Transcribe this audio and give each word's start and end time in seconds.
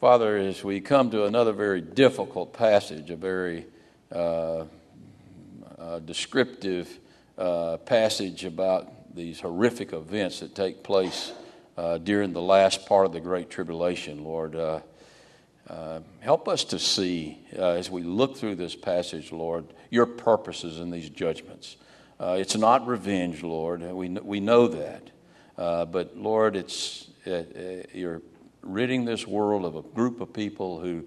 Father, 0.00 0.36
as 0.36 0.62
we 0.62 0.80
come 0.80 1.10
to 1.10 1.24
another 1.24 1.52
very 1.52 1.80
difficult 1.80 2.52
passage, 2.52 3.10
a 3.10 3.16
very 3.16 3.66
uh, 4.12 4.64
uh, 5.76 5.98
descriptive 6.04 7.00
uh, 7.36 7.78
passage 7.78 8.44
about 8.44 9.12
these 9.16 9.40
horrific 9.40 9.92
events 9.92 10.38
that 10.38 10.54
take 10.54 10.84
place 10.84 11.32
uh, 11.76 11.98
during 11.98 12.32
the 12.32 12.40
last 12.40 12.86
part 12.86 13.06
of 13.06 13.12
the 13.12 13.18
Great 13.18 13.50
Tribulation, 13.50 14.22
Lord, 14.22 14.54
uh, 14.54 14.78
uh, 15.68 15.98
help 16.20 16.46
us 16.46 16.62
to 16.66 16.78
see 16.78 17.36
as 17.50 17.90
we 17.90 18.04
look 18.04 18.36
through 18.36 18.54
this 18.54 18.76
passage, 18.76 19.32
Lord, 19.32 19.64
your 19.90 20.06
purposes 20.06 20.78
in 20.78 20.92
these 20.92 21.10
judgments. 21.10 21.76
it's 22.20 22.56
not 22.56 22.86
revenge, 22.86 23.42
Lord. 23.42 23.82
We, 23.82 24.10
we 24.10 24.38
know 24.38 24.68
that. 24.68 25.10
but, 25.56 26.16
Lord, 26.16 26.54
it's, 26.54 27.08
you're 27.92 28.22
ridding 28.62 29.04
this 29.04 29.26
world 29.26 29.64
of 29.64 29.76
a 29.76 29.82
group 29.82 30.20
of 30.20 30.32
people 30.32 30.80
who, 30.80 31.04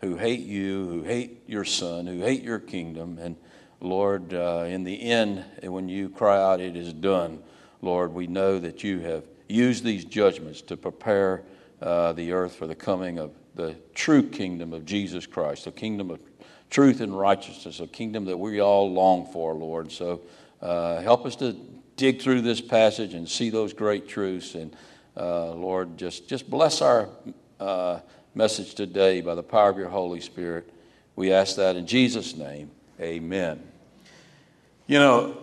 who 0.00 0.16
hate 0.16 0.40
you, 0.40 0.88
who 0.88 1.02
hate 1.02 1.42
your 1.46 1.64
son, 1.64 2.06
who 2.06 2.20
hate 2.20 2.42
your 2.42 2.58
kingdom. 2.58 3.18
And 3.18 3.36
Lord, 3.80 4.34
uh, 4.34 4.64
in 4.66 4.84
the 4.84 5.02
end, 5.02 5.44
when 5.62 5.88
you 5.88 6.08
cry 6.08 6.40
out, 6.40 6.60
it 6.60 6.76
is 6.76 6.92
done, 6.92 7.42
Lord, 7.80 8.12
we 8.12 8.26
know 8.26 8.58
that 8.58 8.82
you 8.82 9.00
have 9.00 9.24
used 9.48 9.84
these 9.84 10.04
judgments 10.04 10.60
to 10.62 10.76
prepare 10.76 11.42
uh, 11.80 12.12
the 12.12 12.32
earth 12.32 12.56
for 12.56 12.66
the 12.66 12.74
coming 12.74 13.18
of 13.18 13.32
the 13.54 13.76
true 13.94 14.22
kingdom 14.22 14.72
of 14.72 14.84
Jesus 14.84 15.26
Christ, 15.26 15.64
the 15.64 15.72
kingdom 15.72 16.10
of 16.10 16.20
truth 16.70 17.00
and 17.00 17.18
righteousness, 17.18 17.80
a 17.80 17.86
kingdom 17.86 18.24
that 18.26 18.36
we 18.36 18.60
all 18.60 18.92
long 18.92 19.30
for, 19.32 19.54
Lord. 19.54 19.90
So 19.90 20.22
uh, 20.60 21.00
help 21.00 21.24
us 21.24 21.36
to 21.36 21.56
dig 21.96 22.20
through 22.20 22.42
this 22.42 22.60
passage 22.60 23.14
and 23.14 23.28
see 23.28 23.50
those 23.50 23.72
great 23.72 24.08
truths 24.08 24.54
and 24.54 24.74
uh, 25.18 25.52
Lord, 25.52 25.98
just, 25.98 26.28
just 26.28 26.48
bless 26.48 26.80
our 26.80 27.08
uh, 27.58 28.00
message 28.34 28.74
today 28.74 29.20
by 29.20 29.34
the 29.34 29.42
power 29.42 29.68
of 29.68 29.76
your 29.76 29.88
Holy 29.88 30.20
Spirit. 30.20 30.72
We 31.16 31.32
ask 31.32 31.56
that 31.56 31.74
in 31.74 31.86
Jesus' 31.86 32.36
name. 32.36 32.70
Amen. 33.00 33.60
You 34.86 35.00
know, 35.00 35.36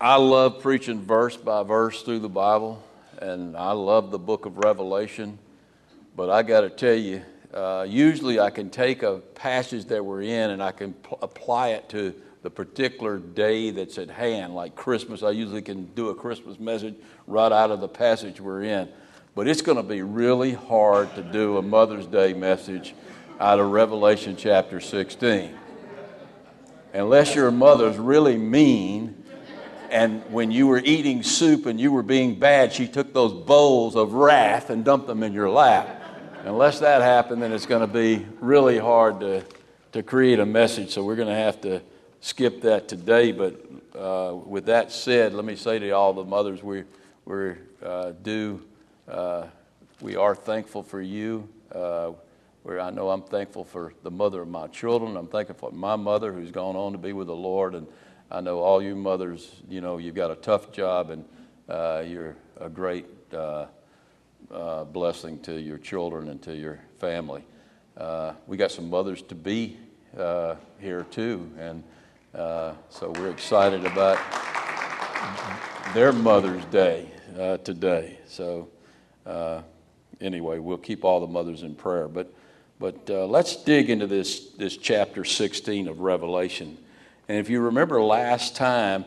I 0.00 0.16
love 0.16 0.60
preaching 0.60 1.00
verse 1.02 1.36
by 1.36 1.62
verse 1.62 2.02
through 2.02 2.18
the 2.18 2.28
Bible, 2.28 2.82
and 3.18 3.56
I 3.56 3.72
love 3.72 4.10
the 4.10 4.18
book 4.18 4.44
of 4.44 4.58
Revelation. 4.58 5.38
But 6.16 6.28
I 6.28 6.42
got 6.42 6.62
to 6.62 6.70
tell 6.70 6.94
you, 6.94 7.22
uh, 7.54 7.86
usually 7.88 8.40
I 8.40 8.50
can 8.50 8.70
take 8.70 9.02
a 9.04 9.18
passage 9.18 9.84
that 9.86 10.04
we're 10.04 10.22
in 10.22 10.50
and 10.50 10.62
I 10.62 10.72
can 10.72 10.94
pl- 10.94 11.18
apply 11.22 11.68
it 11.68 11.88
to 11.90 12.12
the 12.46 12.50
particular 12.50 13.18
day 13.18 13.70
that's 13.70 13.98
at 13.98 14.08
hand, 14.08 14.54
like 14.54 14.76
Christmas. 14.76 15.24
I 15.24 15.30
usually 15.30 15.62
can 15.62 15.86
do 15.96 16.10
a 16.10 16.14
Christmas 16.14 16.60
message 16.60 16.94
right 17.26 17.50
out 17.50 17.72
of 17.72 17.80
the 17.80 17.88
passage 17.88 18.40
we're 18.40 18.62
in. 18.62 18.88
But 19.34 19.48
it's 19.48 19.62
going 19.62 19.78
to 19.78 19.82
be 19.82 20.02
really 20.02 20.52
hard 20.52 21.12
to 21.16 21.24
do 21.24 21.56
a 21.56 21.62
Mother's 21.62 22.06
Day 22.06 22.34
message 22.34 22.94
out 23.40 23.58
of 23.58 23.72
Revelation 23.72 24.36
chapter 24.36 24.78
16. 24.78 25.58
Unless 26.94 27.34
your 27.34 27.50
mother's 27.50 27.96
really 27.96 28.36
mean, 28.36 29.24
and 29.90 30.22
when 30.30 30.52
you 30.52 30.68
were 30.68 30.78
eating 30.78 31.24
soup 31.24 31.66
and 31.66 31.80
you 31.80 31.90
were 31.90 32.04
being 32.04 32.38
bad, 32.38 32.72
she 32.72 32.86
took 32.86 33.12
those 33.12 33.32
bowls 33.32 33.96
of 33.96 34.12
wrath 34.12 34.70
and 34.70 34.84
dumped 34.84 35.08
them 35.08 35.24
in 35.24 35.32
your 35.32 35.50
lap. 35.50 36.00
Unless 36.44 36.78
that 36.78 37.02
happened, 37.02 37.42
then 37.42 37.50
it's 37.50 37.66
going 37.66 37.80
to 37.80 37.92
be 37.92 38.24
really 38.38 38.78
hard 38.78 39.18
to, 39.18 39.44
to 39.94 40.04
create 40.04 40.38
a 40.38 40.46
message. 40.46 40.92
So 40.92 41.02
we're 41.02 41.16
going 41.16 41.26
to 41.26 41.34
have 41.34 41.60
to 41.62 41.82
skip 42.20 42.62
that 42.62 42.88
today. 42.88 43.32
But 43.32 43.60
uh, 43.94 44.34
with 44.34 44.66
that 44.66 44.92
said, 44.92 45.34
let 45.34 45.44
me 45.44 45.56
say 45.56 45.78
to 45.78 45.90
all 45.90 46.12
the 46.12 46.24
mothers, 46.24 46.62
we, 46.62 46.84
we're 47.24 47.58
uh, 47.82 48.12
due, 48.22 48.62
uh, 49.08 49.46
we 50.00 50.16
are 50.16 50.34
thankful 50.34 50.82
for 50.82 51.00
you. 51.00 51.48
Uh, 51.72 52.12
where 52.62 52.80
I 52.80 52.90
know 52.90 53.10
I'm 53.10 53.22
thankful 53.22 53.62
for 53.62 53.92
the 54.02 54.10
mother 54.10 54.42
of 54.42 54.48
my 54.48 54.66
children. 54.66 55.16
I'm 55.16 55.28
thankful 55.28 55.54
for 55.54 55.70
my 55.70 55.94
mother 55.94 56.32
who's 56.32 56.50
gone 56.50 56.74
on 56.74 56.90
to 56.92 56.98
be 56.98 57.12
with 57.12 57.28
the 57.28 57.36
Lord. 57.36 57.76
And 57.76 57.86
I 58.28 58.40
know 58.40 58.58
all 58.58 58.82
you 58.82 58.96
mothers, 58.96 59.62
you 59.68 59.80
know, 59.80 59.98
you've 59.98 60.16
got 60.16 60.32
a 60.32 60.34
tough 60.34 60.72
job 60.72 61.10
and 61.10 61.24
uh, 61.68 62.02
you're 62.04 62.34
a 62.60 62.68
great 62.68 63.06
uh, 63.32 63.66
blessing 64.92 65.38
to 65.42 65.60
your 65.60 65.78
children 65.78 66.28
and 66.28 66.42
to 66.42 66.56
your 66.56 66.80
family. 66.98 67.44
we 68.48 68.56
got 68.56 68.72
some 68.72 68.90
mothers 68.90 69.22
to 69.22 69.36
be 69.36 69.76
here 70.80 71.06
too. 71.08 71.48
And 71.58 71.84
uh, 72.36 72.74
so 72.90 73.10
we're 73.12 73.30
excited 73.30 73.86
about 73.86 74.18
their 75.94 76.12
Mother's 76.12 76.64
Day 76.66 77.08
uh, 77.38 77.56
today. 77.58 78.18
So 78.26 78.68
uh, 79.24 79.62
anyway, 80.20 80.58
we'll 80.58 80.76
keep 80.76 81.02
all 81.02 81.20
the 81.20 81.26
mothers 81.26 81.62
in 81.62 81.74
prayer. 81.74 82.08
But 82.08 82.30
but 82.78 83.08
uh, 83.08 83.24
let's 83.24 83.56
dig 83.56 83.88
into 83.88 84.06
this 84.06 84.50
this 84.50 84.76
chapter 84.76 85.24
16 85.24 85.88
of 85.88 86.00
Revelation. 86.00 86.76
And 87.26 87.38
if 87.38 87.48
you 87.48 87.60
remember 87.60 88.02
last 88.02 88.54
time, 88.54 89.06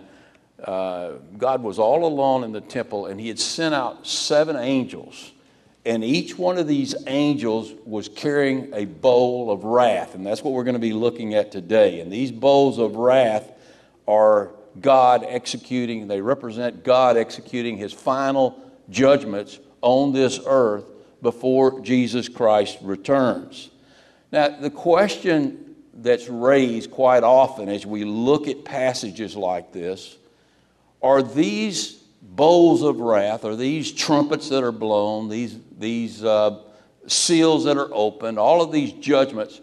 uh, 0.64 1.12
God 1.38 1.62
was 1.62 1.78
all 1.78 2.06
alone 2.06 2.44
in 2.44 2.52
the 2.52 2.62
temple, 2.62 3.06
and 3.06 3.20
He 3.20 3.28
had 3.28 3.40
sent 3.40 3.76
out 3.76 4.08
seven 4.08 4.56
angels 4.56 5.34
and 5.90 6.04
each 6.04 6.38
one 6.38 6.60
of 6.60 6.68
these 6.68 6.94
angels 7.08 7.74
was 7.84 8.08
carrying 8.08 8.72
a 8.76 8.86
bowl 8.86 9.50
of 9.50 9.64
wrath. 9.64 10.14
And 10.14 10.24
that's 10.24 10.44
what 10.44 10.54
we're 10.54 10.64
going 10.64 10.76
to 10.76 10.80
be 10.80 10.94
looking 10.94 11.34
at 11.34 11.52
today. 11.52 12.00
And 12.00 12.12
these 12.12 12.32
bowls 12.32 12.78
of 12.78 12.96
wrath 12.96 13.52
are 14.08 14.52
God 14.80 15.26
executing, 15.28 16.08
they 16.08 16.22
represent 16.22 16.84
God 16.84 17.18
executing 17.18 17.76
his 17.76 17.92
final 17.92 18.64
judgments 18.92 19.58
on 19.82 20.14
this 20.14 20.40
earth 20.46 20.86
before 21.24 21.82
Jesus 21.82 22.30
Christ 22.30 22.78
returns. 22.84 23.72
Now, 24.32 24.50
the 24.50 24.70
question 24.70 25.76
that's 25.92 26.30
raised 26.30 26.92
quite 26.92 27.24
often 27.24 27.68
as 27.68 27.88
we 27.88 28.04
look 28.04 28.48
at 28.48 28.64
passages 28.64 29.36
like 29.36 29.74
this 29.74 30.18
are 31.02 31.24
these 31.24 31.94
bowls 32.22 32.84
of 32.84 33.00
wrath, 33.00 33.44
are 33.44 33.56
these 33.56 33.92
trumpets 33.92 34.50
that 34.50 34.64
are 34.64 34.72
blown, 34.72 35.30
these, 35.30 35.58
these 35.80 36.24
uh, 36.24 36.60
seals 37.08 37.64
that 37.64 37.78
are 37.78 37.90
opened, 37.94 38.38
all 38.38 38.62
of 38.62 38.72
these 38.72 38.92
judgments, 38.92 39.62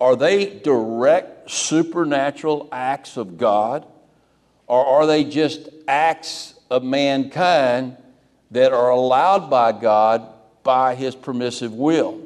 are 0.00 0.16
they 0.16 0.58
direct 0.58 1.50
supernatural 1.50 2.68
acts 2.72 3.16
of 3.16 3.36
God? 3.36 3.86
Or 4.66 4.84
are 4.84 5.06
they 5.06 5.24
just 5.24 5.68
acts 5.86 6.54
of 6.70 6.82
mankind 6.82 7.96
that 8.50 8.72
are 8.72 8.90
allowed 8.90 9.50
by 9.50 9.72
God 9.72 10.26
by 10.62 10.94
his 10.94 11.14
permissive 11.14 11.74
will? 11.74 12.20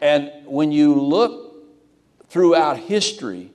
And 0.00 0.32
when 0.46 0.72
you 0.72 1.00
look 1.00 1.54
throughout 2.28 2.78
history 2.78 3.50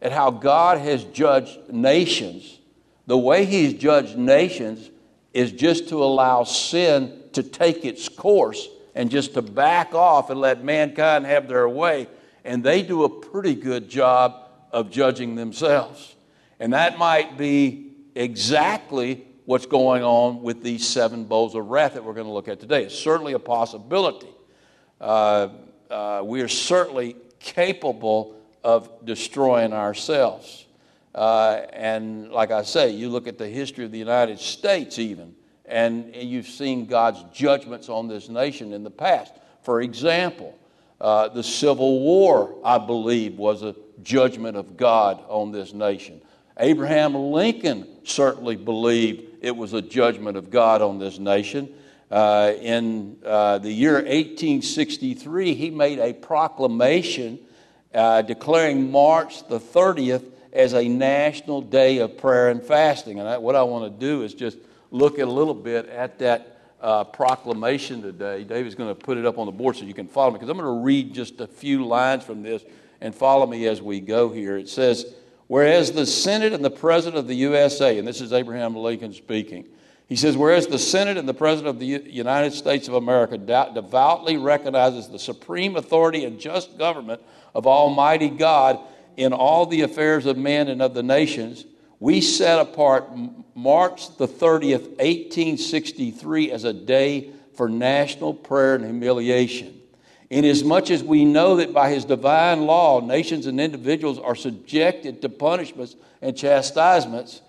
at 0.00 0.12
how 0.12 0.30
God 0.30 0.78
has 0.78 1.04
judged 1.04 1.58
nations, 1.72 2.60
the 3.06 3.18
way 3.18 3.44
he's 3.44 3.74
judged 3.74 4.16
nations 4.16 4.90
is 5.32 5.52
just 5.52 5.88
to 5.88 6.02
allow 6.02 6.44
sin 6.44 7.22
to 7.32 7.42
take 7.42 7.84
its 7.84 8.08
course 8.08 8.68
and 8.94 9.10
just 9.10 9.34
to 9.34 9.42
back 9.42 9.94
off 9.94 10.30
and 10.30 10.40
let 10.40 10.62
mankind 10.62 11.24
have 11.24 11.48
their 11.48 11.68
way. 11.68 12.06
And 12.44 12.62
they 12.62 12.82
do 12.82 13.04
a 13.04 13.08
pretty 13.08 13.54
good 13.54 13.88
job 13.88 14.48
of 14.70 14.90
judging 14.90 15.34
themselves. 15.34 16.14
And 16.60 16.72
that 16.72 16.98
might 16.98 17.38
be 17.38 17.92
exactly 18.14 19.26
what's 19.44 19.66
going 19.66 20.02
on 20.02 20.42
with 20.42 20.62
these 20.62 20.86
seven 20.86 21.24
bowls 21.24 21.54
of 21.54 21.68
wrath 21.68 21.94
that 21.94 22.04
we're 22.04 22.14
going 22.14 22.26
to 22.26 22.32
look 22.32 22.48
at 22.48 22.60
today. 22.60 22.84
It's 22.84 22.98
certainly 22.98 23.32
a 23.32 23.38
possibility. 23.38 24.28
Uh, 25.00 25.48
uh, 25.90 26.22
we 26.24 26.42
are 26.42 26.48
certainly 26.48 27.16
capable 27.40 28.36
of 28.62 29.04
destroying 29.04 29.72
ourselves. 29.72 30.61
Uh, 31.14 31.62
and 31.72 32.30
like 32.30 32.50
I 32.50 32.62
say, 32.62 32.90
you 32.90 33.08
look 33.08 33.26
at 33.26 33.38
the 33.38 33.48
history 33.48 33.84
of 33.84 33.92
the 33.92 33.98
United 33.98 34.38
States, 34.38 34.98
even, 34.98 35.34
and 35.66 36.14
you've 36.14 36.48
seen 36.48 36.86
God's 36.86 37.22
judgments 37.32 37.88
on 37.88 38.08
this 38.08 38.28
nation 38.28 38.72
in 38.72 38.82
the 38.82 38.90
past. 38.90 39.34
For 39.62 39.82
example, 39.82 40.58
uh, 41.00 41.28
the 41.28 41.42
Civil 41.42 42.00
War, 42.00 42.56
I 42.64 42.78
believe, 42.78 43.36
was 43.36 43.62
a 43.62 43.74
judgment 44.02 44.56
of 44.56 44.76
God 44.76 45.22
on 45.28 45.52
this 45.52 45.72
nation. 45.72 46.20
Abraham 46.58 47.14
Lincoln 47.14 47.86
certainly 48.04 48.56
believed 48.56 49.24
it 49.42 49.54
was 49.56 49.72
a 49.72 49.82
judgment 49.82 50.36
of 50.36 50.50
God 50.50 50.82
on 50.82 50.98
this 50.98 51.18
nation. 51.18 51.72
Uh, 52.10 52.52
in 52.60 53.16
uh, 53.24 53.58
the 53.58 53.72
year 53.72 53.94
1863, 53.94 55.54
he 55.54 55.70
made 55.70 55.98
a 55.98 56.12
proclamation 56.12 57.38
uh, 57.94 58.22
declaring 58.22 58.90
March 58.90 59.46
the 59.48 59.58
30th 59.58 60.31
as 60.52 60.74
a 60.74 60.86
national 60.86 61.62
day 61.62 61.98
of 61.98 62.18
prayer 62.18 62.48
and 62.48 62.62
fasting. 62.62 63.18
And 63.18 63.28
I, 63.28 63.38
what 63.38 63.56
I 63.56 63.62
want 63.62 63.84
to 63.84 64.06
do 64.06 64.22
is 64.22 64.34
just 64.34 64.58
look 64.90 65.18
at 65.18 65.26
a 65.26 65.30
little 65.30 65.54
bit 65.54 65.88
at 65.88 66.18
that 66.18 66.60
uh, 66.80 67.04
proclamation 67.04 68.02
today. 68.02 68.44
David's 68.44 68.74
going 68.74 68.94
to 68.94 68.94
put 68.94 69.16
it 69.16 69.24
up 69.24 69.38
on 69.38 69.46
the 69.46 69.52
board 69.52 69.76
so 69.76 69.84
you 69.84 69.94
can 69.94 70.08
follow 70.08 70.30
me 70.30 70.34
because 70.34 70.48
I'm 70.48 70.58
going 70.58 70.78
to 70.78 70.84
read 70.84 71.14
just 71.14 71.40
a 71.40 71.46
few 71.46 71.86
lines 71.86 72.24
from 72.24 72.42
this 72.42 72.64
and 73.00 73.14
follow 73.14 73.46
me 73.46 73.66
as 73.66 73.80
we 73.80 74.00
go 74.00 74.30
here. 74.30 74.56
It 74.56 74.68
says, 74.68 75.14
Whereas 75.52 75.92
the 75.92 76.06
Senate 76.06 76.52
and 76.52 76.64
the 76.64 76.70
President 76.70 77.18
of 77.18 77.28
the 77.28 77.34
USA, 77.34 77.98
and 77.98 78.06
this 78.06 78.20
is 78.20 78.32
Abraham 78.32 78.74
Lincoln 78.74 79.12
speaking, 79.12 79.66
He 80.08 80.16
says, 80.16 80.36
whereas 80.36 80.66
the 80.66 80.78
Senate 80.78 81.16
and 81.16 81.28
the 81.28 81.34
President 81.34 81.68
of 81.68 81.78
the 81.78 81.86
United 81.86 82.52
States 82.52 82.88
of 82.88 82.94
America 82.94 83.36
devoutly 83.36 84.36
recognizes 84.36 85.08
the 85.08 85.18
supreme 85.18 85.76
authority 85.76 86.24
and 86.24 86.40
just 86.40 86.78
government 86.78 87.20
of 87.54 87.66
Almighty 87.66 88.30
God 88.30 88.78
in 89.16 89.32
all 89.32 89.66
the 89.66 89.82
affairs 89.82 90.26
of 90.26 90.36
men 90.36 90.68
and 90.68 90.82
of 90.82 90.94
the 90.94 91.02
nations, 91.02 91.64
we 92.00 92.20
set 92.20 92.58
apart 92.58 93.10
March 93.54 94.16
the 94.16 94.26
30th, 94.26 94.88
1863, 94.98 96.50
as 96.50 96.64
a 96.64 96.72
day 96.72 97.30
for 97.54 97.68
national 97.68 98.34
prayer 98.34 98.74
and 98.74 98.84
humiliation. 98.84 99.80
Inasmuch 100.30 100.90
as 100.90 101.04
we 101.04 101.24
know 101.24 101.56
that 101.56 101.74
by 101.74 101.90
his 101.90 102.04
divine 102.04 102.62
law, 102.66 103.00
nations 103.00 103.46
and 103.46 103.60
individuals 103.60 104.18
are 104.18 104.34
subjected 104.34 105.20
to 105.22 105.28
punishments 105.28 105.94
and 106.22 106.36
chastisements 106.36 107.42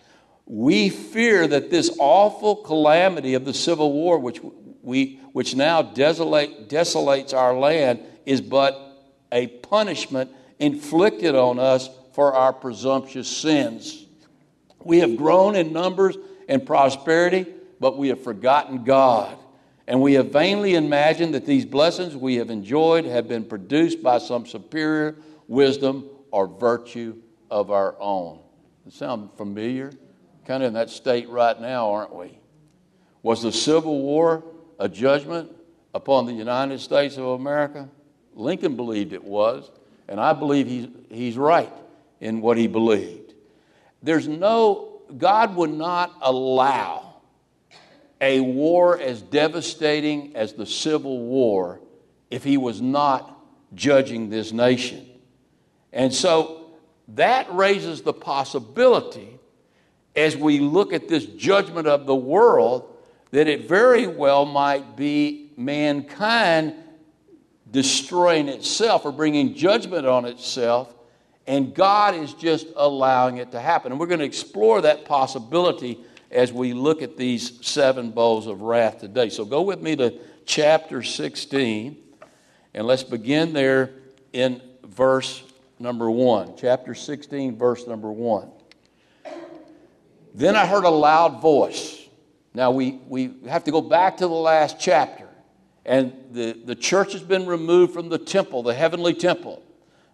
we 0.45 0.89
fear 0.89 1.47
that 1.47 1.69
this 1.69 1.95
awful 1.99 2.57
calamity 2.57 3.33
of 3.33 3.45
the 3.45 3.53
Civil 3.53 3.93
War, 3.93 4.19
which, 4.19 4.41
we, 4.81 5.19
which 5.31 5.55
now 5.55 5.81
desolate, 5.81 6.69
desolates 6.69 7.33
our 7.33 7.57
land, 7.57 8.01
is 8.25 8.41
but 8.41 8.79
a 9.31 9.47
punishment 9.47 10.31
inflicted 10.59 11.35
on 11.35 11.59
us 11.59 11.89
for 12.13 12.33
our 12.33 12.53
presumptuous 12.53 13.27
sins. 13.27 14.05
We 14.83 14.99
have 14.99 15.15
grown 15.17 15.55
in 15.55 15.73
numbers 15.73 16.17
and 16.47 16.65
prosperity, 16.65 17.45
but 17.79 17.97
we 17.97 18.09
have 18.09 18.23
forgotten 18.23 18.83
God. 18.83 19.37
And 19.87 20.01
we 20.01 20.13
have 20.13 20.31
vainly 20.31 20.75
imagined 20.75 21.33
that 21.33 21.45
these 21.45 21.65
blessings 21.65 22.15
we 22.15 22.35
have 22.35 22.49
enjoyed 22.49 23.05
have 23.05 23.27
been 23.27 23.43
produced 23.43 24.01
by 24.01 24.19
some 24.19 24.45
superior 24.45 25.15
wisdom 25.47 26.09
or 26.31 26.47
virtue 26.47 27.17
of 27.51 27.71
our 27.71 27.95
own. 27.99 28.39
Sound 28.89 29.29
familiar? 29.37 29.91
kind 30.45 30.63
of 30.63 30.67
in 30.67 30.73
that 30.73 30.89
state 30.89 31.29
right 31.29 31.59
now, 31.59 31.91
aren't 31.91 32.13
we? 32.13 32.37
Was 33.21 33.41
the 33.41 33.51
Civil 33.51 34.01
War 34.01 34.43
a 34.79 34.89
judgment 34.89 35.51
upon 35.93 36.25
the 36.25 36.33
United 36.33 36.79
States 36.79 37.17
of 37.17 37.25
America? 37.25 37.89
Lincoln 38.33 38.75
believed 38.75 39.13
it 39.13 39.23
was, 39.23 39.71
and 40.07 40.19
I 40.19 40.33
believe 40.33 40.67
he's, 40.67 40.87
he's 41.09 41.37
right 41.37 41.71
in 42.19 42.41
what 42.41 42.57
he 42.57 42.67
believed. 42.67 43.33
There's 44.01 44.27
no, 44.27 45.01
God 45.17 45.55
would 45.55 45.71
not 45.71 46.13
allow 46.21 47.15
a 48.19 48.39
war 48.39 48.99
as 48.99 49.21
devastating 49.21 50.35
as 50.35 50.53
the 50.53 50.65
Civil 50.65 51.19
War 51.19 51.81
if 52.31 52.43
he 52.43 52.57
was 52.57 52.81
not 52.81 53.37
judging 53.75 54.29
this 54.29 54.51
nation. 54.51 55.05
And 55.91 56.13
so 56.13 56.71
that 57.09 57.53
raises 57.53 58.01
the 58.01 58.13
possibility 58.13 59.39
as 60.15 60.37
we 60.37 60.59
look 60.59 60.93
at 60.93 61.07
this 61.07 61.25
judgment 61.25 61.87
of 61.87 62.05
the 62.05 62.15
world 62.15 62.89
that 63.31 63.47
it 63.47 63.67
very 63.67 64.07
well 64.07 64.45
might 64.45 64.95
be 64.95 65.51
mankind 65.57 66.75
destroying 67.73 68.47
itself 68.47 69.03
or 69.03 69.11
bringing 69.11 69.55
judgment 69.55 70.05
on 70.05 70.25
itself, 70.25 70.93
and 71.47 71.73
God 71.73 72.13
is 72.15 72.33
just 72.35 72.67
allowing 72.75 73.37
it 73.37 73.51
to 73.51 73.59
happen. 73.59 73.91
And 73.91 73.99
we're 73.99 74.07
going 74.07 74.19
to 74.19 74.25
explore 74.25 74.79
that 74.81 75.05
possibility 75.05 75.99
as 76.31 76.53
we 76.53 76.73
look 76.73 77.01
at 77.01 77.17
these 77.17 77.65
seven 77.65 78.11
bowls 78.11 78.47
of 78.47 78.61
wrath 78.61 78.99
today. 78.99 79.29
So 79.29 79.43
go 79.43 79.63
with 79.63 79.81
me 79.81 79.95
to 79.97 80.13
chapter 80.45 81.01
16, 81.01 81.97
and 82.75 82.87
let's 82.87 83.03
begin 83.03 83.53
there 83.53 83.91
in 84.31 84.61
verse 84.83 85.43
number 85.79 86.09
1. 86.09 86.53
Chapter 86.55 86.93
16, 86.93 87.57
verse 87.57 87.87
number 87.87 88.11
1. 88.11 88.49
Then 90.35 90.55
I 90.55 90.67
heard 90.67 90.83
a 90.83 90.89
loud 90.89 91.41
voice. 91.41 92.07
Now 92.53 92.69
we, 92.69 92.99
we 93.07 93.33
have 93.49 93.63
to 93.63 93.71
go 93.71 93.81
back 93.81 94.17
to 94.17 94.27
the 94.27 94.33
last 94.33 94.79
chapter. 94.79 95.27
And 95.85 96.13
the, 96.31 96.53
the 96.53 96.75
church 96.75 97.13
has 97.13 97.21
been 97.21 97.45
removed 97.45 97.93
from 97.93 98.09
the 98.09 98.17
temple, 98.17 98.63
the 98.63 98.73
heavenly 98.73 99.13
temple. 99.13 99.61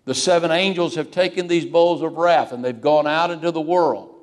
The 0.05 0.15
seven 0.15 0.49
angels 0.49 0.95
have 0.95 1.11
taken 1.11 1.47
these 1.47 1.65
bowls 1.65 2.01
of 2.01 2.17
wrath 2.17 2.51
and 2.51 2.65
they've 2.65 2.79
gone 2.79 3.05
out 3.05 3.29
into 3.29 3.51
the 3.51 3.61
world. 3.61 4.15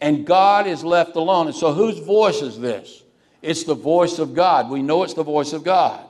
And 0.00 0.26
God 0.26 0.66
is 0.66 0.84
left 0.84 1.16
alone. 1.16 1.46
And 1.46 1.56
so, 1.56 1.72
whose 1.72 1.98
voice 1.98 2.42
is 2.42 2.58
this? 2.58 3.02
It's 3.42 3.64
the 3.64 3.74
voice 3.74 4.18
of 4.18 4.34
God. 4.34 4.70
We 4.70 4.82
know 4.82 5.02
it's 5.02 5.14
the 5.14 5.22
voice 5.22 5.52
of 5.52 5.64
God. 5.64 6.04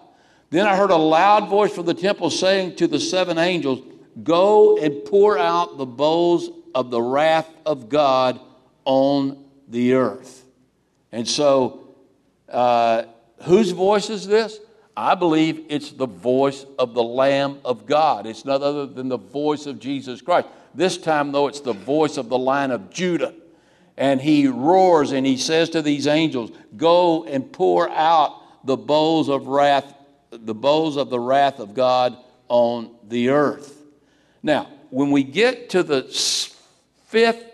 Then 0.50 0.66
I 0.66 0.76
heard 0.76 0.90
a 0.90 0.96
loud 0.96 1.48
voice 1.48 1.72
from 1.72 1.86
the 1.86 1.94
temple 1.94 2.30
saying 2.30 2.76
to 2.76 2.88
the 2.88 2.98
seven 2.98 3.38
angels, 3.38 3.82
Go 4.22 4.76
and 4.78 5.04
pour 5.04 5.38
out 5.38 5.78
the 5.78 5.86
bowls 5.86 6.50
of 6.74 6.90
the 6.90 7.00
wrath 7.00 7.48
of 7.64 7.88
God 7.88 8.40
on 8.84 9.44
the 9.68 9.94
earth. 9.94 10.44
And 11.12 11.26
so, 11.26 11.94
uh, 12.48 13.04
whose 13.42 13.70
voice 13.70 14.10
is 14.10 14.26
this? 14.26 14.58
I 15.00 15.14
believe 15.14 15.64
it's 15.70 15.92
the 15.92 16.06
voice 16.06 16.66
of 16.78 16.92
the 16.92 17.02
Lamb 17.02 17.60
of 17.64 17.86
God. 17.86 18.26
It's 18.26 18.44
none 18.44 18.62
other 18.62 18.84
than 18.84 19.08
the 19.08 19.16
voice 19.16 19.64
of 19.64 19.80
Jesus 19.80 20.20
Christ. 20.20 20.48
This 20.74 20.98
time, 20.98 21.32
though, 21.32 21.48
it's 21.48 21.60
the 21.60 21.72
voice 21.72 22.18
of 22.18 22.28
the 22.28 22.36
Lion 22.36 22.70
of 22.70 22.90
Judah. 22.90 23.32
And 23.96 24.20
he 24.20 24.46
roars 24.46 25.12
and 25.12 25.24
he 25.24 25.38
says 25.38 25.70
to 25.70 25.80
these 25.80 26.06
angels, 26.06 26.50
Go 26.76 27.24
and 27.24 27.50
pour 27.50 27.88
out 27.88 28.66
the 28.66 28.76
bowls 28.76 29.30
of 29.30 29.46
wrath, 29.46 29.90
the 30.30 30.54
bowls 30.54 30.98
of 30.98 31.08
the 31.08 31.18
wrath 31.18 31.60
of 31.60 31.72
God 31.72 32.18
on 32.48 32.90
the 33.08 33.30
earth. 33.30 33.82
Now, 34.42 34.68
when 34.90 35.10
we 35.12 35.22
get 35.22 35.70
to 35.70 35.82
the 35.82 36.02
fifth 37.06 37.46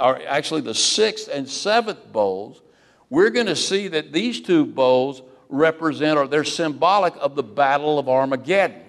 or 0.00 0.18
actually 0.26 0.62
the 0.62 0.74
sixth 0.74 1.28
and 1.30 1.46
seventh 1.46 2.10
bowls, 2.10 2.62
we're 3.10 3.28
going 3.28 3.48
to 3.48 3.56
see 3.56 3.88
that 3.88 4.14
these 4.14 4.40
two 4.40 4.64
bowls 4.64 5.20
represent 5.50 6.18
or 6.18 6.26
they're 6.26 6.44
symbolic 6.44 7.14
of 7.20 7.34
the 7.34 7.42
battle 7.42 7.98
of 7.98 8.08
Armageddon. 8.08 8.80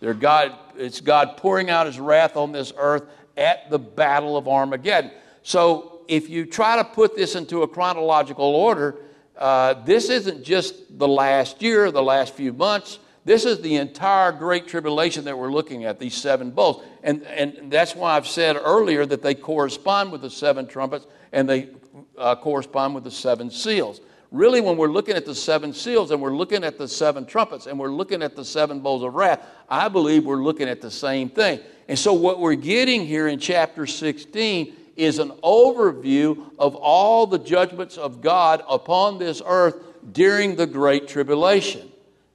They're 0.00 0.14
God, 0.14 0.54
it's 0.76 1.00
God 1.00 1.36
pouring 1.36 1.70
out 1.70 1.86
his 1.86 1.98
wrath 1.98 2.36
on 2.36 2.52
this 2.52 2.72
earth 2.76 3.04
at 3.36 3.70
the 3.70 3.78
battle 3.78 4.36
of 4.36 4.48
Armageddon. 4.48 5.10
So 5.42 6.00
if 6.08 6.28
you 6.28 6.46
try 6.46 6.76
to 6.76 6.84
put 6.84 7.16
this 7.16 7.34
into 7.34 7.62
a 7.62 7.68
chronological 7.68 8.44
order, 8.44 8.96
uh, 9.36 9.74
this 9.84 10.10
isn't 10.10 10.44
just 10.44 10.98
the 10.98 11.08
last 11.08 11.60
year, 11.62 11.90
the 11.90 12.02
last 12.02 12.34
few 12.34 12.52
months. 12.52 12.98
This 13.24 13.44
is 13.44 13.60
the 13.60 13.76
entire 13.76 14.32
Great 14.32 14.68
Tribulation 14.68 15.24
that 15.24 15.36
we're 15.36 15.50
looking 15.50 15.84
at, 15.84 15.98
these 15.98 16.14
seven 16.14 16.50
bowls. 16.50 16.84
And, 17.02 17.22
and 17.24 17.72
that's 17.72 17.96
why 17.96 18.16
I've 18.16 18.26
said 18.26 18.56
earlier 18.56 19.06
that 19.06 19.22
they 19.22 19.34
correspond 19.34 20.12
with 20.12 20.20
the 20.20 20.30
seven 20.30 20.66
trumpets 20.66 21.06
and 21.32 21.48
they 21.48 21.70
uh, 22.18 22.36
correspond 22.36 22.94
with 22.94 23.04
the 23.04 23.10
seven 23.10 23.50
seals. 23.50 24.00
Really, 24.34 24.60
when 24.60 24.76
we're 24.76 24.90
looking 24.90 25.14
at 25.14 25.24
the 25.24 25.34
seven 25.34 25.72
seals 25.72 26.10
and 26.10 26.20
we're 26.20 26.34
looking 26.34 26.64
at 26.64 26.76
the 26.76 26.88
seven 26.88 27.24
trumpets 27.24 27.66
and 27.68 27.78
we're 27.78 27.92
looking 27.92 28.20
at 28.20 28.34
the 28.34 28.44
seven 28.44 28.80
bowls 28.80 29.04
of 29.04 29.14
wrath, 29.14 29.46
I 29.68 29.86
believe 29.88 30.24
we're 30.24 30.42
looking 30.42 30.68
at 30.68 30.80
the 30.80 30.90
same 30.90 31.28
thing. 31.28 31.60
And 31.86 31.96
so, 31.96 32.12
what 32.14 32.40
we're 32.40 32.56
getting 32.56 33.06
here 33.06 33.28
in 33.28 33.38
chapter 33.38 33.86
16 33.86 34.74
is 34.96 35.20
an 35.20 35.30
overview 35.44 36.50
of 36.58 36.74
all 36.74 37.28
the 37.28 37.38
judgments 37.38 37.96
of 37.96 38.20
God 38.20 38.64
upon 38.68 39.20
this 39.20 39.40
earth 39.46 39.76
during 40.10 40.56
the 40.56 40.66
Great 40.66 41.06
Tribulation. 41.06 41.88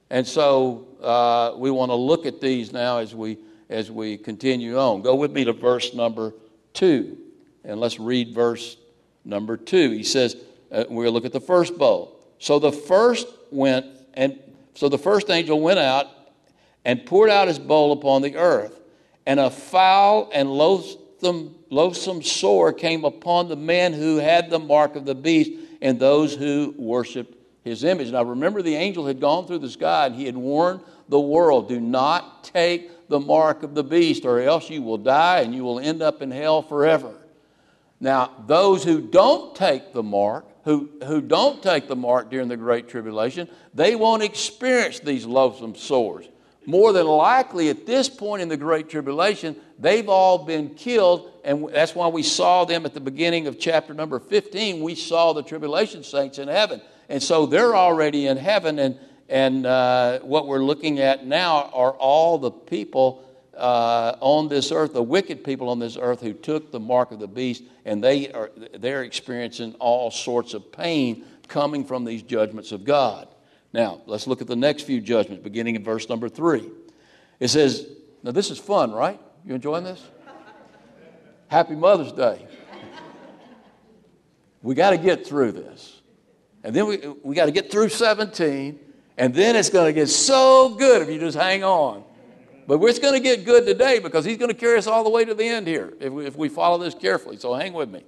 And 0.08 0.26
so 0.26 0.88
uh, 1.02 1.52
we 1.58 1.70
want 1.70 1.90
to 1.90 1.96
look 1.96 2.24
at 2.24 2.40
these 2.40 2.72
now 2.72 2.96
as 2.96 3.14
we, 3.14 3.36
as 3.68 3.90
we 3.90 4.16
continue 4.16 4.78
on. 4.78 5.02
Go 5.02 5.16
with 5.16 5.32
me 5.32 5.44
to 5.44 5.52
verse 5.52 5.92
number 5.92 6.32
two, 6.72 7.18
and 7.62 7.78
let's 7.78 8.00
read 8.00 8.34
verse 8.34 8.78
number 9.26 9.58
two. 9.58 9.90
He 9.90 10.02
says, 10.02 10.36
uh, 10.70 10.84
to 10.84 11.10
look 11.10 11.24
at 11.24 11.32
the 11.32 11.40
first 11.40 11.76
bowl. 11.76 12.18
So 12.38 12.58
the 12.58 12.72
first 12.72 13.26
went, 13.50 13.86
and 14.14 14.38
so 14.74 14.88
the 14.88 14.98
first 14.98 15.30
angel 15.30 15.60
went 15.60 15.78
out 15.78 16.06
and 16.84 17.04
poured 17.04 17.30
out 17.30 17.48
his 17.48 17.58
bowl 17.58 17.92
upon 17.92 18.22
the 18.22 18.36
earth, 18.36 18.80
and 19.26 19.38
a 19.38 19.50
foul 19.50 20.30
and 20.32 20.50
loathsome, 20.50 21.54
loathsome 21.68 22.22
sore 22.22 22.72
came 22.72 23.04
upon 23.04 23.48
the 23.48 23.56
men 23.56 23.92
who 23.92 24.16
had 24.16 24.50
the 24.50 24.58
mark 24.58 24.96
of 24.96 25.04
the 25.04 25.14
beast 25.14 25.52
and 25.82 25.98
those 25.98 26.34
who 26.34 26.74
worshipped 26.78 27.36
his 27.64 27.84
image. 27.84 28.10
Now 28.10 28.22
remember, 28.22 28.62
the 28.62 28.74
angel 28.74 29.06
had 29.06 29.20
gone 29.20 29.46
through 29.46 29.58
the 29.58 29.70
sky 29.70 30.06
and 30.06 30.14
he 30.14 30.24
had 30.26 30.36
warned 30.36 30.80
the 31.08 31.20
world 31.20 31.68
do 31.68 31.80
not 31.80 32.44
take 32.44 32.90
the 33.08 33.20
mark 33.20 33.62
of 33.62 33.74
the 33.74 33.84
beast, 33.84 34.24
or 34.24 34.40
else 34.40 34.70
you 34.70 34.80
will 34.82 34.96
die 34.96 35.40
and 35.40 35.54
you 35.54 35.64
will 35.64 35.80
end 35.80 36.00
up 36.00 36.22
in 36.22 36.30
hell 36.30 36.62
forever. 36.62 37.12
Now, 37.98 38.30
those 38.46 38.84
who 38.84 39.00
don't 39.00 39.54
take 39.54 39.92
the 39.92 40.02
mark, 40.02 40.46
who, 40.70 40.88
who 41.04 41.20
don't 41.20 41.60
take 41.60 41.88
the 41.88 41.96
mark 41.96 42.30
during 42.30 42.46
the 42.46 42.56
Great 42.56 42.88
Tribulation, 42.88 43.48
they 43.74 43.96
won't 43.96 44.22
experience 44.22 45.00
these 45.00 45.26
loathsome 45.26 45.74
sores. 45.74 46.28
More 46.64 46.92
than 46.92 47.06
likely, 47.06 47.70
at 47.70 47.86
this 47.86 48.08
point 48.08 48.40
in 48.40 48.48
the 48.48 48.56
Great 48.56 48.88
Tribulation, 48.88 49.56
they've 49.80 50.08
all 50.08 50.44
been 50.44 50.76
killed, 50.76 51.32
and 51.44 51.68
that's 51.70 51.96
why 51.96 52.06
we 52.06 52.22
saw 52.22 52.64
them 52.64 52.86
at 52.86 52.94
the 52.94 53.00
beginning 53.00 53.48
of 53.48 53.58
chapter 53.58 53.94
number 53.94 54.20
15. 54.20 54.80
We 54.80 54.94
saw 54.94 55.32
the 55.32 55.42
tribulation 55.42 56.04
saints 56.04 56.38
in 56.38 56.46
heaven. 56.46 56.80
And 57.08 57.20
so 57.20 57.46
they're 57.46 57.74
already 57.74 58.28
in 58.28 58.36
heaven, 58.36 58.78
and, 58.78 58.96
and 59.28 59.66
uh, 59.66 60.20
what 60.20 60.46
we're 60.46 60.62
looking 60.62 61.00
at 61.00 61.26
now 61.26 61.68
are 61.72 61.94
all 61.94 62.38
the 62.38 62.52
people 62.52 63.24
uh, 63.60 64.16
on 64.20 64.48
this 64.48 64.72
earth, 64.72 64.94
the 64.94 65.02
wicked 65.02 65.44
people 65.44 65.68
on 65.68 65.78
this 65.78 65.96
earth 66.00 66.20
who 66.20 66.32
took 66.32 66.72
the 66.72 66.80
mark 66.80 67.12
of 67.12 67.18
the 67.18 67.28
beast, 67.28 67.62
and 67.84 68.02
they 68.02 68.32
are 68.32 68.50
they're 68.78 69.02
experiencing 69.02 69.74
all 69.74 70.10
sorts 70.10 70.54
of 70.54 70.72
pain 70.72 71.24
coming 71.48 71.84
from 71.84 72.04
these 72.04 72.22
judgments 72.22 72.72
of 72.72 72.84
God. 72.84 73.28
Now, 73.72 74.00
let's 74.06 74.26
look 74.26 74.40
at 74.40 74.46
the 74.46 74.56
next 74.56 74.82
few 74.82 75.00
judgments, 75.00 75.44
beginning 75.44 75.76
in 75.76 75.84
verse 75.84 76.08
number 76.08 76.28
three. 76.28 76.68
It 77.38 77.48
says, 77.48 77.86
Now, 78.22 78.32
this 78.32 78.50
is 78.50 78.58
fun, 78.58 78.92
right? 78.92 79.20
You 79.44 79.54
enjoying 79.54 79.84
this? 79.84 80.02
Happy 81.48 81.74
Mother's 81.74 82.12
Day. 82.12 82.46
We 84.62 84.74
got 84.74 84.90
to 84.90 84.98
get 84.98 85.26
through 85.26 85.52
this. 85.52 86.00
And 86.62 86.74
then 86.74 86.86
we, 86.86 86.98
we 87.22 87.34
got 87.34 87.46
to 87.46 87.52
get 87.52 87.70
through 87.70 87.88
17, 87.88 88.78
and 89.16 89.34
then 89.34 89.56
it's 89.56 89.70
going 89.70 89.86
to 89.86 89.92
get 89.92 90.08
so 90.08 90.74
good 90.74 91.02
if 91.02 91.08
you 91.08 91.18
just 91.18 91.36
hang 91.36 91.64
on. 91.64 92.04
But 92.70 92.80
it's 92.84 93.00
going 93.00 93.14
to 93.14 93.20
get 93.20 93.44
good 93.44 93.66
today 93.66 93.98
because 93.98 94.24
he's 94.24 94.38
going 94.38 94.52
to 94.52 94.56
carry 94.56 94.78
us 94.78 94.86
all 94.86 95.02
the 95.02 95.10
way 95.10 95.24
to 95.24 95.34
the 95.34 95.44
end 95.44 95.66
here 95.66 95.92
if 95.98 96.12
we, 96.12 96.24
if 96.24 96.36
we 96.36 96.48
follow 96.48 96.78
this 96.78 96.94
carefully. 96.94 97.36
So 97.36 97.52
hang 97.52 97.72
with 97.72 97.90
me. 97.90 98.04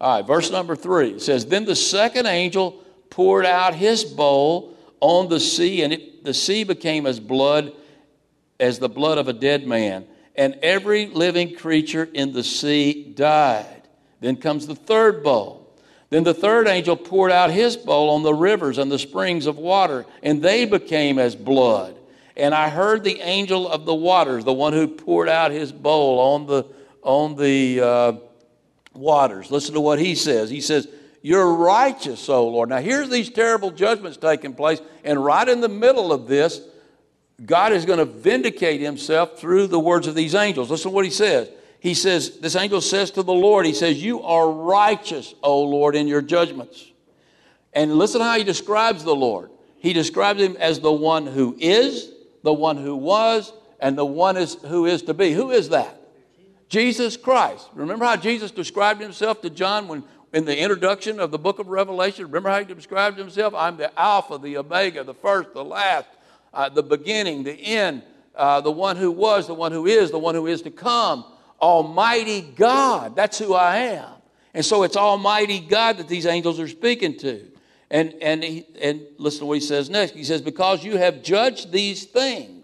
All 0.00 0.16
right, 0.16 0.26
verse 0.26 0.50
number 0.50 0.74
three 0.74 1.10
it 1.10 1.22
says, 1.22 1.46
Then 1.46 1.64
the 1.64 1.76
second 1.76 2.26
angel 2.26 2.82
poured 3.08 3.46
out 3.46 3.72
his 3.72 4.02
bowl 4.02 4.76
on 4.98 5.28
the 5.28 5.38
sea, 5.38 5.84
and 5.84 5.92
it, 5.92 6.24
the 6.24 6.34
sea 6.34 6.64
became 6.64 7.06
as 7.06 7.20
blood, 7.20 7.72
as 8.58 8.80
the 8.80 8.88
blood 8.88 9.18
of 9.18 9.28
a 9.28 9.32
dead 9.32 9.64
man, 9.64 10.04
and 10.34 10.58
every 10.60 11.06
living 11.06 11.54
creature 11.54 12.08
in 12.12 12.32
the 12.32 12.42
sea 12.42 13.12
died. 13.14 13.86
Then 14.18 14.34
comes 14.34 14.66
the 14.66 14.74
third 14.74 15.22
bowl. 15.22 15.72
Then 16.08 16.24
the 16.24 16.34
third 16.34 16.66
angel 16.66 16.96
poured 16.96 17.30
out 17.30 17.52
his 17.52 17.76
bowl 17.76 18.10
on 18.10 18.24
the 18.24 18.34
rivers 18.34 18.76
and 18.76 18.90
the 18.90 18.98
springs 18.98 19.46
of 19.46 19.56
water, 19.56 20.04
and 20.20 20.42
they 20.42 20.64
became 20.64 21.20
as 21.20 21.36
blood. 21.36 21.99
And 22.36 22.54
I 22.54 22.68
heard 22.68 23.04
the 23.04 23.20
angel 23.20 23.68
of 23.68 23.84
the 23.84 23.94
waters, 23.94 24.44
the 24.44 24.52
one 24.52 24.72
who 24.72 24.88
poured 24.88 25.28
out 25.28 25.50
his 25.50 25.72
bowl 25.72 26.18
on 26.18 26.46
the, 26.46 26.66
on 27.02 27.36
the 27.36 27.80
uh, 27.80 28.12
waters. 28.94 29.50
Listen 29.50 29.74
to 29.74 29.80
what 29.80 29.98
he 29.98 30.14
says. 30.14 30.50
He 30.50 30.60
says, 30.60 30.88
You're 31.22 31.54
righteous, 31.54 32.28
O 32.28 32.48
Lord. 32.48 32.68
Now, 32.68 32.78
here's 32.78 33.10
these 33.10 33.30
terrible 33.30 33.70
judgments 33.70 34.16
taking 34.16 34.54
place, 34.54 34.80
and 35.04 35.22
right 35.22 35.48
in 35.48 35.60
the 35.60 35.68
middle 35.68 36.12
of 36.12 36.26
this, 36.26 36.60
God 37.44 37.72
is 37.72 37.84
going 37.84 37.98
to 37.98 38.04
vindicate 38.04 38.80
himself 38.80 39.38
through 39.38 39.68
the 39.68 39.80
words 39.80 40.06
of 40.06 40.14
these 40.14 40.34
angels. 40.34 40.70
Listen 40.70 40.90
to 40.90 40.94
what 40.94 41.04
he 41.04 41.10
says. 41.10 41.48
He 41.80 41.94
says, 41.94 42.38
This 42.38 42.56
angel 42.56 42.80
says 42.80 43.10
to 43.12 43.22
the 43.22 43.32
Lord, 43.32 43.66
He 43.66 43.74
says, 43.74 44.02
You 44.02 44.22
are 44.22 44.50
righteous, 44.50 45.34
O 45.42 45.62
Lord, 45.62 45.96
in 45.96 46.06
your 46.06 46.22
judgments. 46.22 46.86
And 47.72 47.94
listen 47.94 48.20
how 48.20 48.36
he 48.36 48.44
describes 48.44 49.04
the 49.04 49.14
Lord. 49.14 49.50
He 49.78 49.92
describes 49.92 50.42
him 50.42 50.56
as 50.58 50.80
the 50.80 50.92
one 50.92 51.26
who 51.26 51.56
is, 51.58 52.12
the 52.42 52.52
one 52.52 52.76
who 52.76 52.96
was, 52.96 53.52
and 53.80 53.96
the 53.96 54.04
one 54.04 54.36
is, 54.36 54.54
who 54.54 54.86
is 54.86 55.02
to 55.02 55.14
be. 55.14 55.32
Who 55.32 55.50
is 55.50 55.70
that? 55.70 56.00
Jesus 56.68 57.16
Christ. 57.16 57.68
Remember 57.74 58.04
how 58.04 58.16
Jesus 58.16 58.50
described 58.50 59.00
himself 59.00 59.42
to 59.42 59.50
John 59.50 59.88
when, 59.88 60.04
in 60.32 60.44
the 60.44 60.56
introduction 60.56 61.18
of 61.18 61.30
the 61.30 61.38
book 61.38 61.58
of 61.58 61.68
Revelation? 61.68 62.26
Remember 62.26 62.50
how 62.50 62.60
he 62.60 62.74
described 62.74 63.18
himself? 63.18 63.54
I'm 63.54 63.76
the 63.76 63.98
Alpha, 63.98 64.38
the 64.38 64.56
Omega, 64.58 65.02
the 65.02 65.14
first, 65.14 65.52
the 65.52 65.64
last, 65.64 66.06
uh, 66.54 66.68
the 66.68 66.82
beginning, 66.82 67.42
the 67.42 67.52
end, 67.52 68.02
uh, 68.36 68.60
the 68.60 68.70
one 68.70 68.96
who 68.96 69.10
was, 69.10 69.46
the 69.46 69.54
one 69.54 69.72
who 69.72 69.86
is, 69.86 70.10
the 70.10 70.18
one 70.18 70.34
who 70.34 70.46
is 70.46 70.62
to 70.62 70.70
come. 70.70 71.24
Almighty 71.60 72.40
God. 72.40 73.16
That's 73.16 73.38
who 73.38 73.54
I 73.54 73.76
am. 73.76 74.12
And 74.54 74.64
so 74.64 74.82
it's 74.82 74.96
Almighty 74.96 75.60
God 75.60 75.98
that 75.98 76.08
these 76.08 76.26
angels 76.26 76.58
are 76.58 76.68
speaking 76.68 77.18
to. 77.18 77.49
And, 77.90 78.14
and, 78.22 78.44
he, 78.44 78.66
and 78.80 79.02
listen 79.18 79.40
to 79.40 79.46
what 79.46 79.54
he 79.54 79.60
says 79.60 79.90
next. 79.90 80.12
He 80.12 80.24
says, 80.24 80.42
Because 80.42 80.84
you 80.84 80.96
have 80.96 81.22
judged 81.22 81.72
these 81.72 82.04
things 82.04 82.60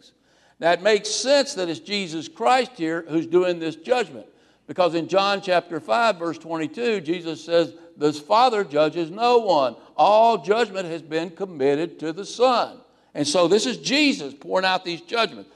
now, 0.59 0.73
it 0.73 0.83
makes 0.83 1.11
sense 1.11 1.55
that 1.55 1.69
it's 1.69 1.81
Jesus 1.81 2.29
Christ 2.29 2.73
here 2.77 3.05
who's 3.09 3.27
doing 3.27 3.59
this 3.59 3.77
judgment. 3.77 4.27
Because 4.67 4.95
in 4.95 5.07
John 5.07 5.41
chapter 5.43 5.81
5, 5.81 6.19
verse 6.19 6.39
22, 6.39 7.03
Jesus 7.03 7.45
says, 7.45 7.75
The 7.97 8.13
Father 8.13 8.65
judges 8.65 9.11
no 9.11 9.39
one. 9.39 9.77
All 9.97 10.39
judgment 10.39 10.87
has 10.87 11.03
been 11.03 11.31
committed 11.31 11.99
to 12.01 12.13
the 12.13 12.25
Son. 12.25 12.79
And 13.15 13.29
so 13.29 13.49
this 13.49 13.67
is 13.67 13.77
Jesus 13.77 14.35
pouring 14.35 14.67
out 14.67 14.85
these 14.85 15.03
judgments. 15.03 15.51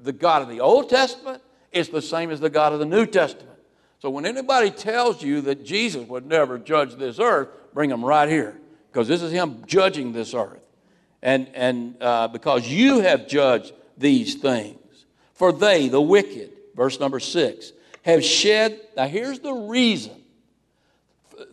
The 0.00 0.12
God 0.12 0.42
of 0.42 0.48
the 0.48 0.60
Old 0.60 0.90
Testament 0.90 1.42
is 1.72 1.88
the 1.88 2.02
same 2.02 2.30
as 2.30 2.40
the 2.40 2.50
God 2.50 2.72
of 2.72 2.80
the 2.80 2.86
New 2.86 3.06
Testament. 3.06 3.58
So 4.00 4.10
when 4.10 4.26
anybody 4.26 4.70
tells 4.70 5.22
you 5.22 5.40
that 5.42 5.64
Jesus 5.64 6.06
would 6.08 6.26
never 6.26 6.58
judge 6.58 6.94
this 6.96 7.18
earth, 7.18 7.48
bring 7.72 7.90
them 7.90 8.04
right 8.04 8.28
here. 8.28 8.58
Because 8.90 9.06
this 9.06 9.22
is 9.22 9.32
Him 9.32 9.62
judging 9.66 10.12
this 10.12 10.34
earth. 10.34 10.66
And, 11.22 11.48
and 11.54 11.96
uh, 12.00 12.28
because 12.28 12.66
you 12.66 13.00
have 13.00 13.28
judged 13.28 13.72
these 13.96 14.36
things. 14.36 14.78
For 15.34 15.52
they, 15.52 15.88
the 15.88 16.00
wicked, 16.00 16.50
verse 16.74 16.98
number 16.98 17.20
six, 17.20 17.72
have 18.02 18.24
shed. 18.24 18.80
Now, 18.96 19.06
here's 19.06 19.38
the 19.38 19.52
reason. 19.52 20.16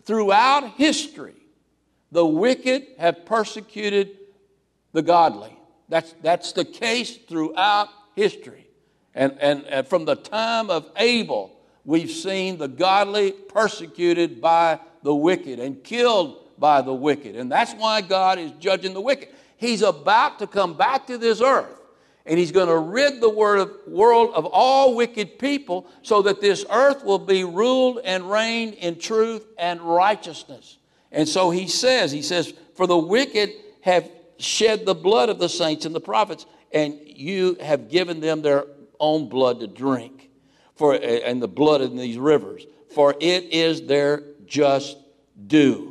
Throughout 0.04 0.72
history, 0.72 1.36
the 2.12 2.26
wicked 2.26 2.88
have 2.98 3.26
persecuted 3.26 4.18
the 4.94 5.02
godly. 5.02 5.58
That's, 5.90 6.16
that's 6.22 6.54
the 6.54 6.66
case 6.66 7.18
throughout 7.18 7.90
history. 8.16 8.68
And, 9.14 9.38
and, 9.40 9.66
and 9.66 9.88
from 9.88 10.06
the 10.06 10.16
time 10.16 10.70
of 10.70 10.90
Abel, 10.98 11.58
we've 11.86 12.12
seen 12.12 12.58
the 12.58 12.68
godly 12.68 13.32
persecuted 13.32 14.42
by 14.42 14.80
the 15.04 15.16
wicked 15.16 15.60
and 15.60 15.84
killed 15.84 16.44
by 16.58 16.82
the 16.82 16.94
wicked. 16.94 17.36
And 17.36 17.52
that's 17.52 17.74
why 17.74 18.02
God 18.02 18.40
is 18.40 18.52
judging 18.60 18.94
the 18.94 19.02
wicked. 19.02 19.30
He's 19.58 19.82
about 19.82 20.40
to 20.40 20.48
come 20.48 20.76
back 20.76 21.08
to 21.08 21.18
this 21.18 21.42
earth 21.42 21.78
and 22.28 22.38
he's 22.38 22.52
going 22.52 22.68
to 22.68 22.78
rid 22.78 23.22
the 23.22 23.30
world 23.30 24.34
of 24.36 24.46
all 24.46 24.96
wicked 24.96 25.40
people 25.40 25.88
so 26.02 26.22
that 26.24 26.42
this 26.42 26.66
earth 26.70 27.04
will 27.04 27.20
be 27.20 27.46
ruled 27.46 28.02
and 28.04 28.30
reigned 28.30 28.74
in 28.74 29.00
truth 29.00 29.46
and 29.58 29.80
righteousness. 29.82 30.78
And 31.12 31.28
so 31.28 31.52
he 31.52 31.68
says, 31.68 32.12
he 32.12 32.22
says, 32.22 32.54
for 32.76 32.86
the 32.86 32.98
wicked 32.98 33.52
have 33.82 34.12
shed 34.38 34.86
the 34.86 34.94
blood 34.94 35.30
of 35.30 35.40
the 35.40 35.48
saints 35.48 35.86
and 35.86 35.96
the 35.96 36.02
prophets, 36.02 36.46
and 36.74 37.00
you 37.06 37.56
have 37.62 37.90
given 37.90 38.20
them 38.20 38.42
their 38.42 38.66
own 39.00 39.30
blood 39.30 39.62
to 39.62 39.68
drink, 39.68 40.30
for 40.76 40.94
and 40.94 41.42
the 41.42 41.48
blood 41.48 41.80
in 41.80 41.96
these 41.96 42.18
rivers, 42.18 42.66
for 42.94 43.16
it 43.22 43.46
is 43.54 43.84
their 43.84 44.24
just 44.46 44.98
due. 45.48 45.87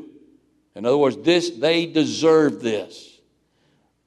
In 0.77 0.85
other 0.85 0.99
words, 0.99 1.17
this 1.17 1.51
they 1.51 1.87
deserve 1.87 2.61
this. 2.63 3.19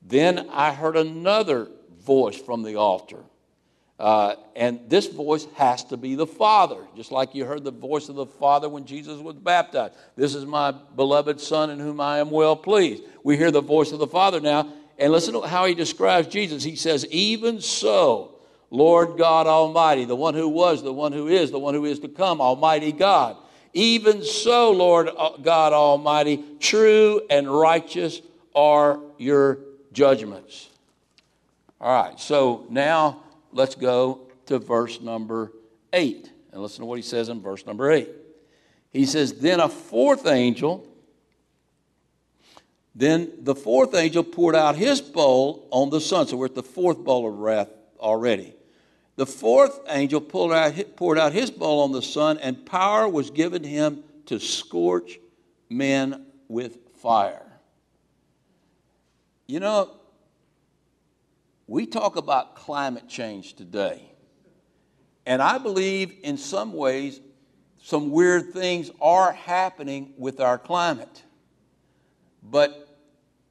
Then 0.04 0.48
I 0.52 0.72
heard 0.72 0.96
another 0.96 1.68
voice 2.02 2.38
from 2.38 2.64
the 2.64 2.76
altar. 2.76 3.24
Uh, 4.00 4.36
and 4.56 4.80
this 4.88 5.08
voice 5.08 5.46
has 5.56 5.84
to 5.86 5.98
be 5.98 6.16
the 6.16 6.28
Father, 6.28 6.78
just 6.96 7.12
like 7.12 7.36
you 7.36 7.44
heard 7.44 7.66
the 7.66 7.72
voice 7.72 8.08
of 8.08 8.16
the 8.16 8.26
Father 8.26 8.70
when 8.70 8.86
Jesus 8.86 9.20
was 9.20 9.36
baptized. 9.36 9.94
This 10.16 10.36
is 10.36 10.46
my 10.46 10.72
beloved 10.72 11.42
Son 11.42 11.70
in 11.70 11.80
whom 11.80 12.00
I 12.00 12.20
am 12.20 12.30
well 12.30 12.56
pleased. 12.56 13.04
We 13.24 13.36
hear 13.36 13.52
the 13.52 13.62
voice 13.62 13.92
of 13.92 14.00
the 14.00 14.08
Father 14.08 14.40
now, 14.40 14.72
and 14.98 15.12
listen 15.12 15.34
to 15.34 15.42
how 15.42 15.66
he 15.66 15.76
describes 15.76 16.30
Jesus. 16.30 16.64
He 16.64 16.78
says, 16.78 17.06
Even 17.08 17.60
so, 17.60 18.40
Lord 18.70 19.18
God 19.18 19.48
Almighty, 19.48 20.06
the 20.06 20.16
one 20.16 20.34
who 20.34 20.48
was, 20.48 20.82
the 20.82 20.94
one 20.94 21.12
who 21.12 21.28
is, 21.28 21.52
the 21.52 21.60
one 21.60 21.74
who 21.74 21.84
is 21.84 22.00
to 22.00 22.08
come, 22.08 22.40
Almighty 22.40 22.94
God. 22.94 23.36
Even 23.74 24.24
so, 24.24 24.72
Lord 24.72 25.10
uh, 25.16 25.38
God 25.38 25.74
Almighty, 25.74 26.44
true 26.60 27.22
and 27.30 27.50
righteous 27.50 28.22
are 28.56 29.00
your 29.18 29.60
judgments. 29.92 30.70
All 31.80 32.04
right, 32.04 32.20
so 32.20 32.66
now 32.70 33.24
let's 33.52 33.76
go 33.76 34.22
to 34.48 34.60
verse 34.60 35.00
number 35.02 35.52
8. 35.94 36.32
And 36.52 36.62
listen 36.62 36.82
to 36.82 36.86
what 36.86 36.98
he 36.98 37.04
says 37.04 37.30
in 37.30 37.42
verse 37.42 37.66
number 37.66 37.92
8. 37.92 38.10
He 38.92 39.06
says, 39.06 39.34
Then 39.34 39.60
a 39.60 39.70
fourth 39.70 40.26
angel, 40.26 40.86
then 42.96 43.32
the 43.40 43.56
fourth 43.56 43.94
angel 43.94 44.24
poured 44.24 44.56
out 44.56 44.76
his 44.76 45.00
bowl 45.00 45.68
on 45.72 45.90
the 45.90 46.02
sun. 46.02 46.28
So 46.28 46.38
we're 46.38 46.48
at 46.48 46.56
the 46.56 46.64
fourth 46.64 46.98
bowl 46.98 47.28
of 47.28 47.36
wrath 47.36 47.70
already. 48.00 48.56
The 49.20 49.26
fourth 49.26 49.82
angel 49.90 50.22
poured 50.22 50.54
out, 50.54 50.96
poured 50.96 51.20
out 51.20 51.34
his 51.34 51.52
bowl 51.52 51.82
on 51.82 51.92
the 51.92 52.02
sun, 52.02 52.38
and 52.38 52.66
power 52.66 53.06
was 53.06 53.32
given 53.32 53.66
him 53.66 54.02
to 54.28 54.40
scorch 54.40 55.20
men 55.70 56.26
with 56.48 56.78
fire. 57.02 57.46
You 59.46 59.60
know, 59.60 59.92
we 61.68 61.86
talk 61.86 62.16
about 62.16 62.56
climate 62.56 63.10
change 63.10 63.56
today. 63.56 64.10
And 65.26 65.42
I 65.42 65.58
believe 65.58 66.16
in 66.24 66.38
some 66.38 66.72
ways, 66.72 67.20
some 67.84 68.12
weird 68.12 68.54
things 68.54 68.90
are 69.02 69.34
happening 69.34 70.14
with 70.18 70.40
our 70.40 70.58
climate. 70.58 71.24
But 72.42 72.88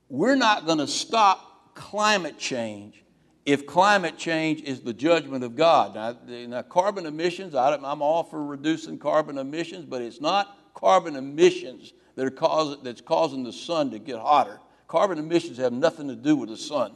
we're 0.09 0.35
not 0.35 0.65
going 0.65 0.79
to 0.79 0.87
stop 0.87 1.75
climate 1.75 2.39
change 2.39 3.05
if 3.49 3.67
climate 3.67 4.19
change 4.19 4.61
is 4.61 4.83
the 4.83 4.93
judgment 4.93 5.43
of 5.43 5.57
God. 5.57 5.95
Now, 5.95 6.15
now 6.47 6.61
carbon 6.61 7.07
emissions, 7.07 7.55
I'm 7.55 8.03
all 8.03 8.23
for 8.23 8.45
reducing 8.45 8.99
carbon 8.99 9.39
emissions, 9.39 9.87
but 9.87 10.03
it's 10.03 10.21
not 10.21 10.75
carbon 10.75 11.17
emissions 11.17 11.95
that 12.15 12.27
are 12.27 12.31
cause, 12.31 12.77
that's 12.83 13.01
causing 13.01 13.45
the 13.45 13.53
sun 13.55 13.91
to 13.93 13.99
get 13.99 14.19
hotter. 14.19 14.61
Carbon 14.87 15.17
emissions 15.17 15.57
have 15.57 15.73
nothing 15.73 16.09
to 16.09 16.15
do 16.15 16.37
with 16.37 16.51
the 16.51 16.59
sun. 16.59 16.93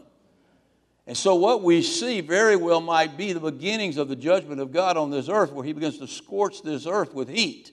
And 1.06 1.16
so, 1.16 1.36
what 1.36 1.62
we 1.62 1.80
see 1.80 2.20
very 2.20 2.56
well 2.56 2.82
might 2.82 3.16
be 3.16 3.32
the 3.32 3.40
beginnings 3.40 3.96
of 3.96 4.08
the 4.08 4.16
judgment 4.16 4.60
of 4.60 4.72
God 4.72 4.98
on 4.98 5.10
this 5.10 5.30
earth, 5.30 5.52
where 5.52 5.64
He 5.64 5.72
begins 5.72 5.96
to 6.00 6.06
scorch 6.06 6.62
this 6.62 6.86
earth 6.86 7.14
with 7.14 7.30
heat. 7.30 7.72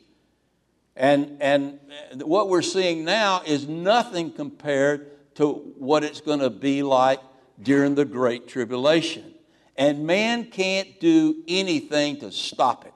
And, 0.96 1.38
and 1.42 1.80
what 2.24 2.48
we're 2.48 2.62
seeing 2.62 3.04
now 3.04 3.42
is 3.46 3.68
nothing 3.68 4.32
compared 4.32 5.36
to 5.36 5.52
what 5.78 6.06
it's 6.06 6.22
going 6.22 6.40
to 6.40 6.50
be 6.50 6.82
like 6.82 7.20
during 7.62 7.96
the 7.96 8.06
Great 8.06 8.48
Tribulation. 8.48 9.34
And 9.78 10.06
man 10.06 10.46
can't 10.46 11.00
do 11.00 11.44
anything 11.48 12.20
to 12.20 12.32
stop 12.32 12.86
it. 12.86 12.94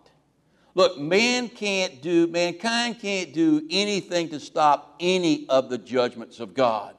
Look, 0.75 0.98
man 0.98 1.50
can't 1.50 2.01
do, 2.01 2.27
mankind 2.27 3.00
can't 3.00 3.32
do 3.32 3.65
anything 3.70 4.29
to 4.29 4.39
stop 4.39 4.96
any 5.00 5.48
of 5.48 5.70
the 5.70 5.77
judgments 5.77 6.39
of 6.39 6.53
God. 6.53 6.96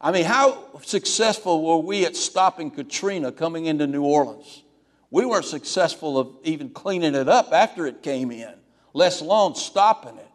I 0.00 0.12
mean, 0.12 0.24
how 0.24 0.80
successful 0.82 1.62
were 1.62 1.78
we 1.78 2.04
at 2.04 2.16
stopping 2.16 2.70
Katrina 2.70 3.32
coming 3.32 3.66
into 3.66 3.86
New 3.86 4.02
Orleans? 4.02 4.62
We 5.10 5.26
weren't 5.26 5.44
successful 5.44 6.18
of 6.18 6.28
even 6.42 6.70
cleaning 6.70 7.14
it 7.14 7.28
up 7.28 7.52
after 7.52 7.86
it 7.86 8.02
came 8.02 8.30
in, 8.30 8.54
let 8.92 9.20
alone 9.20 9.54
stopping 9.54 10.16
it. 10.16 10.26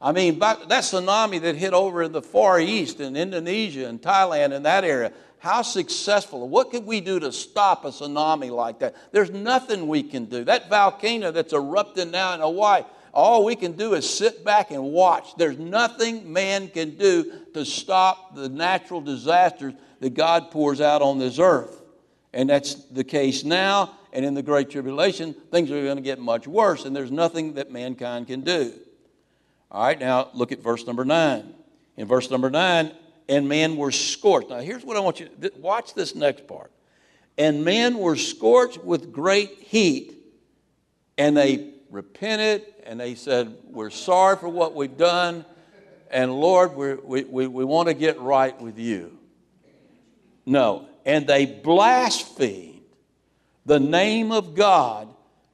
I 0.00 0.12
mean, 0.12 0.38
that 0.40 0.68
tsunami 0.68 1.40
that 1.40 1.56
hit 1.56 1.72
over 1.72 2.02
in 2.02 2.12
the 2.12 2.20
Far 2.20 2.60
East 2.60 3.00
in 3.00 3.16
Indonesia 3.16 3.88
and 3.88 4.00
Thailand 4.00 4.52
and 4.52 4.64
that 4.66 4.84
area, 4.84 5.12
how 5.38 5.62
successful? 5.62 6.48
What 6.48 6.70
could 6.70 6.86
we 6.86 7.00
do 7.00 7.20
to 7.20 7.30
stop 7.30 7.84
a 7.84 7.88
tsunami 7.88 8.50
like 8.50 8.80
that? 8.80 8.94
There's 9.12 9.30
nothing 9.30 9.86
we 9.86 10.02
can 10.02 10.24
do. 10.26 10.44
That 10.44 10.68
volcano 10.68 11.30
that's 11.30 11.52
erupting 11.52 12.10
now 12.10 12.34
in 12.34 12.40
Hawaii, 12.40 12.82
all 13.12 13.44
we 13.44 13.56
can 13.56 13.72
do 13.72 13.94
is 13.94 14.08
sit 14.08 14.44
back 14.44 14.70
and 14.70 14.82
watch. 14.82 15.36
There's 15.36 15.58
nothing 15.58 16.32
man 16.32 16.68
can 16.68 16.96
do 16.96 17.32
to 17.54 17.64
stop 17.64 18.34
the 18.34 18.48
natural 18.48 19.00
disasters 19.00 19.74
that 20.00 20.14
God 20.14 20.50
pours 20.50 20.80
out 20.80 21.02
on 21.02 21.18
this 21.18 21.38
earth. 21.38 21.82
And 22.34 22.50
that's 22.50 22.74
the 22.74 23.04
case 23.04 23.44
now. 23.44 23.92
And 24.12 24.24
in 24.24 24.34
the 24.34 24.42
Great 24.42 24.70
Tribulation, 24.70 25.34
things 25.50 25.70
are 25.70 25.82
going 25.82 25.96
to 25.96 26.02
get 26.02 26.18
much 26.18 26.46
worse, 26.46 26.86
and 26.86 26.96
there's 26.96 27.10
nothing 27.10 27.54
that 27.54 27.70
mankind 27.70 28.26
can 28.26 28.40
do. 28.42 28.72
All 29.70 29.82
right, 29.82 29.98
now 29.98 30.30
look 30.32 30.52
at 30.52 30.60
verse 30.60 30.86
number 30.86 31.04
9. 31.04 31.54
In 31.96 32.06
verse 32.06 32.30
number 32.30 32.50
9, 32.50 32.92
and 33.28 33.48
men 33.48 33.76
were 33.76 33.92
scorched. 33.92 34.50
Now, 34.50 34.58
here's 34.58 34.84
what 34.84 34.96
I 34.96 35.00
want 35.00 35.20
you 35.20 35.28
to 35.40 35.52
watch 35.58 35.94
this 35.94 36.14
next 36.14 36.46
part. 36.46 36.70
And 37.38 37.64
men 37.64 37.98
were 37.98 38.16
scorched 38.16 38.82
with 38.82 39.12
great 39.12 39.58
heat, 39.60 40.14
and 41.18 41.36
they 41.36 41.74
repented 41.90 42.62
and 42.84 43.00
they 43.00 43.14
said, 43.14 43.54
We're 43.64 43.90
sorry 43.90 44.36
for 44.36 44.48
what 44.48 44.74
we've 44.74 44.96
done, 44.96 45.44
and 46.10 46.32
Lord, 46.32 46.74
we 46.76 47.24
we, 47.24 47.46
we 47.46 47.64
want 47.64 47.88
to 47.88 47.94
get 47.94 48.20
right 48.20 48.58
with 48.60 48.78
you. 48.78 49.18
No, 50.46 50.88
and 51.04 51.26
they 51.26 51.44
blasphemed 51.44 52.80
the 53.66 53.80
name 53.80 54.30
of 54.30 54.54
God 54.54 55.12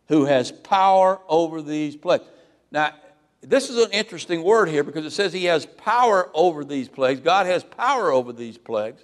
who 0.09 0.27
has 0.27 0.53
power 0.53 1.19
over 1.29 1.63
these 1.63 1.97
plagues. 1.97 2.25
Now, 2.71 2.93
this 3.43 3.71
is 3.71 3.85
an 3.85 3.91
interesting 3.91 4.43
word 4.45 4.69
here 4.69 4.85
because 4.85 5.05
it 5.05 5.11
says 5.11 5.33
he 5.33 5.47
has 5.47 5.67
power 5.67 6.31
over 6.33 6.65
these 6.65 6.89
plagues. 6.89 7.21
God 7.21 7.47
has 7.47 7.65
power 7.65 8.13
over 8.13 8.33
these 8.33 8.57
plagues. 8.57 9.03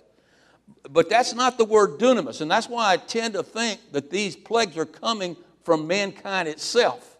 But 0.89 1.11
that's 1.11 1.35
not 1.35 1.59
the 1.59 1.65
word 1.65 1.99
dunamis. 1.99 2.41
And 2.41 2.51
that's 2.51 2.69
why 2.69 2.93
I 2.93 2.97
tend 2.99 3.35
to 3.35 3.43
think 3.43 3.81
that 3.93 4.11
these 4.11 4.37
plagues 4.37 4.77
are 4.77 4.87
coming 4.87 5.37
from 5.65 5.87
mankind 5.87 6.49
itself. 6.49 7.17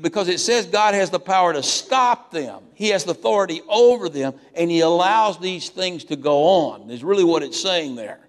Because 0.00 0.28
it 0.28 0.38
says 0.38 0.66
God 0.66 0.94
has 0.94 1.10
the 1.10 1.18
power 1.18 1.52
to 1.54 1.62
stop 1.62 2.30
them, 2.30 2.62
He 2.74 2.88
has 2.88 3.04
the 3.04 3.12
authority 3.12 3.62
over 3.68 4.08
them, 4.08 4.34
and 4.54 4.70
He 4.70 4.80
allows 4.80 5.38
these 5.38 5.70
things 5.70 6.04
to 6.04 6.16
go 6.16 6.42
on, 6.42 6.90
is 6.90 7.02
really 7.02 7.24
what 7.24 7.42
it's 7.42 7.60
saying 7.60 7.96
there. 7.96 8.20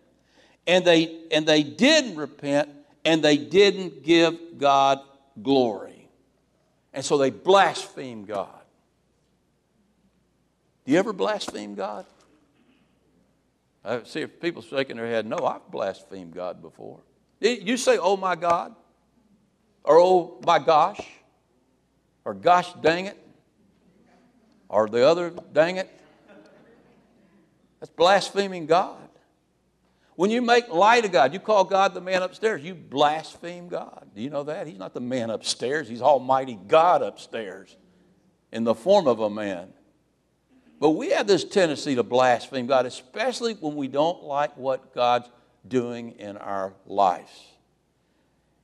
And 0.66 0.86
they, 0.86 1.20
and 1.32 1.46
they 1.46 1.64
didn't 1.64 2.16
repent, 2.16 2.70
and 3.04 3.22
they 3.22 3.36
didn't 3.36 4.04
give 4.04 4.58
God 4.58 5.00
glory. 5.42 5.99
And 6.94 7.06
so 7.06 7.18
they 7.18 7.30
blaspheme 7.30 8.26
God. 8.26 8.50
Do 10.86 10.92
you 10.92 11.00
ever 11.00 11.14
blaspheme 11.14 11.76
God? 11.76 12.06
I 13.84 14.04
see 14.04 14.22
if 14.22 14.40
people 14.40 14.62
shaking 14.62 14.98
their 14.98 15.08
head, 15.08 15.26
no, 15.26 15.38
I've 15.38 15.70
blasphemed 15.72 16.34
God 16.34 16.62
before. 16.62 17.00
You 17.40 17.78
say, 17.78 17.98
oh 17.98 18.18
my 18.18 18.36
God, 18.36 18.76
or 19.84 19.98
oh 20.00 20.40
my 20.46 20.60
gosh, 20.60 21.00
or 22.26 22.34
gosh 22.34 22.74
dang 22.82 23.06
it, 23.06 23.18
or 24.68 24.88
the 24.88 25.08
other 25.08 25.32
dang 25.54 25.78
it. 25.78 25.90
That's 27.80 27.92
blaspheming 27.92 28.66
God. 28.66 29.09
When 30.20 30.32
you 30.32 30.42
make 30.42 30.68
light 30.68 31.06
of 31.06 31.14
God, 31.14 31.32
you 31.32 31.40
call 31.40 31.64
God 31.64 31.94
the 31.94 32.02
man 32.02 32.24
upstairs, 32.24 32.62
you 32.62 32.76
blaspheme 32.76 33.70
God. 33.70 34.10
Do 34.14 34.22
you 34.22 34.30
know 34.30 34.44
that? 34.44 34.68
He's 34.68 34.78
not 34.78 34.94
the 34.94 35.00
man 35.00 35.30
upstairs, 35.30 35.88
He's 35.88 36.02
Almighty 36.02 36.60
God 36.68 37.02
upstairs 37.02 37.78
in 38.52 38.66
the 38.66 38.76
form 38.76 39.08
of 39.08 39.22
a 39.22 39.30
man. 39.30 39.70
But 40.78 40.90
we 40.90 41.12
have 41.12 41.26
this 41.26 41.46
tendency 41.46 41.96
to 41.96 42.04
blaspheme 42.04 42.68
God, 42.68 42.86
especially 42.86 43.54
when 43.54 43.78
we 43.78 43.88
don't 43.88 44.22
like 44.22 44.58
what 44.58 44.94
God's 44.94 45.30
doing 45.66 46.12
in 46.20 46.36
our 46.36 46.74
lives. 46.86 47.32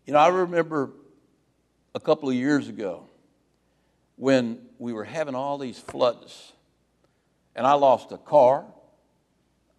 You 0.05 0.11
know, 0.11 0.19
I 0.19 0.27
remember 0.27 0.91
a 1.93 2.01
couple 2.01 2.27
of 2.27 2.35
years 2.35 2.67
ago 2.67 3.07
when 4.17 4.59
we 4.77 4.91
were 4.91 5.05
having 5.05 5.35
all 5.35 5.57
these 5.57 5.79
floods, 5.79 6.51
and 7.55 7.65
I 7.65 7.75
lost 7.75 8.11
a 8.11 8.17
car, 8.17 8.65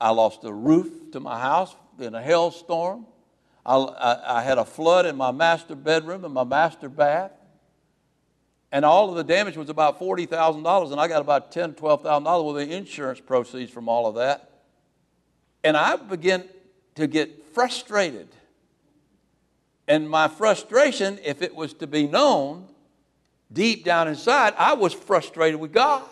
I 0.01 0.11
lost 0.11 0.45
a 0.45 0.53
roof 0.53 1.13
to 1.13 1.21
my 1.21 1.41
house 1.41 1.75
in 1.99 2.15
a 2.15 2.23
hailstorm. 2.23 3.07
I, 3.65 3.77
I, 3.77 4.39
I, 4.39 4.43
had 4.43 4.59
a 4.59 4.65
flood 4.65 5.07
in 5.07 5.17
my 5.17 5.33
master 5.33 5.75
bedroom 5.75 6.25
and 6.25 6.33
my 6.33 6.45
master 6.45 6.89
bath. 6.89 7.33
And 8.71 8.85
all 8.85 9.11
of 9.11 9.17
the 9.17 9.25
damage 9.25 9.57
was 9.57 9.71
about 9.71 9.99
$40,000, 9.99 10.93
and 10.93 11.01
I 11.01 11.09
got 11.09 11.21
about 11.21 11.53
$10,000, 11.53 11.77
$12,000 11.77 12.55
with 12.55 12.69
the 12.69 12.77
insurance 12.77 13.21
proceeds 13.21 13.71
from 13.71 13.89
all 13.89 14.07
of 14.07 14.17
that. 14.17 14.51
And 15.65 15.77
I 15.77 15.97
began 15.97 16.45
to 16.97 17.07
get 17.07 17.55
frustrated. 17.55 18.29
And 19.89 20.09
my 20.09 20.29
frustration, 20.29 21.19
if 21.25 21.43
it 21.43 21.55
was 21.55 21.73
to 21.75 21.87
be 21.87 22.07
known 22.07 22.67
deep 23.53 23.85
down 23.85 24.09
inside, 24.09 24.55
I 24.59 24.75
was 24.75 24.93
frustrated 24.93 25.61
with 25.61 25.73
God. 25.73 26.03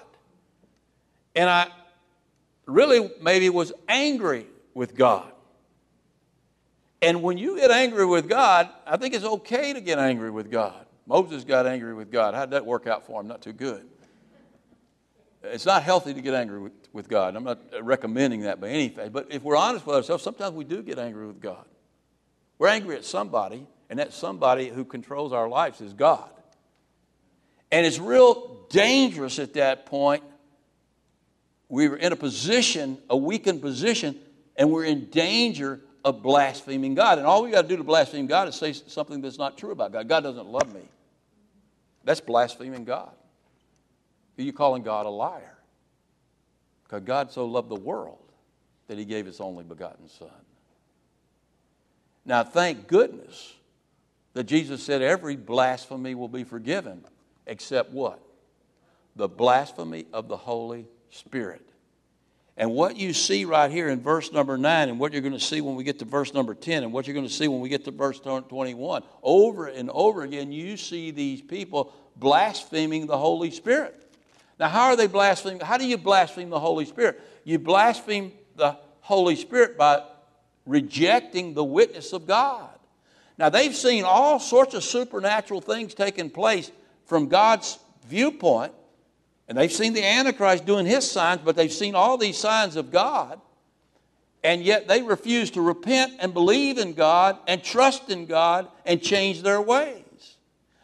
And 1.34 1.50
I, 1.50 1.68
really 2.66 3.10
maybe 3.20 3.50
was 3.50 3.72
angry 3.88 4.46
with 4.74 4.96
God. 4.96 5.30
And 7.02 7.22
when 7.22 7.36
you 7.36 7.56
get 7.56 7.70
angry 7.70 8.06
with 8.06 8.28
God, 8.28 8.68
I 8.86 8.96
think 8.96 9.14
it's 9.14 9.24
okay 9.24 9.74
to 9.74 9.80
get 9.80 9.98
angry 9.98 10.30
with 10.30 10.50
God. 10.50 10.86
Moses 11.06 11.44
got 11.44 11.66
angry 11.66 11.92
with 11.94 12.10
God. 12.10 12.34
How'd 12.34 12.52
that 12.52 12.64
work 12.64 12.86
out 12.86 13.06
for 13.06 13.20
him? 13.20 13.28
Not 13.28 13.42
too 13.42 13.52
good. 13.52 13.86
It's 15.42 15.66
not 15.66 15.82
healthy 15.82 16.14
to 16.14 16.22
get 16.22 16.32
angry 16.32 16.58
with, 16.58 16.72
with 16.94 17.08
God. 17.08 17.36
I'm 17.36 17.44
not 17.44 17.60
recommending 17.82 18.42
that 18.42 18.60
by 18.60 18.70
any 18.70 18.88
fact. 18.88 19.12
But 19.12 19.26
if 19.30 19.42
we're 19.42 19.56
honest 19.56 19.86
with 19.86 19.96
ourselves, 19.96 20.24
sometimes 20.24 20.54
we 20.54 20.64
do 20.64 20.82
get 20.82 20.98
angry 20.98 21.26
with 21.26 21.40
God. 21.40 21.66
We're 22.58 22.68
angry 22.68 22.96
at 22.96 23.04
somebody, 23.04 23.66
and 23.90 23.98
that 23.98 24.14
somebody 24.14 24.68
who 24.68 24.86
controls 24.86 25.32
our 25.32 25.48
lives 25.48 25.82
is 25.82 25.92
God. 25.92 26.30
And 27.70 27.84
it's 27.84 27.98
real 27.98 28.66
dangerous 28.70 29.38
at 29.38 29.54
that 29.54 29.84
point 29.84 30.22
we 31.74 31.88
were 31.88 31.96
in 31.96 32.12
a 32.12 32.16
position, 32.16 32.98
a 33.10 33.16
weakened 33.16 33.60
position, 33.60 34.16
and 34.54 34.70
we're 34.70 34.84
in 34.84 35.06
danger 35.06 35.80
of 36.04 36.22
blaspheming 36.22 36.94
God. 36.94 37.18
And 37.18 37.26
all 37.26 37.42
we 37.42 37.50
got 37.50 37.62
to 37.62 37.68
do 37.68 37.76
to 37.76 37.82
blaspheme 37.82 38.28
God 38.28 38.46
is 38.46 38.54
say 38.54 38.72
something 38.72 39.20
that's 39.20 39.38
not 39.38 39.58
true 39.58 39.72
about 39.72 39.90
God. 39.90 40.06
God 40.06 40.22
doesn't 40.22 40.46
love 40.46 40.72
me. 40.72 40.82
That's 42.04 42.20
blaspheming 42.20 42.84
God. 42.84 43.10
Are 44.38 44.42
you 44.42 44.52
calling 44.52 44.84
God 44.84 45.04
a 45.06 45.10
liar? 45.10 45.56
Because 46.84 47.02
God 47.02 47.32
so 47.32 47.44
loved 47.44 47.70
the 47.70 47.74
world 47.74 48.30
that 48.86 48.96
he 48.96 49.04
gave 49.04 49.26
his 49.26 49.40
only 49.40 49.64
begotten 49.64 50.08
Son. 50.08 50.28
Now, 52.24 52.44
thank 52.44 52.86
goodness 52.86 53.52
that 54.34 54.44
Jesus 54.44 54.80
said 54.80 55.02
every 55.02 55.34
blasphemy 55.34 56.14
will 56.14 56.28
be 56.28 56.44
forgiven, 56.44 57.04
except 57.48 57.90
what? 57.90 58.20
The 59.16 59.26
blasphemy 59.26 60.06
of 60.12 60.28
the 60.28 60.36
Holy 60.36 60.86
Spirit. 61.14 61.62
And 62.56 62.70
what 62.70 62.96
you 62.96 63.12
see 63.12 63.44
right 63.44 63.70
here 63.70 63.88
in 63.88 64.00
verse 64.00 64.30
number 64.30 64.56
9, 64.56 64.88
and 64.88 64.98
what 65.00 65.12
you're 65.12 65.22
going 65.22 65.32
to 65.32 65.40
see 65.40 65.60
when 65.60 65.74
we 65.74 65.82
get 65.82 65.98
to 65.98 66.04
verse 66.04 66.32
number 66.34 66.54
10, 66.54 66.84
and 66.84 66.92
what 66.92 67.06
you're 67.06 67.14
going 67.14 67.26
to 67.26 67.32
see 67.32 67.48
when 67.48 67.60
we 67.60 67.68
get 67.68 67.84
to 67.84 67.90
verse 67.90 68.20
21, 68.20 69.02
over 69.22 69.66
and 69.66 69.90
over 69.90 70.22
again, 70.22 70.52
you 70.52 70.76
see 70.76 71.10
these 71.10 71.42
people 71.42 71.92
blaspheming 72.16 73.06
the 73.06 73.18
Holy 73.18 73.50
Spirit. 73.50 74.00
Now, 74.60 74.68
how 74.68 74.84
are 74.84 74.96
they 74.96 75.08
blaspheming? 75.08 75.60
How 75.60 75.76
do 75.76 75.86
you 75.86 75.98
blaspheme 75.98 76.50
the 76.50 76.60
Holy 76.60 76.84
Spirit? 76.84 77.20
You 77.42 77.58
blaspheme 77.58 78.32
the 78.56 78.76
Holy 79.00 79.34
Spirit 79.34 79.76
by 79.76 80.04
rejecting 80.64 81.54
the 81.54 81.64
witness 81.64 82.12
of 82.12 82.26
God. 82.26 82.70
Now, 83.36 83.48
they've 83.48 83.74
seen 83.74 84.04
all 84.04 84.38
sorts 84.38 84.74
of 84.74 84.84
supernatural 84.84 85.60
things 85.60 85.92
taking 85.92 86.30
place 86.30 86.70
from 87.04 87.28
God's 87.28 87.80
viewpoint, 88.06 88.72
and 89.48 89.58
they've 89.58 89.72
seen 89.72 89.92
the 89.92 90.04
Antichrist 90.04 90.64
doing 90.64 90.86
his 90.86 91.10
signs, 91.10 91.42
but 91.44 91.56
they've 91.56 91.72
seen 91.72 91.94
all 91.94 92.16
these 92.16 92.38
signs 92.38 92.76
of 92.76 92.90
God. 92.90 93.40
And 94.42 94.62
yet 94.62 94.88
they 94.88 95.02
refuse 95.02 95.50
to 95.52 95.62
repent 95.62 96.14
and 96.18 96.34
believe 96.34 96.78
in 96.78 96.92
God 96.92 97.38
and 97.46 97.62
trust 97.62 98.10
in 98.10 98.26
God 98.26 98.68
and 98.84 99.02
change 99.02 99.42
their 99.42 99.60
ways. 99.60 100.02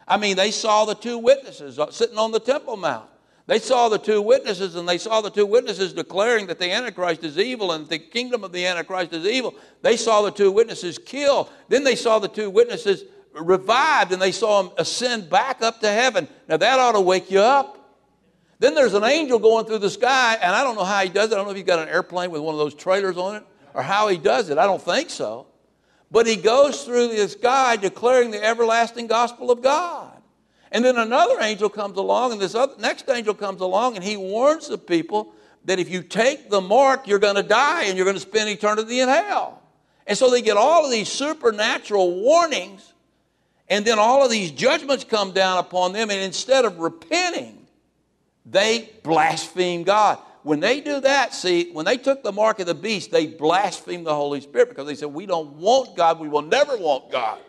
I 0.07 0.17
mean, 0.17 0.35
they 0.35 0.51
saw 0.51 0.85
the 0.85 0.95
two 0.95 1.17
witnesses 1.17 1.79
uh, 1.79 1.91
sitting 1.91 2.17
on 2.17 2.31
the 2.31 2.39
Temple 2.39 2.75
Mount. 2.75 3.07
They 3.47 3.59
saw 3.59 3.89
the 3.89 3.97
two 3.97 4.21
witnesses, 4.21 4.75
and 4.75 4.87
they 4.87 4.97
saw 4.97 5.21
the 5.21 5.29
two 5.29 5.45
witnesses 5.45 5.93
declaring 5.93 6.47
that 6.47 6.59
the 6.59 6.71
Antichrist 6.71 7.23
is 7.23 7.37
evil 7.37 7.71
and 7.71 7.87
the 7.87 7.99
kingdom 7.99 8.43
of 8.43 8.51
the 8.51 8.65
Antichrist 8.65 9.13
is 9.13 9.25
evil. 9.25 9.55
They 9.81 9.97
saw 9.97 10.21
the 10.21 10.31
two 10.31 10.51
witnesses 10.51 10.97
killed. 10.97 11.49
Then 11.67 11.83
they 11.83 11.95
saw 11.95 12.19
the 12.19 12.27
two 12.27 12.49
witnesses 12.49 13.03
revived, 13.33 14.11
and 14.11 14.21
they 14.21 14.31
saw 14.31 14.61
them 14.61 14.71
ascend 14.77 15.29
back 15.29 15.61
up 15.61 15.81
to 15.81 15.89
heaven. 15.89 16.27
Now, 16.47 16.57
that 16.57 16.79
ought 16.79 16.93
to 16.93 17.01
wake 17.01 17.31
you 17.31 17.39
up. 17.39 17.80
Then 18.61 18.75
there's 18.75 18.93
an 18.93 19.03
angel 19.03 19.39
going 19.39 19.65
through 19.65 19.79
the 19.79 19.89
sky, 19.89 20.37
and 20.39 20.55
I 20.55 20.63
don't 20.63 20.75
know 20.75 20.83
how 20.83 21.01
he 21.01 21.09
does 21.09 21.31
it. 21.31 21.33
I 21.33 21.37
don't 21.37 21.45
know 21.45 21.49
if 21.49 21.57
he's 21.57 21.65
got 21.65 21.79
an 21.79 21.89
airplane 21.89 22.29
with 22.29 22.43
one 22.43 22.53
of 22.53 22.59
those 22.59 22.75
trailers 22.75 23.17
on 23.17 23.37
it 23.37 23.43
or 23.73 23.81
how 23.81 24.07
he 24.07 24.17
does 24.17 24.51
it. 24.51 24.59
I 24.59 24.67
don't 24.67 24.79
think 24.79 25.09
so. 25.09 25.47
But 26.11 26.27
he 26.27 26.35
goes 26.35 26.83
through 26.83 27.07
the 27.07 27.27
sky 27.27 27.75
declaring 27.75 28.29
the 28.29 28.43
everlasting 28.43 29.07
gospel 29.07 29.49
of 29.49 29.63
God. 29.63 30.15
And 30.71 30.85
then 30.85 30.95
another 30.95 31.41
angel 31.41 31.69
comes 31.69 31.97
along, 31.97 32.33
and 32.33 32.39
this 32.39 32.53
other, 32.53 32.75
next 32.77 33.09
angel 33.09 33.33
comes 33.33 33.61
along, 33.61 33.95
and 33.95 34.03
he 34.03 34.15
warns 34.15 34.67
the 34.67 34.77
people 34.77 35.33
that 35.65 35.79
if 35.79 35.89
you 35.89 36.03
take 36.03 36.51
the 36.51 36.61
mark, 36.61 37.07
you're 37.07 37.17
going 37.17 37.37
to 37.37 37.43
die 37.43 37.85
and 37.85 37.97
you're 37.97 38.05
going 38.05 38.15
to 38.15 38.21
spend 38.21 38.47
eternity 38.47 38.99
in 38.99 39.09
hell. 39.09 39.59
And 40.05 40.15
so 40.15 40.29
they 40.29 40.43
get 40.43 40.55
all 40.55 40.85
of 40.85 40.91
these 40.91 41.09
supernatural 41.09 42.21
warnings, 42.21 42.93
and 43.69 43.85
then 43.85 43.97
all 43.97 44.23
of 44.23 44.29
these 44.29 44.51
judgments 44.51 45.03
come 45.03 45.31
down 45.31 45.57
upon 45.57 45.93
them, 45.93 46.11
and 46.11 46.21
instead 46.21 46.63
of 46.63 46.77
repenting, 46.77 47.57
they 48.45 48.89
blaspheme 49.03 49.83
God. 49.83 50.19
When 50.43 50.59
they 50.59 50.81
do 50.81 50.99
that, 51.01 51.33
see, 51.33 51.71
when 51.71 51.85
they 51.85 51.97
took 51.97 52.23
the 52.23 52.31
mark 52.31 52.59
of 52.59 52.65
the 52.65 52.73
beast, 52.73 53.11
they 53.11 53.27
blasphemed 53.27 54.07
the 54.07 54.15
Holy 54.15 54.41
Spirit 54.41 54.69
because 54.69 54.87
they 54.87 54.95
said, 54.95 55.09
We 55.09 55.27
don't 55.27 55.53
want 55.57 55.95
God, 55.95 56.19
we 56.19 56.27
will 56.27 56.41
never 56.41 56.75
want 56.77 57.11
God. 57.11 57.39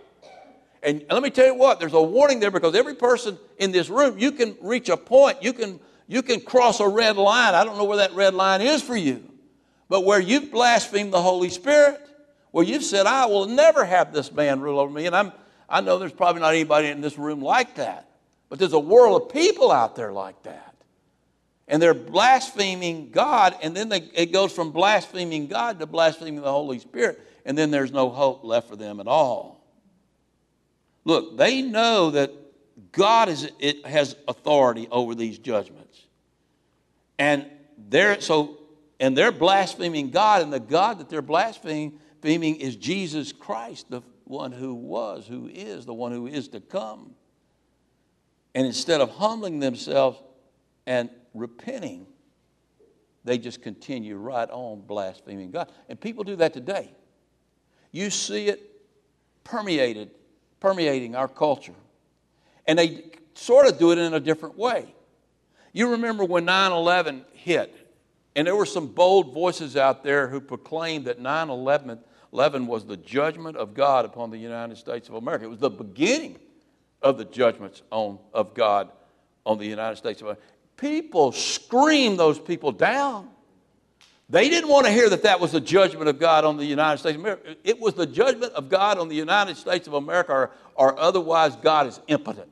And 0.83 1.05
let 1.11 1.23
me 1.23 1.31
tell 1.31 1.47
you 1.47 1.55
what, 1.55 1.79
there's 1.79 1.93
a 1.93 2.03
warning 2.03 2.41
there 2.41 2.51
because 2.51 2.75
every 2.75 2.95
person 2.95 3.39
in 3.59 3.71
this 3.71 3.89
room, 3.89 4.19
you 4.19 4.33
can 4.33 4.57
reach 4.61 4.89
a 4.89 4.97
point, 4.97 5.43
you 5.43 5.53
can, 5.53 5.79
you 6.09 6.23
can 6.23 6.41
cross 6.41 6.81
a 6.81 6.89
red 6.89 7.17
line. 7.17 7.55
I 7.55 7.65
don't 7.65 7.79
know 7.79 7.85
where 7.85 7.99
that 7.99 8.15
red 8.15 8.35
line 8.35 8.61
is 8.61 8.83
for 8.83 8.97
you, 8.97 9.23
but 9.89 10.05
where 10.05 10.21
you've 10.21 10.51
blasphemed 10.51 11.13
the 11.13 11.23
Holy 11.23 11.51
Spirit, 11.51 12.01
where 12.51 12.65
you've 12.65 12.83
said, 12.83 13.07
I 13.07 13.27
will 13.27 13.47
never 13.47 13.85
have 13.85 14.13
this 14.13 14.33
man 14.33 14.61
rule 14.61 14.81
over 14.81 14.93
me. 14.93 15.07
And 15.07 15.15
I'm, 15.15 15.33
I 15.69 15.81
know 15.81 15.99
there's 15.99 16.13
probably 16.13 16.43
not 16.43 16.53
anybody 16.53 16.89
in 16.89 17.01
this 17.01 17.17
room 17.17 17.41
like 17.41 17.77
that, 17.77 18.11
but 18.49 18.59
there's 18.59 18.73
a 18.73 18.79
world 18.79 19.23
of 19.23 19.33
people 19.33 19.71
out 19.71 19.95
there 19.95 20.13
like 20.13 20.43
that 20.43 20.62
and 21.69 21.81
they're 21.81 21.95
blaspheming 21.95 23.11
God, 23.11 23.57
and 23.63 23.77
then 23.77 23.89
they, 23.89 24.09
it 24.15 24.33
goes 24.33 24.53
from 24.53 24.73
blaspheming 24.73 25.47
God 25.47 25.79
to 25.81 25.87
blaspheming 25.87 26.43
the 26.43 26.51
Holy 26.51 26.79
Spirit, 26.79 27.21
and 27.45 27.57
then 27.57 27.71
there's 27.71 27.93
no 27.93 28.11
hope 28.11 28.45
left 28.45 28.69
for 28.69 28.77
them 28.77 29.01
at 29.01 29.07
all. 29.07 29.65
Look, 31.05 31.37
they 31.37 31.63
know 31.63 32.11
that 32.11 32.33
God 32.93 33.29
is, 33.29 33.51
it 33.59 33.87
has 33.87 34.17
authority 34.29 34.89
over 34.91 35.15
these 35.15 35.39
judgments. 35.39 36.01
And 37.19 37.47
they're 37.89 38.21
so 38.21 38.59
and 39.03 39.17
they're 39.17 39.33
blaspheming 39.33 40.11
God, 40.11 40.43
and 40.43 40.53
the 40.53 40.61
God 40.61 41.01
that 41.01 41.09
they're 41.09 41.23
blaspheming 41.23 41.99
is 42.23 42.77
Jesus 42.77 43.33
Christ, 43.33 43.91
the 43.91 44.01
one 44.25 44.53
who 44.53 44.75
was, 44.75 45.27
who 45.27 45.49
is, 45.53 45.85
the 45.85 45.93
one 45.93 46.13
who 46.13 46.29
is 46.29 46.47
to 46.49 46.61
come. 46.61 47.15
And 48.55 48.65
instead 48.65 49.01
of 49.01 49.11
humbling 49.11 49.59
themselves 49.59 50.23
and 50.87 51.11
repenting, 51.35 52.07
they 53.25 53.39
just 53.39 53.63
continue 53.63 54.17
right 54.17 54.49
on 54.51 54.81
blaspheming 54.81 55.51
God. 55.51 55.71
And 55.89 56.01
people 56.01 56.25
do 56.25 56.37
that 56.37 56.53
today. 56.53 56.93
You 57.93 58.11
see 58.11 58.49
it 58.49 58.61
permeated, 59.45 60.11
permeating 60.61 61.15
our 61.15 61.29
culture. 61.29 61.75
And 62.67 62.79
they 62.79 63.05
sort 63.35 63.67
of 63.67 63.79
do 63.79 63.93
it 63.93 63.99
in 63.99 64.15
a 64.15 64.21
different 64.21 64.57
way. 64.57 64.95
You 65.73 65.93
remember 65.93 66.25
when 66.25 66.45
9 66.45 66.73
11 66.73 67.25
hit, 67.33 67.75
and 68.35 68.47
there 68.47 68.57
were 68.57 68.67
some 68.67 68.89
bold 68.89 69.33
voices 69.33 69.77
out 69.77 70.03
there 70.03 70.29
who 70.29 70.41
proclaimed 70.41 71.07
that 71.07 71.19
9 71.19 71.49
11 71.51 72.67
was 72.67 72.85
the 72.85 72.97
judgment 72.97 73.57
of 73.57 73.75
God 73.75 74.05
upon 74.05 74.31
the 74.31 74.39
United 74.39 74.77
States 74.77 75.09
of 75.09 75.15
America. 75.15 75.45
It 75.45 75.51
was 75.51 75.59
the 75.59 75.71
beginning 75.71 76.39
of 77.01 77.19
the 77.19 77.25
judgments 77.25 77.83
on, 77.91 78.19
of 78.33 78.55
God 78.55 78.91
on 79.45 79.59
the 79.59 79.67
United 79.67 79.97
States 79.97 80.21
of 80.21 80.29
America 80.29 80.43
people 80.77 81.33
screamed 81.33 82.19
those 82.19 82.39
people 82.39 82.73
down. 82.73 83.29
They 84.29 84.49
didn't 84.49 84.71
want 84.71 84.87
to 84.87 84.93
hear 84.93 85.11
that 85.11 85.25
that 85.25 85.41
was 85.41 85.53
the 85.53 85.61
judgment 85.61 86.09
of 86.09 86.19
God 86.19 86.45
on 86.45 86.57
the 86.57 86.65
United 86.65 86.99
States 86.99 87.17
of 87.17 87.21
America. 87.21 87.55
It 87.65 87.79
was 87.79 87.95
the 87.95 88.07
judgment 88.07 88.55
of 88.55 88.71
God 88.71 88.99
on 88.99 89.09
the 89.09 89.15
United 89.15 89.57
States 89.59 89.87
of 89.87 89.93
America, 89.93 90.33
or, 90.33 90.51
or 90.75 90.99
otherwise, 90.99 91.55
God 91.57 91.87
is 91.87 92.01
impotent. 92.09 92.49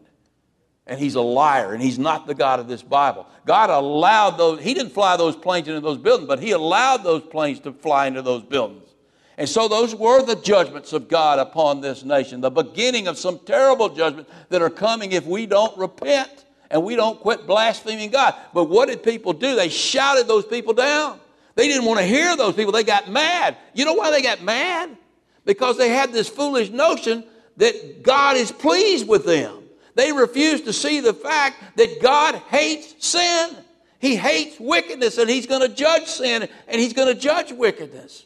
And 0.87 1.01
he's 1.01 1.15
a 1.15 1.23
liar, 1.23 1.73
and 1.73 1.83
he's 1.83 1.99
not 1.99 2.27
the 2.27 2.35
God 2.35 2.61
of 2.61 2.69
this 2.69 2.83
Bible. 2.83 3.27
God 3.47 3.71
allowed 3.71 4.33
those, 4.33 4.61
he 4.61 4.75
didn't 4.75 4.93
fly 4.93 5.17
those 5.17 5.37
planes 5.37 5.69
into 5.69 5.81
those 5.81 5.99
buildings, 5.99 6.29
but 6.29 6.41
he 6.41 6.51
allowed 6.51 6.99
those 6.99 7.23
planes 7.23 7.61
to 7.61 7.73
fly 7.73 8.07
into 8.07 8.23
those 8.23 8.43
buildings. 8.43 8.91
And 9.39 9.49
so 9.49 9.69
those 9.69 9.95
were 9.95 10.23
the 10.23 10.37
judgments 10.37 10.93
of 10.93 11.09
God 11.09 11.39
upon 11.39 11.81
this 11.81 12.05
nation, 12.05 12.43
the 12.43 12.51
beginning 12.51 13.09
of 13.09 13.17
some 13.17 13.39
terrible 13.39 13.89
judgment 13.89 14.29
that 14.51 14.61
are 14.61 14.69
coming 14.69 15.13
if 15.13 15.25
we 15.25 15.47
don't 15.47 15.75
repent 15.79 16.45
and 16.71 16.85
we 16.85 16.97
don't 16.97 17.21
quit 17.21 17.47
blaspheming 17.47 18.11
God. 18.11 18.35
But 18.55 18.65
what 18.65 18.89
did 18.89 19.03
people 19.03 19.33
do? 19.33 19.57
They 19.57 19.69
shouted 19.69 20.29
those 20.29 20.47
people 20.47 20.73
down. 20.73 21.19
They 21.57 21.67
didn't 21.67 21.85
want 21.85 21.99
to 22.01 22.07
hear 22.07 22.37
those 22.37 22.55
people. 22.55 22.73
They 22.73 22.85
got 22.85 23.11
mad. 23.11 23.57
You 23.75 23.85
know 23.85 23.95
why 23.95 24.11
they 24.11 24.23
got 24.23 24.43
mad? 24.43 24.97
Because 25.45 25.77
they 25.77 25.89
had 25.89 26.13
this 26.13 26.29
foolish 26.29 26.71
notion 26.71 27.25
that 27.57 28.03
God 28.03 28.37
is 28.37 28.53
pleased 28.53 29.09
with 29.09 29.25
them. 29.27 29.65
They 29.95 30.13
refused 30.13 30.65
to 30.67 30.73
see 30.73 31.01
the 31.01 31.13
fact 31.13 31.77
that 31.77 32.01
God 32.01 32.37
hates 32.49 33.07
sin. 33.07 33.57
He 33.99 34.17
hates 34.17 34.59
wickedness 34.61 35.19
and 35.19 35.29
He's 35.29 35.47
going 35.47 35.61
to 35.61 35.75
judge 35.75 36.07
sin 36.07 36.49
and 36.69 36.81
He's 36.81 36.93
going 36.93 37.13
to 37.13 37.21
judge 37.21 37.53
wickedness. 37.53 38.25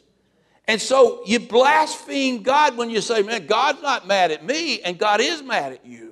And 0.67 0.81
so 0.81 1.21
you 1.25 1.39
blaspheme 1.39 2.43
God 2.43 2.77
when 2.77 2.89
you 2.89 3.01
say, 3.01 3.23
man, 3.23 3.45
God's 3.47 3.81
not 3.81 4.07
mad 4.07 4.31
at 4.31 4.45
me 4.45 4.81
and 4.81 4.97
God 4.97 5.19
is 5.19 5.43
mad 5.43 5.73
at 5.73 5.85
you. 5.85 6.04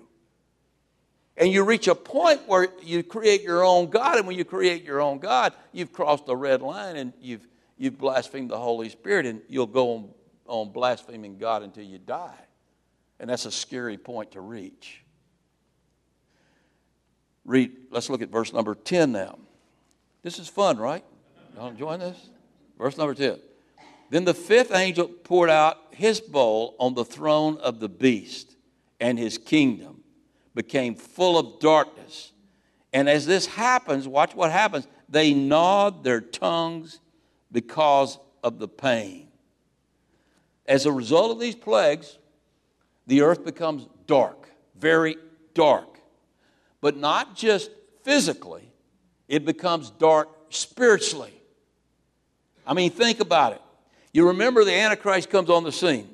And 1.35 1.51
you 1.51 1.63
reach 1.63 1.87
a 1.87 1.95
point 1.95 2.41
where 2.47 2.67
you 2.83 3.01
create 3.01 3.41
your 3.41 3.63
own 3.63 3.89
God, 3.89 4.17
and 4.17 4.27
when 4.27 4.37
you 4.37 4.45
create 4.45 4.83
your 4.83 5.01
own 5.01 5.17
God, 5.17 5.53
you've 5.71 5.91
crossed 5.91 6.25
the 6.27 6.35
red 6.35 6.61
line 6.61 6.95
and 6.95 7.11
you've, 7.19 7.47
you've 7.77 7.97
blasphemed 7.97 8.51
the 8.51 8.57
Holy 8.57 8.89
Spirit, 8.89 9.25
and 9.25 9.41
you'll 9.47 9.65
go 9.65 9.95
on, 9.95 10.09
on 10.45 10.71
blaspheming 10.71 11.37
God 11.37 11.63
until 11.63 11.83
you 11.83 11.97
die. 11.97 12.37
And 13.19 13.29
that's 13.29 13.45
a 13.45 13.51
scary 13.51 13.97
point 13.97 14.31
to 14.33 14.41
reach. 14.41 15.01
Read, 17.45 17.71
let's 17.89 18.09
look 18.09 18.21
at 18.21 18.29
verse 18.29 18.53
number 18.53 18.75
10 18.75 19.11
now. 19.11 19.39
This 20.21 20.39
is 20.39 20.47
fun, 20.47 20.77
right? 20.77 21.03
Y'all 21.55 21.67
enjoying 21.67 21.99
this? 21.99 22.29
Verse 22.77 22.97
number 22.97 23.13
10. 23.13 23.39
Then 24.09 24.25
the 24.25 24.33
fifth 24.33 24.71
angel 24.71 25.07
poured 25.07 25.49
out 25.49 25.77
his 25.91 26.21
bowl 26.21 26.75
on 26.79 26.93
the 26.93 27.03
throne 27.03 27.57
of 27.57 27.79
the 27.79 27.89
beast 27.89 28.55
and 28.99 29.17
his 29.17 29.37
kingdom 29.37 30.02
became 30.55 30.95
full 30.95 31.37
of 31.37 31.59
darkness. 31.59 32.31
And 32.91 33.09
as 33.09 33.25
this 33.25 33.45
happens, 33.45 34.07
watch 34.07 34.35
what 34.35 34.51
happens. 34.51 34.87
They 35.09 35.33
gnawed 35.33 36.03
their 36.03 36.21
tongues 36.21 36.99
because 37.51 38.19
of 38.43 38.59
the 38.59 38.67
pain. 38.67 39.27
As 40.65 40.85
a 40.85 40.91
result 40.91 41.31
of 41.31 41.39
these 41.39 41.55
plagues, 41.55 42.17
the 43.07 43.21
earth 43.21 43.43
becomes 43.43 43.87
dark, 44.07 44.49
very 44.77 45.17
dark. 45.53 45.99
But 46.81 46.97
not 46.97 47.35
just 47.35 47.71
physically, 48.03 48.71
it 49.27 49.45
becomes 49.45 49.89
dark 49.89 50.29
spiritually. 50.49 51.33
I 52.65 52.73
mean, 52.73 52.91
think 52.91 53.19
about 53.19 53.53
it. 53.53 53.61
You 54.13 54.27
remember 54.27 54.63
the 54.63 54.73
Antichrist 54.73 55.29
comes 55.29 55.49
on 55.49 55.63
the 55.63 55.71
scene, 55.71 56.07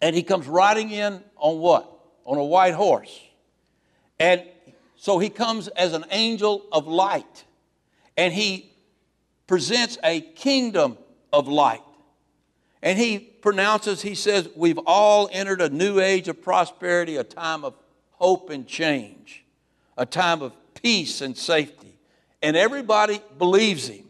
and 0.00 0.16
he 0.16 0.22
comes 0.22 0.46
riding 0.46 0.90
in 0.90 1.22
on 1.36 1.58
what? 1.58 1.90
On 2.24 2.38
a 2.38 2.44
white 2.44 2.74
horse. 2.74 3.20
And 4.24 4.42
so 4.96 5.18
he 5.18 5.28
comes 5.28 5.68
as 5.68 5.92
an 5.92 6.06
angel 6.10 6.64
of 6.72 6.86
light, 6.86 7.44
and 8.16 8.32
he 8.32 8.72
presents 9.46 9.98
a 10.02 10.22
kingdom 10.22 10.96
of 11.30 11.46
light. 11.46 11.82
And 12.82 12.98
he 12.98 13.18
pronounces, 13.18 14.00
he 14.00 14.14
says, 14.14 14.48
We've 14.56 14.78
all 14.86 15.28
entered 15.30 15.60
a 15.60 15.68
new 15.68 16.00
age 16.00 16.28
of 16.28 16.40
prosperity, 16.40 17.16
a 17.16 17.24
time 17.24 17.66
of 17.66 17.74
hope 18.12 18.48
and 18.48 18.66
change, 18.66 19.44
a 19.98 20.06
time 20.06 20.40
of 20.40 20.54
peace 20.72 21.20
and 21.20 21.36
safety. 21.36 21.98
And 22.42 22.56
everybody 22.56 23.20
believes 23.36 23.88
him. 23.88 24.06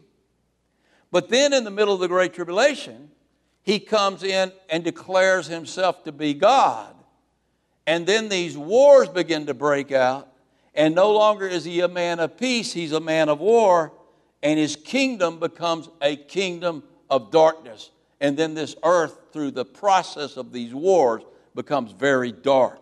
But 1.11 1.27
then 1.27 1.51
in 1.51 1.65
the 1.65 1.71
middle 1.71 1.93
of 1.93 1.99
the 1.99 2.07
Great 2.07 2.33
Tribulation, 2.33 3.11
he 3.63 3.79
comes 3.79 4.23
in 4.23 4.53
and 4.69 4.81
declares 4.81 5.47
himself 5.47 6.05
to 6.05 6.13
be 6.13 6.33
God. 6.33 6.94
And 7.87 8.05
then 8.07 8.29
these 8.29 8.57
wars 8.57 9.09
begin 9.09 9.45
to 9.45 9.53
break 9.53 9.91
out, 9.91 10.27
and 10.73 10.95
no 10.95 11.13
longer 11.13 11.47
is 11.47 11.65
he 11.65 11.81
a 11.81 11.87
man 11.87 12.19
of 12.19 12.37
peace, 12.37 12.73
he's 12.73 12.91
a 12.91 12.99
man 12.99 13.29
of 13.29 13.39
war, 13.39 13.93
and 14.41 14.59
his 14.59 14.75
kingdom 14.75 15.39
becomes 15.39 15.89
a 16.01 16.15
kingdom 16.15 16.83
of 17.09 17.31
darkness. 17.31 17.91
And 18.19 18.35
then 18.35 18.53
this 18.53 18.75
earth, 18.83 19.17
through 19.31 19.51
the 19.51 19.65
process 19.65 20.37
of 20.37 20.51
these 20.51 20.73
wars, 20.73 21.23
becomes 21.53 21.91
very 21.91 22.31
dark. 22.31 22.79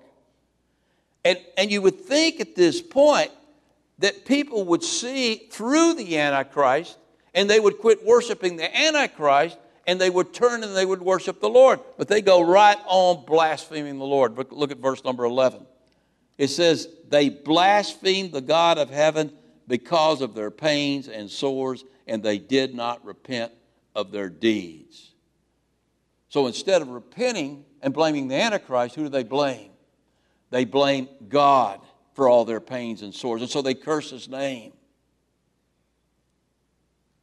And, 1.26 1.40
and 1.58 1.72
you 1.72 1.82
would 1.82 2.00
think 2.00 2.40
at 2.40 2.56
this 2.56 2.82
point 2.82 3.32
that 4.00 4.26
people 4.26 4.64
would 4.66 4.84
see 4.84 5.36
through 5.52 5.94
the 5.94 6.18
Antichrist 6.18 6.98
and 7.34 7.50
they 7.50 7.60
would 7.60 7.80
quit 7.80 8.06
worshiping 8.06 8.58
the 8.58 8.78
Antichrist 8.78 9.58
and 9.86 10.00
they 10.00 10.10
would 10.10 10.34
turn 10.34 10.64
and 10.64 10.76
they 10.76 10.86
would 10.86 11.02
worship 11.02 11.40
the 11.40 11.50
Lord. 11.50 11.80
But 11.98 12.08
they 12.08 12.22
go 12.22 12.42
right 12.42 12.78
on 12.86 13.26
blaspheming 13.26 14.00
the 14.00 14.06
Lord. 14.06 14.38
Look 14.52 14.72
at 14.72 14.78
verse 14.78 15.04
number 15.04 15.26
11. 15.26 15.66
It 16.38 16.48
says, 16.48 16.88
They 17.10 17.30
blasphemed 17.30 18.32
the 18.32 18.42
God 18.42 18.78
of 18.78 18.90
heaven 18.90 19.32
because 19.68 20.22
of 20.22 20.36
their 20.36 20.52
pains 20.52 21.08
and 21.08 21.30
sores, 21.30 21.84
and 22.08 22.24
they 22.24 22.38
did 22.38 22.74
not 22.74 23.04
repent 23.06 23.52
of 23.96 24.12
their 24.12 24.30
deeds. 24.30 25.12
So 26.30 26.48
instead 26.48 26.82
of 26.82 26.90
repenting 26.90 27.66
and 27.82 27.94
blaming 27.94 28.28
the 28.28 28.36
Antichrist, 28.36 28.96
who 28.96 29.04
do 29.04 29.10
they 29.10 29.24
blame? 29.24 29.70
They 30.50 30.66
blame 30.66 31.08
God 31.28 31.80
for 32.14 32.28
all 32.28 32.46
their 32.46 32.60
pains 32.60 33.02
and 33.02 33.14
sores. 33.14 33.42
And 33.42 33.50
so 33.50 33.62
they 33.62 33.74
curse 33.74 34.10
his 34.10 34.28
name. 34.28 34.74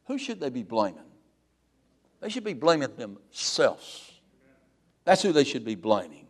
Who 0.05 0.17
should 0.17 0.39
they 0.39 0.49
be 0.49 0.63
blaming? 0.63 1.10
They 2.21 2.29
should 2.29 2.43
be 2.43 2.53
blaming 2.53 2.95
themselves. 2.95 4.11
That's 5.03 5.21
who 5.21 5.33
they 5.33 5.43
should 5.43 5.65
be 5.65 5.75
blaming. 5.75 6.27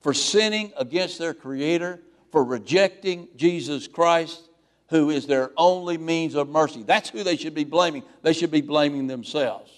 For 0.00 0.12
sinning 0.12 0.72
against 0.76 1.18
their 1.18 1.32
Creator, 1.32 2.02
for 2.30 2.44
rejecting 2.44 3.28
Jesus 3.36 3.86
Christ, 3.86 4.42
who 4.88 5.10
is 5.10 5.26
their 5.26 5.50
only 5.56 5.96
means 5.96 6.34
of 6.34 6.48
mercy. 6.48 6.82
That's 6.82 7.08
who 7.08 7.22
they 7.22 7.36
should 7.36 7.54
be 7.54 7.64
blaming. 7.64 8.02
They 8.22 8.32
should 8.32 8.50
be 8.50 8.60
blaming 8.60 9.06
themselves. 9.06 9.70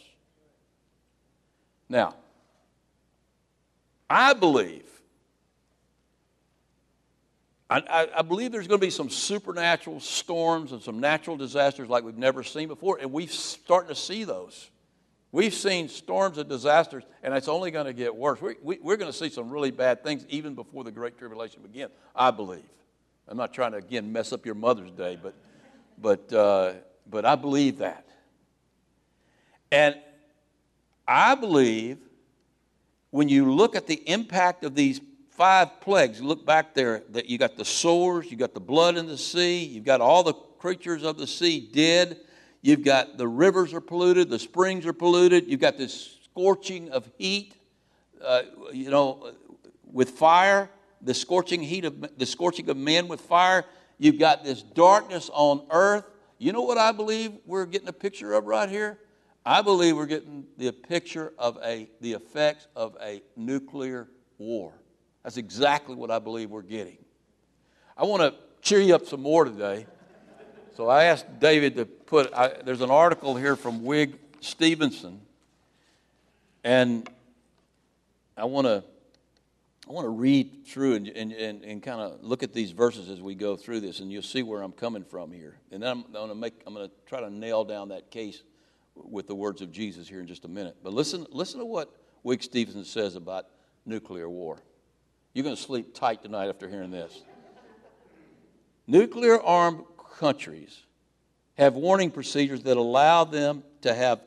Now, 1.88 2.16
I 4.10 4.32
believe, 4.32 4.84
I, 7.68 8.08
I, 8.16 8.22
believe 8.22 8.52
there's 8.52 8.68
going 8.68 8.80
to 8.80 8.86
be 8.86 8.90
some 8.90 9.10
supernatural 9.10 10.00
storms 10.00 10.72
and 10.72 10.82
some 10.82 11.00
natural 11.00 11.36
disasters 11.36 11.88
like 11.88 12.04
we've 12.04 12.16
never 12.16 12.42
seen 12.42 12.68
before, 12.68 12.98
and 13.00 13.12
we're 13.12 13.28
starting 13.28 13.88
to 13.88 14.00
see 14.00 14.24
those. 14.24 14.70
We've 15.36 15.52
seen 15.52 15.90
storms 15.90 16.38
and 16.38 16.48
disasters, 16.48 17.04
and 17.22 17.34
it's 17.34 17.46
only 17.46 17.70
going 17.70 17.84
to 17.84 17.92
get 17.92 18.16
worse. 18.16 18.40
We, 18.40 18.54
we, 18.62 18.78
we're 18.80 18.96
going 18.96 19.12
to 19.12 19.18
see 19.18 19.28
some 19.28 19.50
really 19.50 19.70
bad 19.70 20.02
things 20.02 20.24
even 20.30 20.54
before 20.54 20.82
the 20.82 20.90
Great 20.90 21.18
Tribulation 21.18 21.60
begins, 21.60 21.90
I 22.14 22.30
believe. 22.30 22.64
I'm 23.28 23.36
not 23.36 23.52
trying 23.52 23.72
to, 23.72 23.76
again, 23.76 24.10
mess 24.10 24.32
up 24.32 24.46
your 24.46 24.54
Mother's 24.54 24.92
Day, 24.92 25.18
but, 25.22 25.34
but, 25.98 26.32
uh, 26.32 26.72
but 27.10 27.26
I 27.26 27.34
believe 27.34 27.76
that. 27.80 28.06
And 29.70 29.96
I 31.06 31.34
believe 31.34 31.98
when 33.10 33.28
you 33.28 33.52
look 33.52 33.76
at 33.76 33.86
the 33.86 34.02
impact 34.08 34.64
of 34.64 34.74
these 34.74 35.02
five 35.32 35.82
plagues, 35.82 36.18
you 36.18 36.26
look 36.26 36.46
back 36.46 36.72
there, 36.72 37.02
that 37.10 37.28
you 37.28 37.36
got 37.36 37.58
the 37.58 37.64
sores, 37.66 38.30
you 38.30 38.38
got 38.38 38.54
the 38.54 38.60
blood 38.60 38.96
in 38.96 39.06
the 39.06 39.18
sea, 39.18 39.62
you've 39.64 39.84
got 39.84 40.00
all 40.00 40.22
the 40.22 40.32
creatures 40.32 41.02
of 41.02 41.18
the 41.18 41.26
sea 41.26 41.60
dead, 41.60 42.20
you've 42.62 42.84
got 42.84 43.18
the 43.18 43.28
rivers 43.28 43.72
are 43.74 43.80
polluted, 43.80 44.30
the 44.30 44.38
springs 44.38 44.86
are 44.86 44.92
polluted, 44.92 45.46
you've 45.46 45.60
got 45.60 45.76
this 45.78 46.18
scorching 46.24 46.90
of 46.90 47.10
heat, 47.18 47.54
uh, 48.24 48.42
you 48.72 48.90
know, 48.90 49.32
with 49.84 50.10
fire 50.10 50.70
the 51.06 51.14
scorching 51.14 51.62
heat 51.62 51.84
of 51.84 52.18
the 52.18 52.26
scorching 52.26 52.68
of 52.68 52.76
men 52.76 53.08
with 53.08 53.20
fire. 53.20 53.64
You've 53.98 54.18
got 54.18 54.44
this 54.44 54.62
darkness 54.62 55.30
on 55.32 55.66
earth. 55.70 56.04
You 56.38 56.52
know 56.52 56.62
what 56.62 56.78
I 56.78 56.92
believe 56.92 57.32
we're 57.46 57.66
getting 57.66 57.88
a 57.88 57.92
picture 57.92 58.34
of 58.34 58.44
right 58.44 58.68
here? 58.68 58.98
I 59.44 59.62
believe 59.62 59.96
we're 59.96 60.06
getting 60.06 60.44
the 60.58 60.72
picture 60.72 61.32
of 61.38 61.58
a, 61.64 61.88
the 62.00 62.12
effects 62.14 62.66
of 62.74 62.96
a 63.00 63.22
nuclear 63.36 64.08
war. 64.38 64.74
That's 65.22 65.36
exactly 65.36 65.94
what 65.94 66.10
I 66.10 66.18
believe 66.18 66.50
we're 66.50 66.62
getting. 66.62 66.98
I 67.96 68.04
want 68.04 68.22
to 68.22 68.34
cheer 68.60 68.80
you 68.80 68.94
up 68.94 69.06
some 69.06 69.22
more 69.22 69.44
today. 69.44 69.86
So 70.76 70.88
I 70.88 71.04
asked 71.04 71.40
David 71.40 71.76
to 71.76 71.86
put, 71.86 72.34
I, 72.34 72.48
there's 72.62 72.82
an 72.82 72.90
article 72.90 73.34
here 73.34 73.56
from 73.56 73.82
Wig 73.82 74.18
Stevenson, 74.40 75.22
and 76.62 77.08
I 78.36 78.44
want 78.44 78.66
to 78.66 78.84
I 79.88 79.92
want 79.92 80.04
to 80.04 80.10
read 80.10 80.66
through 80.66 80.96
and, 80.96 81.08
and, 81.08 81.32
and, 81.32 81.62
and 81.62 81.82
kind 81.82 82.00
of 82.00 82.22
look 82.22 82.42
at 82.42 82.52
these 82.52 82.72
verses 82.72 83.08
as 83.08 83.22
we 83.22 83.34
go 83.36 83.56
through 83.56 83.80
this, 83.80 84.00
and 84.00 84.10
you'll 84.10 84.20
see 84.20 84.42
where 84.42 84.60
I'm 84.60 84.72
coming 84.72 85.04
from 85.04 85.30
here. 85.30 85.56
And 85.70 85.82
then 85.82 85.90
I'm, 85.90 86.04
I'm 86.06 86.12
going 86.12 86.28
to 86.28 86.34
make 86.34 86.54
I'm 86.66 86.74
going 86.74 86.88
to 86.88 86.94
try 87.06 87.20
to 87.20 87.30
nail 87.30 87.64
down 87.64 87.88
that 87.88 88.10
case 88.10 88.42
with 88.94 89.28
the 89.28 89.34
words 89.34 89.62
of 89.62 89.72
Jesus 89.72 90.06
here 90.06 90.20
in 90.20 90.26
just 90.26 90.44
a 90.44 90.48
minute. 90.48 90.76
But 90.82 90.92
listen, 90.92 91.24
listen 91.30 91.60
to 91.60 91.64
what 91.64 91.90
Wig 92.22 92.42
Stevenson 92.42 92.84
says 92.84 93.16
about 93.16 93.46
nuclear 93.86 94.28
war. 94.28 94.58
You're 95.32 95.44
going 95.44 95.56
to 95.56 95.62
sleep 95.62 95.94
tight 95.94 96.22
tonight 96.22 96.48
after 96.48 96.68
hearing 96.68 96.90
this. 96.90 97.22
nuclear 98.86 99.40
armed 99.40 99.84
countries 100.18 100.82
have 101.56 101.74
warning 101.74 102.10
procedures 102.10 102.62
that 102.64 102.76
allow 102.76 103.24
them 103.24 103.62
to 103.82 103.94
have 103.94 104.20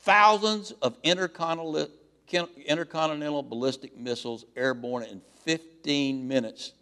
thousands 0.00 0.72
of 0.82 0.96
intercontinental 1.02 3.42
ballistic 3.42 3.96
missiles 3.96 4.44
airborne 4.56 5.04
in 5.04 5.22
15 5.44 6.28
minutes 6.28 6.72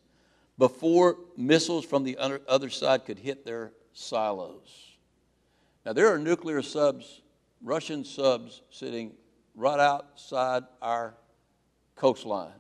before 0.58 1.18
missiles 1.36 1.84
from 1.84 2.02
the 2.04 2.16
other 2.48 2.70
side 2.70 3.04
could 3.04 3.18
hit 3.18 3.44
their 3.44 3.72
silos. 3.92 4.96
Now, 5.84 5.92
there 5.92 6.12
are 6.12 6.18
nuclear 6.18 6.62
subs, 6.62 7.22
Russian 7.62 8.04
subs, 8.04 8.62
sitting 8.70 9.12
right 9.54 9.80
outside 9.80 10.62
our 10.80 11.14
coastline, 11.96 12.52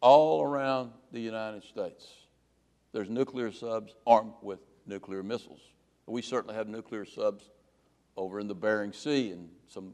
all 0.00 0.42
around 0.42 0.92
the 1.12 1.20
United 1.20 1.62
States. 1.64 2.06
There's 2.92 3.10
nuclear 3.10 3.52
subs 3.52 3.94
armed 4.06 4.32
with 4.42 4.58
nuclear 4.86 5.22
missiles. 5.22 5.60
We 6.06 6.22
certainly 6.22 6.56
have 6.56 6.68
nuclear 6.68 7.04
subs 7.04 7.50
over 8.16 8.40
in 8.40 8.48
the 8.48 8.54
Bering 8.54 8.92
Sea 8.92 9.30
and 9.30 9.48
some 9.68 9.92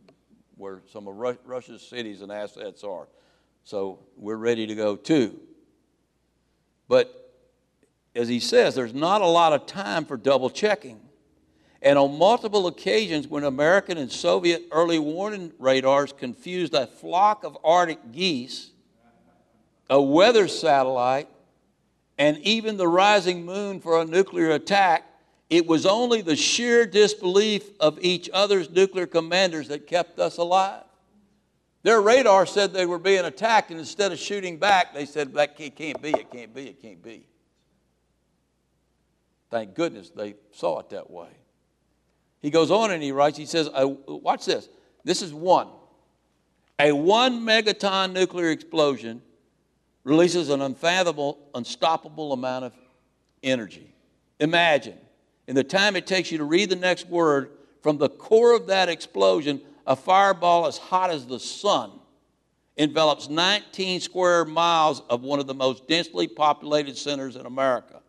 where 0.57 0.81
some 0.91 1.07
of 1.07 1.17
Russia's 1.17 1.83
cities 1.83 2.23
and 2.23 2.33
assets 2.33 2.83
are. 2.83 3.09
So 3.65 3.99
we're 4.17 4.37
ready 4.37 4.67
to 4.67 4.75
go 4.75 4.97
too. 4.97 5.39
But 6.89 7.35
as 8.15 8.29
he 8.29 8.41
says, 8.41 8.75
there's 8.75 8.95
not 8.95 9.21
a 9.21 9.27
lot 9.27 9.53
of 9.53 9.67
time 9.67 10.07
for 10.07 10.17
double 10.17 10.49
checking. 10.49 11.01
And 11.83 11.99
on 11.99 12.17
multiple 12.17 12.67
occasions, 12.67 13.29
when 13.29 13.45
American 13.45 13.99
and 13.99 14.11
Soviet 14.11 14.65
early 14.73 14.99
warning 14.99 15.53
radars 15.59 16.13
confused 16.13 16.75
a 16.75 16.87
flock 16.87 17.45
of 17.45 17.59
Arctic 17.63 18.13
geese, 18.13 18.71
a 19.91 20.01
weather 20.01 20.49
satellite, 20.49 21.29
and 22.19 22.39
even 22.39 22.77
the 22.77 22.89
rising 22.89 23.45
moon 23.45 23.81
for 23.81 24.01
a 24.01 24.05
nuclear 24.05 24.51
attack, 24.53 25.05
it 25.49 25.67
was 25.67 25.87
only 25.87 26.23
the 26.23 26.37
sheer 26.37 26.87
disbelief 26.87 27.71
of 27.79 27.99
each 28.01 28.29
other's 28.33 28.71
nuclear 28.71 29.07
commanders 29.07 29.69
that 29.69 29.87
kept 29.87 30.19
us 30.19 30.39
alive. 30.39 30.83
Their 31.83 32.01
radar 32.01 32.47
said 32.47 32.73
they 32.73 32.87
were 32.87 32.99
being 32.99 33.25
attacked, 33.25 33.71
and 33.71 33.79
instead 33.79 34.11
of 34.11 34.19
shooting 34.19 34.57
back, 34.57 34.93
they 34.93 35.07
said, 35.07 35.35
That 35.35 35.57
can't 35.57 35.77
be, 36.03 36.11
it 36.11 36.31
can't 36.33 36.53
be, 36.53 36.67
it 36.69 36.83
can't 36.83 37.03
be. 37.03 37.27
Thank 39.51 39.75
goodness 39.75 40.11
they 40.11 40.35
saw 40.51 40.81
it 40.81 40.91
that 40.91 41.09
way. 41.09 41.29
He 42.43 42.51
goes 42.51 42.73
on 42.73 42.91
and 42.91 43.03
he 43.03 43.13
writes, 43.13 43.39
He 43.39 43.47
says, 43.47 43.69
oh, 43.73 44.01
Watch 44.07 44.47
this. 44.47 44.69
This 45.05 45.23
is 45.23 45.33
one. 45.33 45.69
A 46.81 46.91
one 46.91 47.47
megaton 47.47 48.13
nuclear 48.13 48.51
explosion 48.51 49.23
releases 50.07 50.51
an 50.51 50.63
unfathomable, 50.63 51.37
unstoppable 51.53 52.33
amount 52.33 52.65
of 52.65 52.73
energy. 53.43 53.93
Imagine 54.39 54.97
in 55.49 55.57
the 55.57 55.65
time 55.65 55.97
it 55.97 56.07
takes 56.07 56.31
you 56.31 56.39
to 56.39 56.45
read 56.45 56.71
the 56.71 56.77
next 56.77 57.09
word, 57.09 57.51
from 57.83 57.99
the 57.99 58.09
core 58.09 58.55
of 58.55 58.69
that 58.69 58.89
explosion, 58.89 59.61
a 59.85 59.97
fireball 59.97 60.67
as 60.67 60.79
hot 60.79 61.11
as 61.11 61.27
the 61.27 61.41
sun 61.41 61.91
envelops 62.77 63.29
19 63.29 64.01
square 64.01 64.45
miles 64.45 65.03
of 65.11 65.23
one 65.23 65.41
of 65.41 65.49
the 65.49 65.55
most 65.55 65.89
densely 65.89 66.29
populated 66.29 66.97
centers 66.97 67.35
in 67.35 67.45
America. 67.45 68.01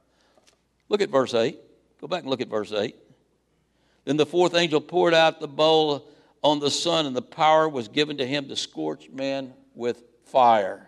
Look 0.89 1.01
at 1.01 1.09
verse 1.09 1.33
8. 1.33 1.59
Go 1.99 2.07
back 2.07 2.21
and 2.21 2.29
look 2.29 2.41
at 2.41 2.47
verse 2.47 2.71
8. 2.71 2.95
Then 4.05 4.17
the 4.17 4.25
fourth 4.25 4.53
angel 4.53 4.81
poured 4.81 5.15
out 5.15 5.39
the 5.39 5.47
bowl 5.47 6.07
on 6.43 6.59
the 6.59 6.69
sun, 6.69 7.07
and 7.07 7.15
the 7.15 7.23
power 7.23 7.67
was 7.67 7.87
given 7.87 8.17
to 8.17 8.25
him 8.25 8.47
to 8.49 8.55
scorch 8.55 9.09
men 9.09 9.53
with 9.73 10.03
fire. 10.25 10.86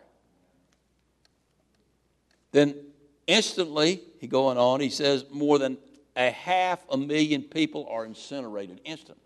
Then 2.51 2.75
instantly, 3.27 4.01
he 4.19 4.27
going 4.27 4.57
on, 4.57 4.79
he 4.79 4.89
says, 4.89 5.25
more 5.31 5.59
than 5.59 5.77
a 6.15 6.31
half 6.31 6.83
a 6.89 6.97
million 6.97 7.43
people 7.43 7.87
are 7.89 8.05
incinerated 8.05 8.81
instantly. 8.83 9.23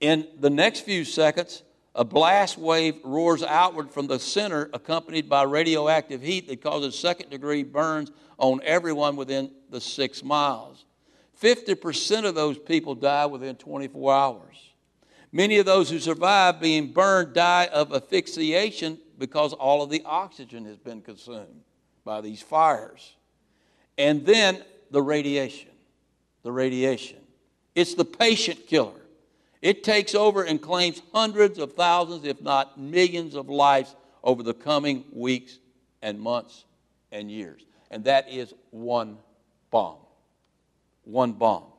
In 0.00 0.26
the 0.38 0.50
next 0.50 0.80
few 0.80 1.04
seconds, 1.04 1.62
a 1.94 2.04
blast 2.04 2.56
wave 2.56 2.96
roars 3.04 3.42
outward 3.42 3.90
from 3.90 4.06
the 4.06 4.18
center, 4.18 4.70
accompanied 4.72 5.28
by 5.28 5.42
radioactive 5.42 6.22
heat 6.22 6.48
that 6.48 6.62
causes 6.62 6.98
second 6.98 7.30
degree 7.30 7.62
burns 7.62 8.10
on 8.38 8.60
everyone 8.64 9.16
within 9.16 9.50
the 9.68 9.80
six 9.80 10.24
miles. 10.24 10.84
50% 11.40 12.24
of 12.24 12.34
those 12.34 12.58
people 12.58 12.94
die 12.94 13.26
within 13.26 13.56
24 13.56 14.14
hours. 14.14 14.70
Many 15.32 15.58
of 15.58 15.66
those 15.66 15.90
who 15.90 15.98
survive 15.98 16.60
being 16.60 16.92
burned 16.92 17.34
die 17.34 17.66
of 17.66 17.92
asphyxiation 17.92 18.98
because 19.20 19.52
all 19.52 19.82
of 19.82 19.90
the 19.90 20.02
oxygen 20.06 20.64
has 20.64 20.78
been 20.78 21.02
consumed 21.02 21.62
by 22.04 22.22
these 22.22 22.40
fires. 22.40 23.14
And 23.98 24.24
then 24.24 24.64
the 24.90 25.02
radiation. 25.02 25.70
The 26.42 26.50
radiation. 26.50 27.18
It's 27.74 27.94
the 27.94 28.04
patient 28.04 28.66
killer. 28.66 29.02
It 29.60 29.84
takes 29.84 30.14
over 30.14 30.42
and 30.42 30.60
claims 30.60 31.02
hundreds 31.12 31.58
of 31.58 31.74
thousands, 31.74 32.24
if 32.24 32.40
not 32.40 32.80
millions, 32.80 33.34
of 33.34 33.50
lives 33.50 33.94
over 34.24 34.42
the 34.42 34.54
coming 34.54 35.04
weeks 35.12 35.58
and 36.00 36.18
months 36.18 36.64
and 37.12 37.30
years. 37.30 37.60
And 37.90 38.04
that 38.04 38.32
is 38.32 38.54
one 38.70 39.18
bomb. 39.70 39.98
One 41.04 41.32
bomb. 41.32 41.69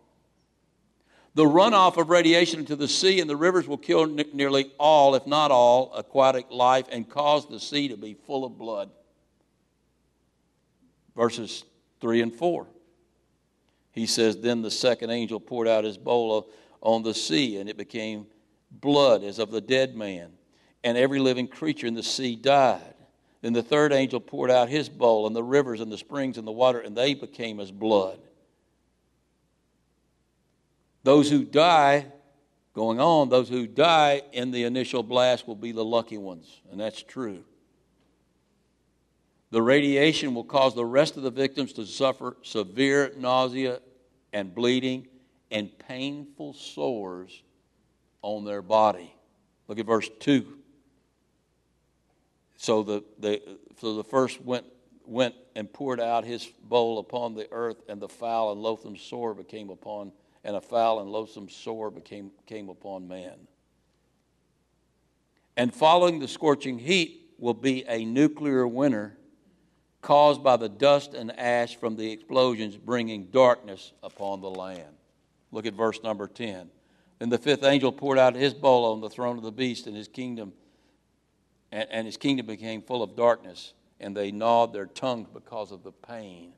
The 1.33 1.45
runoff 1.45 1.97
of 1.97 2.09
radiation 2.09 2.59
into 2.59 2.75
the 2.75 2.89
sea 2.89 3.21
and 3.21 3.29
the 3.29 3.37
rivers 3.37 3.67
will 3.67 3.77
kill 3.77 4.05
nearly 4.05 4.71
all, 4.77 5.15
if 5.15 5.25
not 5.25 5.49
all, 5.49 5.93
aquatic 5.95 6.47
life 6.51 6.87
and 6.91 7.09
cause 7.09 7.47
the 7.47 7.59
sea 7.59 7.87
to 7.87 7.97
be 7.97 8.13
full 8.13 8.43
of 8.43 8.57
blood. 8.57 8.89
Verses 11.15 11.63
3 12.01 12.21
and 12.21 12.35
4. 12.35 12.67
He 13.93 14.05
says, 14.05 14.37
Then 14.37 14.61
the 14.61 14.71
second 14.71 15.09
angel 15.09 15.39
poured 15.39 15.67
out 15.67 15.85
his 15.85 15.97
bowl 15.97 16.49
on 16.81 17.03
the 17.03 17.13
sea, 17.13 17.57
and 17.57 17.69
it 17.69 17.77
became 17.77 18.27
blood 18.69 19.23
as 19.23 19.39
of 19.39 19.51
the 19.51 19.61
dead 19.61 19.95
man, 19.95 20.31
and 20.83 20.97
every 20.97 21.19
living 21.19 21.47
creature 21.47 21.87
in 21.87 21.93
the 21.93 22.03
sea 22.03 22.35
died. 22.35 22.93
Then 23.41 23.53
the 23.53 23.63
third 23.63 23.93
angel 23.93 24.19
poured 24.19 24.51
out 24.51 24.69
his 24.69 24.89
bowl, 24.89 25.27
and 25.27 25.35
the 25.35 25.43
rivers 25.43 25.79
and 25.79 25.91
the 25.91 25.97
springs 25.97 26.37
and 26.37 26.47
the 26.47 26.51
water, 26.51 26.79
and 26.79 26.95
they 26.95 27.13
became 27.13 27.59
as 27.59 27.71
blood. 27.71 28.19
Those 31.03 31.29
who 31.29 31.43
die, 31.43 32.05
going 32.73 32.99
on, 32.99 33.29
those 33.29 33.49
who 33.49 33.67
die 33.67 34.21
in 34.31 34.51
the 34.51 34.63
initial 34.63 35.03
blast 35.03 35.47
will 35.47 35.55
be 35.55 35.71
the 35.71 35.85
lucky 35.85 36.17
ones, 36.17 36.61
and 36.71 36.79
that's 36.79 37.01
true. 37.01 37.43
The 39.49 39.61
radiation 39.61 40.33
will 40.33 40.45
cause 40.45 40.75
the 40.75 40.85
rest 40.85 41.17
of 41.17 41.23
the 41.23 41.31
victims 41.31 41.73
to 41.73 41.85
suffer 41.85 42.37
severe 42.41 43.11
nausea 43.17 43.79
and 44.31 44.55
bleeding 44.55 45.07
and 45.51 45.77
painful 45.77 46.53
sores 46.53 47.43
on 48.21 48.45
their 48.45 48.61
body. 48.61 49.13
Look 49.67 49.79
at 49.79 49.85
verse 49.85 50.09
2. 50.19 50.57
So 52.55 52.83
the, 52.83 53.03
the, 53.19 53.41
so 53.79 53.95
the 53.95 54.03
first 54.03 54.41
went, 54.41 54.65
went 55.05 55.35
and 55.55 55.71
poured 55.71 55.99
out 55.99 56.23
his 56.23 56.45
bowl 56.63 56.99
upon 56.99 57.35
the 57.35 57.51
earth, 57.51 57.81
and 57.89 57.99
the 57.99 58.07
foul 58.07 58.53
and 58.53 58.61
loathsome 58.61 58.95
sore 58.95 59.33
became 59.33 59.69
upon 59.69 60.13
and 60.43 60.55
a 60.55 60.61
foul 60.61 60.99
and 60.99 61.09
loathsome 61.09 61.49
sore 61.49 61.91
became, 61.91 62.31
came 62.45 62.69
upon 62.69 63.07
man. 63.07 63.47
And 65.57 65.73
following 65.73 66.19
the 66.19 66.27
scorching 66.27 66.79
heat 66.79 67.33
will 67.37 67.53
be 67.53 67.83
a 67.87 68.05
nuclear 68.05 68.67
winter 68.67 69.17
caused 70.01 70.43
by 70.43 70.57
the 70.57 70.69
dust 70.69 71.13
and 71.13 71.37
ash 71.39 71.75
from 71.75 71.95
the 71.95 72.11
explosions, 72.11 72.77
bringing 72.77 73.25
darkness 73.25 73.93
upon 74.01 74.41
the 74.41 74.49
land. 74.49 74.95
Look 75.51 75.65
at 75.65 75.73
verse 75.73 76.01
number 76.03 76.27
10. 76.27 76.69
Then 77.19 77.29
the 77.29 77.37
fifth 77.37 77.63
angel 77.63 77.91
poured 77.91 78.17
out 78.17 78.35
his 78.35 78.53
bowl 78.53 78.91
on 78.91 79.01
the 79.01 79.09
throne 79.09 79.37
of 79.37 79.43
the 79.43 79.51
beast, 79.51 79.85
and 79.85 79.95
his 79.95 80.07
kingdom, 80.07 80.53
and, 81.71 81.87
and 81.91 82.05
his 82.07 82.17
kingdom 82.17 82.47
became 82.47 82.81
full 82.81 83.03
of 83.03 83.15
darkness, 83.15 83.73
and 83.99 84.17
they 84.17 84.31
gnawed 84.31 84.73
their 84.73 84.87
tongues 84.87 85.27
because 85.31 85.71
of 85.71 85.83
the 85.83 85.91
pain. 85.91 86.53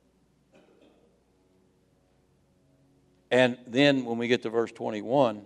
And 3.33 3.57
then 3.65 4.05
when 4.05 4.19
we 4.19 4.27
get 4.27 4.43
to 4.43 4.51
verse 4.51 4.71
21, 4.71 5.41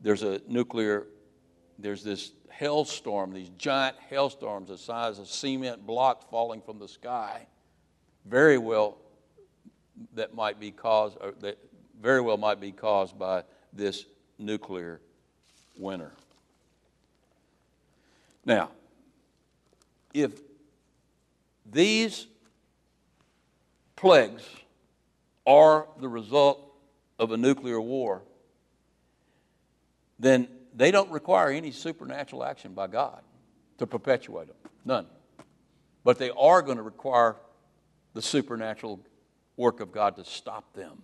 there's 0.00 0.22
a 0.22 0.40
nuclear, 0.46 1.08
there's 1.76 2.04
this 2.04 2.30
hailstorm, 2.50 3.32
these 3.32 3.48
giant 3.58 3.96
hailstorms 4.08 4.68
the 4.68 4.78
size 4.78 5.18
of 5.18 5.26
cement 5.26 5.84
blocks 5.84 6.24
falling 6.30 6.62
from 6.62 6.78
the 6.78 6.86
sky. 6.86 7.48
Very 8.26 8.58
well, 8.58 8.98
that 10.14 10.36
might 10.36 10.60
be 10.60 10.70
caused, 10.70 11.18
or 11.20 11.32
that 11.40 11.58
very 12.00 12.20
well 12.20 12.36
might 12.36 12.60
be 12.60 12.70
caused 12.70 13.18
by 13.18 13.42
this 13.72 14.06
nuclear 14.38 15.00
winter. 15.76 16.12
Now, 18.44 18.70
if 20.12 20.40
these 21.66 22.28
plagues 23.96 24.44
are 25.44 25.88
the 25.98 26.08
result 26.08 26.70
of 27.18 27.32
a 27.32 27.36
nuclear 27.36 27.80
war, 27.80 28.22
then 30.18 30.48
they 30.74 30.90
don't 30.90 31.10
require 31.10 31.50
any 31.50 31.70
supernatural 31.70 32.44
action 32.44 32.74
by 32.74 32.86
God 32.86 33.22
to 33.78 33.86
perpetuate 33.86 34.48
them. 34.48 34.56
None. 34.84 35.06
But 36.02 36.18
they 36.18 36.30
are 36.30 36.62
going 36.62 36.76
to 36.76 36.82
require 36.82 37.36
the 38.12 38.22
supernatural 38.22 39.00
work 39.56 39.80
of 39.80 39.92
God 39.92 40.16
to 40.16 40.24
stop 40.24 40.72
them. 40.74 41.02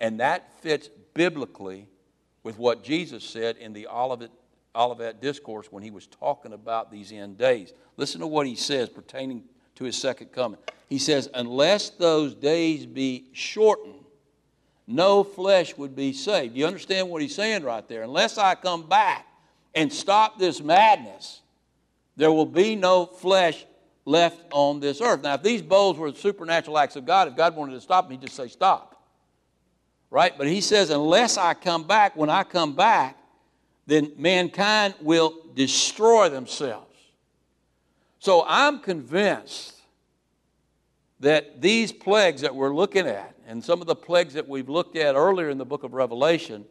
And 0.00 0.20
that 0.20 0.60
fits 0.60 0.88
biblically 1.14 1.86
with 2.42 2.58
what 2.58 2.84
Jesus 2.84 3.24
said 3.24 3.56
in 3.56 3.72
the 3.72 3.88
Olivet, 3.88 4.30
Olivet 4.74 5.20
Discourse 5.20 5.70
when 5.72 5.82
he 5.82 5.90
was 5.90 6.06
talking 6.06 6.52
about 6.52 6.90
these 6.90 7.12
end 7.12 7.36
days. 7.36 7.72
Listen 7.96 8.20
to 8.20 8.26
what 8.26 8.46
he 8.46 8.54
says 8.54 8.88
pertaining 8.88 9.42
to 9.74 9.84
his 9.84 9.96
second 9.96 10.32
coming. 10.32 10.58
He 10.88 10.98
says, 10.98 11.28
Unless 11.34 11.90
those 11.90 12.34
days 12.34 12.86
be 12.86 13.26
shortened, 13.32 14.04
no 14.88 15.22
flesh 15.22 15.76
would 15.76 15.94
be 15.94 16.14
saved. 16.14 16.56
You 16.56 16.66
understand 16.66 17.10
what 17.10 17.20
he's 17.20 17.34
saying 17.34 17.62
right 17.62 17.86
there? 17.86 18.02
Unless 18.02 18.38
I 18.38 18.54
come 18.54 18.88
back 18.88 19.26
and 19.74 19.92
stop 19.92 20.38
this 20.38 20.62
madness, 20.62 21.42
there 22.16 22.32
will 22.32 22.46
be 22.46 22.74
no 22.74 23.04
flesh 23.04 23.66
left 24.06 24.42
on 24.50 24.80
this 24.80 25.02
earth. 25.02 25.22
Now, 25.22 25.34
if 25.34 25.42
these 25.42 25.60
bowls 25.60 25.98
were 25.98 26.10
supernatural 26.14 26.78
acts 26.78 26.96
of 26.96 27.04
God, 27.04 27.28
if 27.28 27.36
God 27.36 27.54
wanted 27.54 27.74
to 27.74 27.82
stop 27.82 28.06
them, 28.06 28.12
he'd 28.12 28.22
just 28.22 28.34
say, 28.34 28.48
Stop. 28.48 28.94
Right? 30.10 30.36
But 30.36 30.46
he 30.46 30.62
says, 30.62 30.88
Unless 30.88 31.36
I 31.36 31.52
come 31.52 31.86
back, 31.86 32.16
when 32.16 32.30
I 32.30 32.42
come 32.42 32.74
back, 32.74 33.18
then 33.86 34.12
mankind 34.16 34.94
will 35.02 35.34
destroy 35.54 36.30
themselves. 36.30 36.86
So 38.20 38.42
I'm 38.48 38.80
convinced 38.80 39.77
that 41.20 41.60
these 41.60 41.92
plagues 41.92 42.42
that 42.42 42.54
we're 42.54 42.74
looking 42.74 43.06
at, 43.06 43.34
and 43.46 43.64
some 43.64 43.80
of 43.80 43.86
the 43.86 43.96
plagues 43.96 44.34
that 44.34 44.48
we've 44.48 44.68
looked 44.68 44.96
at 44.96 45.14
earlier 45.14 45.50
in 45.50 45.58
the 45.58 45.64
book 45.64 45.82
of 45.82 45.92
Revelation, 45.92 46.64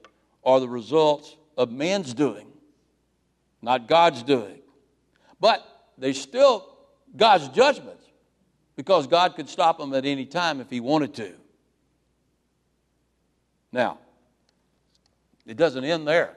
are 0.43 0.59
the 0.59 0.69
results 0.69 1.35
of 1.57 1.71
man's 1.71 2.13
doing, 2.13 2.47
not 3.61 3.87
God's 3.87 4.23
doing. 4.23 4.59
But 5.39 5.65
they're 5.97 6.13
still 6.13 6.77
God's 7.15 7.49
judgments 7.49 8.05
because 8.75 9.07
God 9.07 9.35
could 9.35 9.49
stop 9.49 9.79
them 9.79 9.93
at 9.93 10.05
any 10.05 10.25
time 10.25 10.61
if 10.61 10.69
He 10.69 10.79
wanted 10.79 11.13
to. 11.15 11.33
Now, 13.71 13.99
it 15.45 15.57
doesn't 15.57 15.83
end 15.83 16.07
there. 16.07 16.33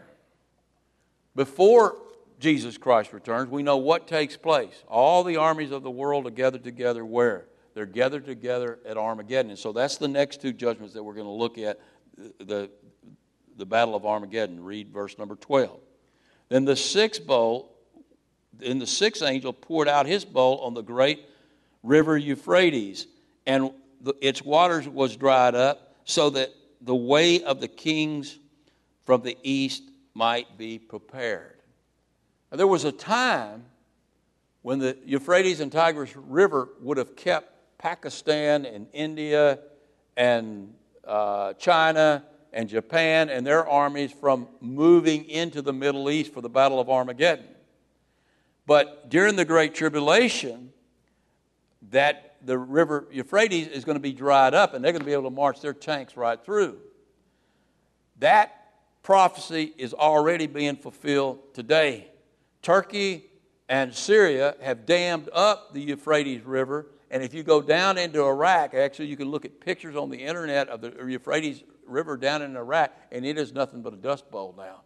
Before 1.37 1.97
Jesus 2.41 2.77
Christ 2.79 3.13
returns, 3.13 3.51
we 3.51 3.63
know 3.63 3.77
what 3.77 4.09
takes 4.09 4.37
place. 4.37 4.83
All 4.89 5.23
the 5.23 5.37
armies 5.37 5.71
of 5.71 5.83
the 5.83 5.91
world 5.91 6.27
are 6.27 6.31
gathered 6.31 6.65
together 6.65 7.05
where? 7.05 7.47
They're 7.81 7.87
gathered 7.87 8.27
together 8.27 8.79
at 8.85 8.99
Armageddon. 8.99 9.53
And 9.53 9.59
so 9.59 9.73
that's 9.73 9.97
the 9.97 10.07
next 10.07 10.43
two 10.43 10.53
judgments 10.53 10.93
that 10.93 11.03
we're 11.03 11.15
going 11.15 11.25
to 11.25 11.33
look 11.33 11.57
at 11.57 11.81
the, 12.39 12.69
the 13.57 13.65
Battle 13.65 13.95
of 13.95 14.05
Armageddon. 14.05 14.63
Read 14.63 14.93
verse 14.93 15.17
number 15.17 15.35
12. 15.35 15.81
Then 16.51 16.67
the 16.67 16.77
sixth 16.77 17.27
bowl, 17.27 17.75
then 18.53 18.81
the 18.81 18.87
sixth 18.87 19.23
angel 19.23 19.55
poured 19.55 19.89
out 19.89 20.05
his 20.05 20.27
bowl 20.27 20.59
on 20.59 20.75
the 20.75 20.83
great 20.83 21.25
river 21.83 22.19
Euphrates, 22.19 23.07
and 23.47 23.71
the, 24.03 24.13
its 24.21 24.45
waters 24.45 24.87
was 24.87 25.17
dried 25.17 25.55
up, 25.55 25.97
so 26.05 26.29
that 26.29 26.51
the 26.83 26.95
way 26.95 27.43
of 27.43 27.63
the 27.63 27.69
kings 27.69 28.39
from 29.07 29.23
the 29.23 29.39
east 29.43 29.85
might 30.13 30.59
be 30.59 30.79
prepared. 30.79 31.63
Now, 32.51 32.59
there 32.59 32.67
was 32.67 32.85
a 32.85 32.93
time 32.93 33.65
when 34.61 34.81
the 34.81 34.99
Euphrates 35.07 35.61
and 35.61 35.73
Tigris 35.73 36.15
River 36.15 36.69
would 36.83 36.99
have 36.99 37.17
kept 37.17 37.50
Pakistan 37.81 38.67
and 38.67 38.87
India 38.93 39.59
and 40.17 40.75
uh, 41.07 41.55
China 41.55 42.23
and 42.53 42.69
Japan 42.69 43.31
and 43.31 43.47
their 43.47 43.67
armies 43.67 44.13
from 44.13 44.49
moving 44.61 45.25
into 45.25 45.63
the 45.63 45.73
Middle 45.73 46.11
East 46.11 46.35
for 46.35 46.43
the 46.43 46.49
Battle 46.49 46.79
of 46.79 46.91
Armageddon. 46.91 47.47
But 48.67 49.09
during 49.09 49.35
the 49.35 49.47
Great 49.47 49.75
Tribulation, 49.75 50.73
that 51.91 52.37
the 52.45 52.59
river 52.59 53.07
Euphrates 53.11 53.69
is 53.69 53.85
going 53.85 53.97
to 53.97 54.01
be 54.01 54.13
dried 54.13 54.53
up 54.53 54.75
and 54.75 54.85
they're 54.85 54.93
going 54.93 55.01
to 55.01 55.07
be 55.07 55.15
able 55.15 55.25
to 55.25 55.31
march 55.31 55.63
their 55.63 55.73
tanks 55.73 56.17
right 56.17 56.43
through. 56.45 56.77
That 58.19 58.73
prophecy 59.03 59.73
is 59.79 59.95
already 59.95 60.47
being 60.47 60.77
fulfilled 60.77 61.55
today. 61.55 62.09
Turkey 62.61 63.25
and 63.71 63.95
Syria 63.95 64.57
have 64.61 64.85
dammed 64.85 65.31
up 65.33 65.73
the 65.73 65.81
Euphrates 65.81 66.45
River 66.45 66.87
and 67.11 67.23
if 67.23 67.35
you 67.35 67.43
go 67.43 67.61
down 67.61 67.99
into 67.99 68.23
Iraq, 68.25 68.75
actually, 68.75 69.07
you 69.07 69.17
can 69.17 69.31
look 69.31 69.45
at 69.45 69.61
pictures 69.61 69.97
on 69.97 70.11
the 70.11 70.19
internet 70.19 70.69
of 70.69 70.81
the 70.81 70.95
Euphrates 71.07 71.65
River 71.85 72.17
down 72.17 72.43
in 72.43 72.57
Iraq, 72.57 72.93
and 73.11 73.27
it 73.27 73.37
is 73.37 73.53
nothing 73.53 73.83
but 73.83 73.93
a 73.93 73.97
dust 73.97 74.31
bowl 74.31 74.55
now. 74.57 74.83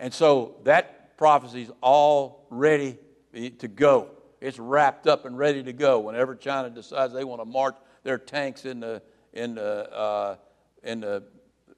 And 0.00 0.12
so 0.12 0.56
that 0.64 1.16
prophecy 1.16 1.62
is 1.62 1.70
all 1.80 2.46
ready 2.50 2.98
to 3.32 3.68
go. 3.68 4.10
It's 4.40 4.58
wrapped 4.58 5.06
up 5.06 5.24
and 5.24 5.38
ready 5.38 5.62
to 5.62 5.72
go. 5.72 6.00
Whenever 6.00 6.34
China 6.34 6.68
decides 6.68 7.14
they 7.14 7.22
want 7.22 7.40
to 7.40 7.44
march 7.44 7.76
their 8.02 8.18
tanks 8.18 8.64
into, 8.64 9.00
into, 9.32 9.62
uh, 9.62 10.36
into, 10.82 11.22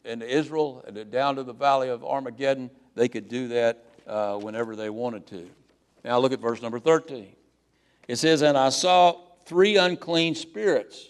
into 0.06 0.26
Israel 0.26 0.82
and 0.86 1.10
down 1.10 1.36
to 1.36 1.42
the 1.42 1.52
valley 1.52 1.90
of 1.90 2.02
Armageddon, 2.02 2.70
they 2.94 3.08
could 3.08 3.28
do 3.28 3.48
that 3.48 3.84
uh, 4.06 4.36
whenever 4.36 4.74
they 4.74 4.88
wanted 4.88 5.26
to. 5.26 5.50
Now 6.02 6.18
look 6.18 6.32
at 6.32 6.40
verse 6.40 6.62
number 6.62 6.78
13. 6.78 7.36
It 8.08 8.16
says, 8.16 8.40
And 8.40 8.56
I 8.56 8.70
saw 8.70 9.23
three 9.44 9.76
unclean 9.76 10.34
spirits 10.34 11.08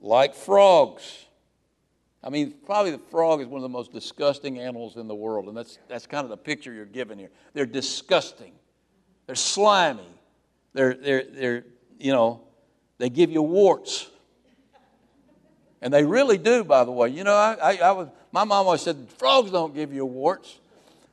like 0.00 0.34
frogs. 0.34 1.26
I 2.22 2.30
mean, 2.30 2.54
probably 2.64 2.90
the 2.90 2.98
frog 2.98 3.40
is 3.40 3.46
one 3.46 3.58
of 3.58 3.62
the 3.62 3.68
most 3.68 3.92
disgusting 3.92 4.58
animals 4.58 4.96
in 4.96 5.08
the 5.08 5.14
world, 5.14 5.48
and 5.48 5.56
that's, 5.56 5.78
that's 5.88 6.06
kind 6.06 6.24
of 6.24 6.30
the 6.30 6.36
picture 6.36 6.72
you're 6.72 6.86
given 6.86 7.18
here. 7.18 7.30
They're 7.52 7.66
disgusting, 7.66 8.52
they're 9.26 9.34
slimy, 9.34 10.08
they're, 10.72 10.94
they're, 10.94 11.24
they're 11.24 11.64
you 11.98 12.12
know, 12.12 12.42
they 12.98 13.10
give 13.10 13.30
you 13.30 13.42
warts. 13.42 14.10
And 15.82 15.92
they 15.92 16.02
really 16.02 16.38
do, 16.38 16.64
by 16.64 16.84
the 16.84 16.90
way. 16.90 17.10
You 17.10 17.24
know, 17.24 17.34
I, 17.34 17.56
I, 17.62 17.76
I 17.76 17.92
was, 17.92 18.08
my 18.32 18.44
mom 18.44 18.66
always 18.66 18.80
said, 18.80 19.06
frogs 19.18 19.50
don't 19.50 19.74
give 19.74 19.92
you 19.92 20.06
warts. 20.06 20.58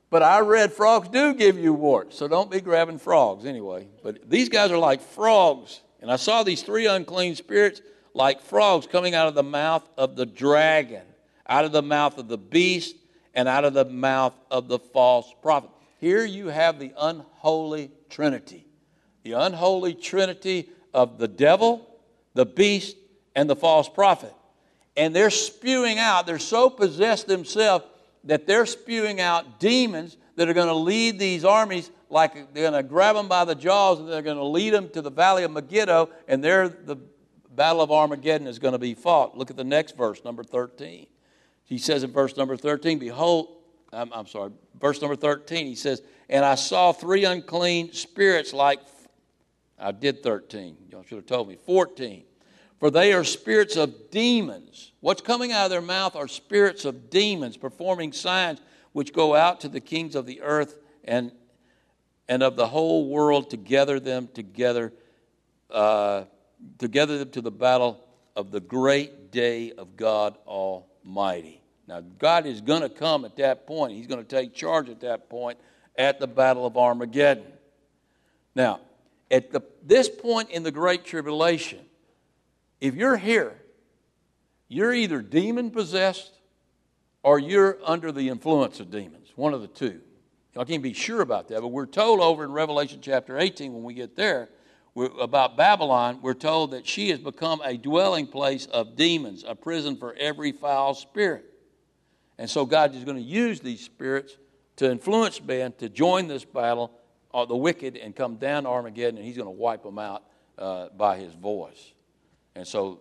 But 0.09 0.23
I 0.23 0.41
read 0.41 0.73
frogs 0.73 1.07
do 1.07 1.33
give 1.33 1.57
you 1.57 1.73
warts, 1.73 2.17
so 2.17 2.27
don't 2.27 2.51
be 2.51 2.59
grabbing 2.59 2.99
frogs 2.99 3.45
anyway. 3.45 3.87
But 4.03 4.29
these 4.29 4.49
guys 4.49 4.69
are 4.69 4.77
like 4.77 5.01
frogs. 5.01 5.79
And 6.01 6.11
I 6.11 6.15
saw 6.15 6.43
these 6.43 6.63
three 6.63 6.87
unclean 6.87 7.35
spirits 7.35 7.81
like 8.13 8.41
frogs 8.41 8.87
coming 8.87 9.15
out 9.15 9.27
of 9.27 9.35
the 9.35 9.43
mouth 9.43 9.87
of 9.97 10.15
the 10.15 10.25
dragon, 10.25 11.03
out 11.47 11.65
of 11.65 11.71
the 11.71 11.81
mouth 11.81 12.17
of 12.17 12.27
the 12.27 12.37
beast, 12.37 12.95
and 13.33 13.47
out 13.47 13.63
of 13.63 13.73
the 13.73 13.85
mouth 13.85 14.33
of 14.49 14.67
the 14.67 14.79
false 14.79 15.33
prophet. 15.41 15.69
Here 15.99 16.25
you 16.25 16.47
have 16.47 16.79
the 16.79 16.91
unholy 16.99 17.91
trinity. 18.09 18.65
The 19.23 19.33
unholy 19.33 19.93
trinity 19.93 20.69
of 20.93 21.19
the 21.19 21.27
devil, 21.27 21.87
the 22.33 22.45
beast, 22.45 22.97
and 23.35 23.49
the 23.49 23.55
false 23.55 23.87
prophet. 23.87 24.33
And 24.97 25.15
they're 25.15 25.29
spewing 25.29 25.99
out, 25.99 26.25
they're 26.25 26.39
so 26.39 26.69
possessed 26.69 27.27
themselves 27.27 27.85
that 28.25 28.45
they're 28.45 28.65
spewing 28.65 29.21
out 29.21 29.59
demons 29.59 30.17
that 30.35 30.49
are 30.49 30.53
going 30.53 30.67
to 30.67 30.73
lead 30.73 31.19
these 31.19 31.43
armies 31.45 31.91
like 32.09 32.53
they're 32.53 32.69
going 32.69 32.81
to 32.81 32.87
grab 32.87 33.15
them 33.15 33.27
by 33.27 33.45
the 33.45 33.55
jaws 33.55 33.99
and 33.99 34.09
they're 34.09 34.21
going 34.21 34.37
to 34.37 34.43
lead 34.43 34.73
them 34.73 34.89
to 34.89 35.01
the 35.01 35.11
valley 35.11 35.43
of 35.43 35.51
Megiddo, 35.51 36.09
and 36.27 36.43
there 36.43 36.67
the 36.69 36.97
battle 37.55 37.81
of 37.81 37.91
Armageddon 37.91 38.47
is 38.47 38.59
going 38.59 38.73
to 38.73 38.79
be 38.79 38.93
fought. 38.93 39.37
Look 39.37 39.49
at 39.49 39.57
the 39.57 39.63
next 39.63 39.97
verse, 39.97 40.23
number 40.23 40.43
13. 40.43 41.07
He 41.65 41.77
says 41.77 42.03
in 42.03 42.11
verse 42.11 42.35
number 42.37 42.57
13, 42.57 42.99
Behold, 42.99 43.57
I'm, 43.93 44.11
I'm 44.13 44.27
sorry, 44.27 44.51
verse 44.79 45.01
number 45.01 45.15
13, 45.15 45.67
he 45.67 45.75
says, 45.75 46.01
And 46.29 46.43
I 46.43 46.55
saw 46.55 46.91
three 46.91 47.25
unclean 47.25 47.93
spirits 47.93 48.53
like, 48.53 48.79
I 49.79 49.91
did 49.91 50.23
13, 50.23 50.77
y'all 50.89 51.03
should 51.03 51.17
have 51.17 51.25
told 51.25 51.47
me, 51.47 51.57
14 51.65 52.23
for 52.81 52.89
they 52.89 53.13
are 53.13 53.23
spirits 53.23 53.75
of 53.75 54.09
demons. 54.09 54.91
What's 55.01 55.21
coming 55.21 55.51
out 55.51 55.65
of 55.65 55.69
their 55.69 55.81
mouth 55.81 56.15
are 56.15 56.27
spirits 56.27 56.83
of 56.83 57.11
demons 57.11 57.55
performing 57.55 58.11
signs 58.11 58.59
which 58.93 59.13
go 59.13 59.35
out 59.35 59.61
to 59.61 59.69
the 59.69 59.79
kings 59.79 60.15
of 60.15 60.25
the 60.25 60.41
earth 60.41 60.77
and, 61.03 61.31
and 62.27 62.43
of 62.43 62.55
the 62.55 62.67
whole 62.67 63.07
world 63.07 63.49
to 63.51 63.57
gather 63.57 63.99
them 63.99 64.27
together, 64.33 64.93
uh, 65.69 66.23
to 66.79 66.87
gather 66.87 67.17
them 67.17 67.29
to 67.31 67.41
the 67.41 67.51
battle 67.51 68.03
of 68.35 68.51
the 68.51 68.59
great 68.59 69.31
day 69.31 69.71
of 69.71 69.95
God 69.95 70.37
Almighty. 70.45 71.61
Now, 71.87 72.01
God 72.19 72.45
is 72.45 72.61
going 72.61 72.81
to 72.81 72.89
come 72.89 73.25
at 73.25 73.35
that 73.37 73.67
point. 73.67 73.93
He's 73.93 74.07
going 74.07 74.23
to 74.23 74.27
take 74.27 74.53
charge 74.53 74.89
at 74.89 75.01
that 75.01 75.29
point 75.29 75.57
at 75.97 76.19
the 76.19 76.27
battle 76.27 76.65
of 76.65 76.77
Armageddon. 76.77 77.51
Now, 78.55 78.81
at 79.29 79.51
the, 79.51 79.61
this 79.83 80.09
point 80.09 80.49
in 80.49 80.63
the 80.63 80.71
Great 80.71 81.05
Tribulation, 81.05 81.79
if 82.79 82.95
you're 82.95 83.17
here, 83.17 83.55
you're 84.67 84.93
either 84.93 85.21
demon 85.21 85.71
possessed 85.71 86.31
or 87.23 87.39
you're 87.39 87.77
under 87.83 88.11
the 88.11 88.29
influence 88.29 88.79
of 88.79 88.91
demons, 88.91 89.29
one 89.35 89.53
of 89.53 89.61
the 89.61 89.67
two. 89.67 90.01
I 90.57 90.63
can't 90.65 90.83
be 90.83 90.93
sure 90.93 91.21
about 91.21 91.47
that, 91.47 91.61
but 91.61 91.69
we're 91.69 91.85
told 91.85 92.19
over 92.19 92.43
in 92.43 92.51
Revelation 92.51 92.99
chapter 93.01 93.37
18 93.37 93.73
when 93.73 93.83
we 93.83 93.93
get 93.93 94.15
there 94.15 94.49
about 94.95 95.55
Babylon, 95.55 96.19
we're 96.21 96.33
told 96.33 96.71
that 96.71 96.85
she 96.85 97.09
has 97.09 97.19
become 97.19 97.61
a 97.63 97.77
dwelling 97.77 98.27
place 98.27 98.65
of 98.65 98.97
demons, 98.97 99.45
a 99.47 99.55
prison 99.55 99.95
for 99.95 100.13
every 100.15 100.51
foul 100.51 100.93
spirit. 100.93 101.45
And 102.37 102.49
so 102.49 102.65
God 102.65 102.93
is 102.95 103.05
going 103.05 103.17
to 103.17 103.23
use 103.23 103.61
these 103.61 103.81
spirits 103.81 104.37
to 104.77 104.91
influence 104.91 105.41
man 105.41 105.73
to 105.77 105.87
join 105.87 106.27
this 106.27 106.43
battle 106.43 106.91
of 107.33 107.47
the 107.47 107.55
wicked 107.55 107.95
and 107.95 108.15
come 108.15 108.35
down 108.35 108.63
to 108.63 108.69
Armageddon, 108.69 109.17
and 109.17 109.25
he's 109.25 109.37
going 109.37 109.47
to 109.47 109.51
wipe 109.51 109.83
them 109.83 109.99
out 109.99 110.23
uh, 110.57 110.89
by 110.97 111.17
his 111.17 111.33
voice. 111.33 111.93
And 112.55 112.67
so, 112.67 112.99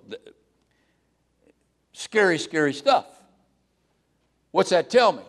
scary, 1.92 2.38
scary 2.38 2.72
stuff. 2.72 3.06
What's 4.50 4.70
that 4.70 4.90
tell 4.90 5.12
me? 5.12 5.22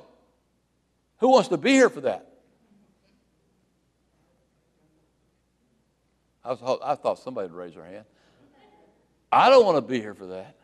Who 1.18 1.30
wants 1.30 1.50
to 1.50 1.58
be 1.58 1.72
here 1.72 1.90
for 1.90 2.02
that? 2.02 2.28
I, 6.44 6.50
was, 6.50 6.80
I 6.84 6.96
thought 6.96 7.20
somebody 7.20 7.48
would 7.48 7.56
raise 7.56 7.76
their 7.76 7.86
hand. 7.86 8.06
I 9.32 9.50
don't 9.50 9.66
want 9.66 9.78
to 9.78 9.82
be 9.82 10.00
here 10.00 10.16
for 10.16 10.28
that. 10.28 10.56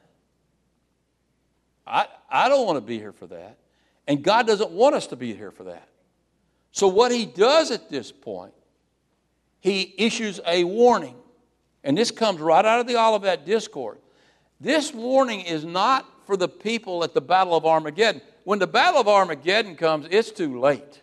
I, 1.85 2.07
I 2.29 2.49
don't 2.49 2.65
want 2.65 2.77
to 2.77 2.81
be 2.81 2.97
here 2.97 3.13
for 3.13 3.27
that. 3.27 3.57
And 4.07 4.23
God 4.23 4.47
doesn't 4.47 4.71
want 4.71 4.95
us 4.95 5.07
to 5.07 5.15
be 5.15 5.33
here 5.33 5.51
for 5.51 5.65
that. 5.65 5.87
So, 6.71 6.87
what 6.87 7.11
He 7.11 7.25
does 7.25 7.71
at 7.71 7.89
this 7.89 8.11
point, 8.11 8.53
He 9.59 9.93
issues 9.97 10.39
a 10.45 10.63
warning. 10.63 11.15
And 11.83 11.97
this 11.97 12.11
comes 12.11 12.39
right 12.39 12.65
out 12.65 12.81
of 12.81 12.87
the 12.87 12.97
Olivet 12.97 13.45
Discourse. 13.45 13.99
This 14.59 14.93
warning 14.93 15.41
is 15.41 15.63
not 15.63 16.05
for 16.25 16.35
the 16.35 16.49
people 16.49 17.03
at 17.03 17.13
the 17.13 17.21
Battle 17.21 17.55
of 17.55 17.65
Armageddon. 17.65 18.21
When 18.47 18.59
the 18.59 18.65
Battle 18.65 19.01
of 19.01 19.09
Armageddon 19.09 19.75
comes, 19.75 20.07
it's 20.09 20.31
too 20.31 20.57
late. 20.57 21.01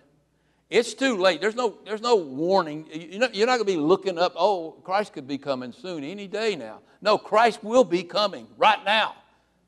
It's 0.71 0.95
too 0.95 1.19
late. 1.19 1.43
There's 1.43 1.55
no, 1.55 1.77
there's 1.85 2.01
no 2.01 2.17
warning. 2.17 2.89
You're 2.91 3.21
not, 3.21 3.35
going 3.35 3.59
to 3.59 3.65
be 3.67 3.77
looking 3.77 4.19
up, 4.19 4.33
oh, 4.35 4.71
Christ 4.83 5.13
could 5.13 5.29
be 5.29 5.37
coming 5.37 5.71
soon, 5.71 6.05
any 6.05 6.27
day 6.27 6.57
now. 6.57 6.79
No, 7.03 7.19
Christ 7.19 7.63
will 7.63 7.85
be 7.85 8.03
coming 8.03 8.47
right 8.57 8.83
now. 8.87 9.15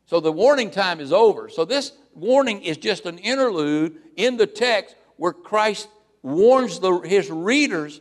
So 0.07 0.21
the 0.21 0.33
warning 0.33 0.71
time 0.71 1.01
is 1.01 1.13
over. 1.13 1.51
So 1.51 1.67
this 1.67 1.93
warning 2.15 2.63
is 2.63 2.79
just 2.79 3.05
an 3.05 3.19
interlude 3.19 3.99
in 4.17 4.39
the 4.39 4.47
text 4.47 4.97
where 5.19 5.35
Christ 5.35 5.87
warns 6.23 6.81
the, 6.81 7.01
his 7.01 7.31
readers 7.31 8.01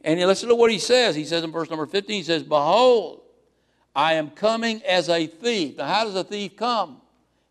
and 0.00 0.18
listen 0.18 0.48
to 0.48 0.56
what 0.56 0.72
he 0.72 0.80
says. 0.80 1.14
He 1.14 1.26
says 1.26 1.44
in 1.44 1.52
verse 1.52 1.70
number 1.70 1.86
15, 1.86 2.16
he 2.16 2.24
says, 2.24 2.42
Behold, 2.42 3.20
I 3.94 4.14
am 4.14 4.30
coming 4.30 4.82
as 4.82 5.08
a 5.08 5.28
thief. 5.28 5.76
Now, 5.76 5.86
how 5.86 6.06
does 6.06 6.16
a 6.16 6.24
thief 6.24 6.56
come? 6.56 7.01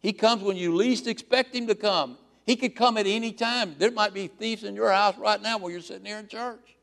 He 0.02 0.14
comes 0.14 0.42
when 0.44 0.58
you 0.58 0.76
least 0.76 1.08
expect 1.08 1.56
him 1.56 1.68
to 1.68 1.76
come. 1.76 2.18
He 2.46 2.56
could 2.56 2.76
come 2.76 2.98
at 2.98 3.06
any 3.06 3.32
time. 3.32 3.76
There 3.78 3.92
might 3.92 4.14
be 4.14 4.28
thieves 4.28 4.64
in 4.64 4.76
your 4.76 4.92
house 4.92 5.18
right 5.18 5.42
now 5.42 5.58
while 5.58 5.72
you're 5.72 5.82
sitting 5.82 6.06
here 6.06 6.18
in 6.18 6.28
church. 6.28 6.76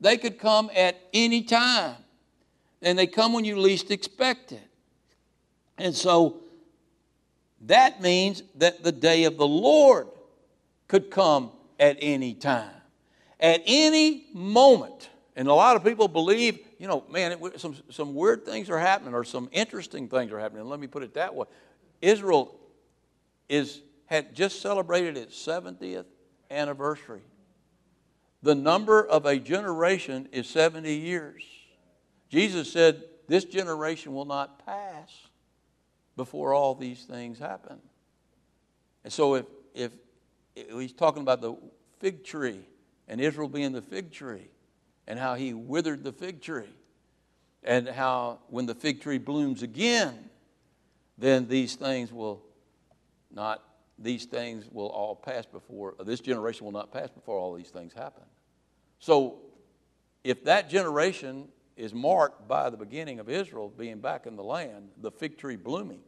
They 0.00 0.16
could 0.16 0.38
come 0.38 0.70
at 0.74 1.00
any 1.12 1.42
time. 1.42 1.96
And 2.80 2.98
they 2.98 3.06
come 3.06 3.32
when 3.32 3.44
you 3.44 3.58
least 3.58 3.90
expect 3.90 4.52
it. 4.52 4.68
And 5.78 5.94
so 5.94 6.40
that 7.62 8.00
means 8.00 8.42
that 8.56 8.82
the 8.82 8.92
day 8.92 9.24
of 9.24 9.36
the 9.36 9.46
Lord 9.46 10.08
could 10.88 11.10
come 11.10 11.50
at 11.78 11.96
any 12.00 12.34
time 12.34 12.70
at 13.42 13.60
any 13.66 14.26
moment. 14.32 15.10
And 15.34 15.48
a 15.48 15.54
lot 15.54 15.76
of 15.76 15.84
people 15.84 16.08
believe, 16.08 16.60
you 16.78 16.86
know, 16.86 17.04
man, 17.10 17.32
it, 17.32 17.60
some, 17.60 17.76
some 17.90 18.14
weird 18.14 18.46
things 18.46 18.70
are 18.70 18.78
happening 18.78 19.14
or 19.14 19.24
some 19.24 19.48
interesting 19.52 20.08
things 20.08 20.30
are 20.32 20.38
happening. 20.38 20.64
Let 20.64 20.78
me 20.78 20.86
put 20.86 21.02
it 21.02 21.14
that 21.14 21.34
way. 21.34 21.46
Israel 22.02 22.54
is, 23.48 23.80
had 24.06 24.34
just 24.34 24.60
celebrated 24.60 25.16
its 25.16 25.34
70th 25.46 26.04
anniversary. 26.50 27.22
The 28.42 28.54
number 28.56 29.06
of 29.06 29.24
a 29.24 29.38
generation 29.38 30.28
is 30.32 30.48
70 30.48 30.92
years. 30.92 31.44
Jesus 32.28 32.70
said, 32.70 33.04
This 33.28 33.44
generation 33.44 34.12
will 34.12 34.24
not 34.24 34.66
pass 34.66 35.28
before 36.16 36.52
all 36.52 36.74
these 36.74 37.04
things 37.04 37.38
happen. 37.38 37.78
And 39.04 39.12
so, 39.12 39.36
if, 39.36 39.46
if, 39.74 39.92
if 40.56 40.70
he's 40.78 40.92
talking 40.92 41.22
about 41.22 41.40
the 41.40 41.56
fig 42.00 42.24
tree, 42.24 42.60
and 43.06 43.20
Israel 43.20 43.48
being 43.48 43.72
the 43.72 43.82
fig 43.82 44.10
tree, 44.10 44.50
and 45.06 45.18
how 45.18 45.34
he 45.34 45.54
withered 45.54 46.02
the 46.02 46.12
fig 46.12 46.40
tree, 46.40 46.74
and 47.62 47.88
how 47.88 48.40
when 48.48 48.66
the 48.66 48.74
fig 48.74 49.00
tree 49.00 49.18
blooms 49.18 49.62
again, 49.62 50.30
then 51.18 51.48
these 51.48 51.76
things 51.76 52.12
will 52.12 52.42
not, 53.30 53.62
these 53.98 54.24
things 54.24 54.66
will 54.70 54.88
all 54.88 55.14
pass 55.14 55.46
before, 55.46 55.94
this 56.04 56.20
generation 56.20 56.64
will 56.64 56.72
not 56.72 56.92
pass 56.92 57.10
before 57.10 57.38
all 57.38 57.54
these 57.54 57.70
things 57.70 57.92
happen. 57.92 58.24
So, 58.98 59.40
if 60.24 60.44
that 60.44 60.70
generation 60.70 61.48
is 61.76 61.92
marked 61.92 62.46
by 62.46 62.70
the 62.70 62.76
beginning 62.76 63.18
of 63.18 63.28
Israel 63.28 63.72
being 63.76 63.98
back 63.98 64.26
in 64.26 64.36
the 64.36 64.44
land, 64.44 64.90
the 65.00 65.10
fig 65.10 65.36
tree 65.38 65.56
blooming, 65.56 66.00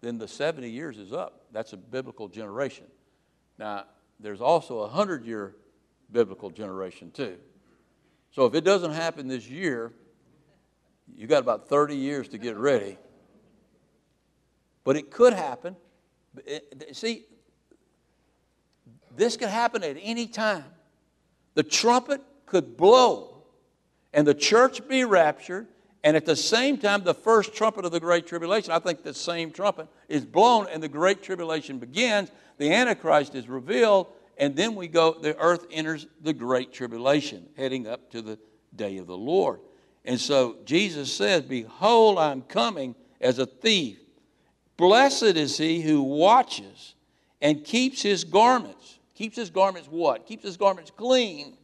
then 0.00 0.18
the 0.18 0.28
70 0.28 0.68
years 0.68 0.98
is 0.98 1.12
up. 1.12 1.46
That's 1.50 1.72
a 1.72 1.76
biblical 1.76 2.28
generation. 2.28 2.86
Now, 3.58 3.84
there's 4.20 4.40
also 4.40 4.78
a 4.78 4.86
100 4.86 5.24
year 5.24 5.56
biblical 6.12 6.50
generation, 6.50 7.10
too. 7.10 7.38
So 8.30 8.46
if 8.46 8.54
it 8.54 8.64
doesn't 8.64 8.92
happen 8.92 9.28
this 9.28 9.48
year, 9.48 9.92
you 11.16 11.26
got 11.26 11.42
about 11.42 11.68
30 11.68 11.96
years 11.96 12.28
to 12.28 12.38
get 12.38 12.56
ready. 12.56 12.98
But 14.84 14.96
it 14.96 15.10
could 15.10 15.32
happen. 15.32 15.76
See, 16.92 17.24
this 19.16 19.36
could 19.36 19.48
happen 19.48 19.82
at 19.82 19.96
any 20.00 20.26
time. 20.26 20.64
The 21.54 21.62
trumpet 21.62 22.20
could 22.46 22.76
blow 22.76 23.34
and 24.14 24.26
the 24.26 24.34
church 24.34 24.86
be 24.88 25.04
raptured, 25.04 25.66
and 26.04 26.16
at 26.16 26.24
the 26.24 26.36
same 26.36 26.78
time, 26.78 27.02
the 27.02 27.14
first 27.14 27.54
trumpet 27.54 27.84
of 27.84 27.90
the 27.90 28.00
Great 28.00 28.26
Tribulation, 28.26 28.72
I 28.72 28.78
think 28.78 29.02
the 29.02 29.12
same 29.12 29.50
trumpet 29.50 29.88
is 30.08 30.24
blown 30.24 30.68
and 30.72 30.82
the 30.82 30.88
Great 30.88 31.22
Tribulation 31.22 31.78
begins. 31.78 32.30
The 32.58 32.72
Antichrist 32.72 33.34
is 33.34 33.48
revealed, 33.48 34.06
and 34.38 34.54
then 34.54 34.76
we 34.76 34.86
go, 34.86 35.14
the 35.20 35.36
earth 35.38 35.66
enters 35.72 36.06
the 36.22 36.32
Great 36.32 36.72
Tribulation, 36.72 37.48
heading 37.56 37.88
up 37.88 38.10
to 38.12 38.22
the 38.22 38.38
day 38.76 38.98
of 38.98 39.08
the 39.08 39.16
Lord. 39.16 39.58
And 40.04 40.20
so 40.20 40.58
Jesus 40.64 41.12
says, 41.12 41.42
Behold, 41.42 42.18
I'm 42.18 42.42
coming 42.42 42.94
as 43.20 43.40
a 43.40 43.46
thief. 43.46 43.98
Blessed 44.76 45.22
is 45.22 45.56
he 45.56 45.80
who 45.82 46.02
watches 46.02 46.94
and 47.40 47.64
keeps 47.64 48.02
his 48.02 48.24
garments. 48.24 48.98
Keeps 49.14 49.36
his 49.36 49.50
garments 49.50 49.88
what? 49.88 50.26
Keeps 50.26 50.44
his 50.44 50.56
garments 50.56 50.90
clean, 50.90 51.56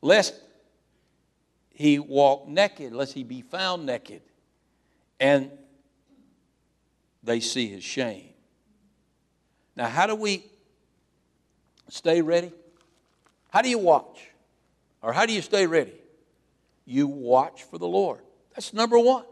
lest 0.00 0.34
he 1.74 1.98
walk 1.98 2.48
naked, 2.48 2.92
lest 2.92 3.12
he 3.12 3.22
be 3.22 3.42
found 3.42 3.84
naked. 3.84 4.22
And 5.20 5.50
they 7.22 7.40
see 7.40 7.68
his 7.68 7.84
shame. 7.84 8.30
Now, 9.76 9.88
how 9.88 10.06
do 10.06 10.14
we 10.14 10.44
stay 11.88 12.22
ready? 12.22 12.52
How 13.50 13.62
do 13.62 13.68
you 13.68 13.78
watch? 13.78 14.30
Or 15.02 15.12
how 15.12 15.26
do 15.26 15.32
you 15.32 15.42
stay 15.42 15.66
ready? 15.66 15.94
You 16.84 17.06
watch 17.06 17.64
for 17.64 17.78
the 17.78 17.86
Lord. 17.86 18.20
That's 18.54 18.72
number 18.72 18.98
one. 18.98 19.24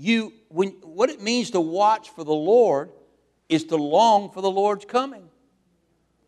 You, 0.00 0.32
when, 0.46 0.68
what 0.82 1.10
it 1.10 1.20
means 1.20 1.50
to 1.50 1.60
watch 1.60 2.10
for 2.10 2.22
the 2.22 2.32
Lord 2.32 2.90
is 3.48 3.64
to 3.64 3.76
long 3.76 4.30
for 4.30 4.40
the 4.40 4.50
Lord's 4.50 4.84
coming. 4.84 5.28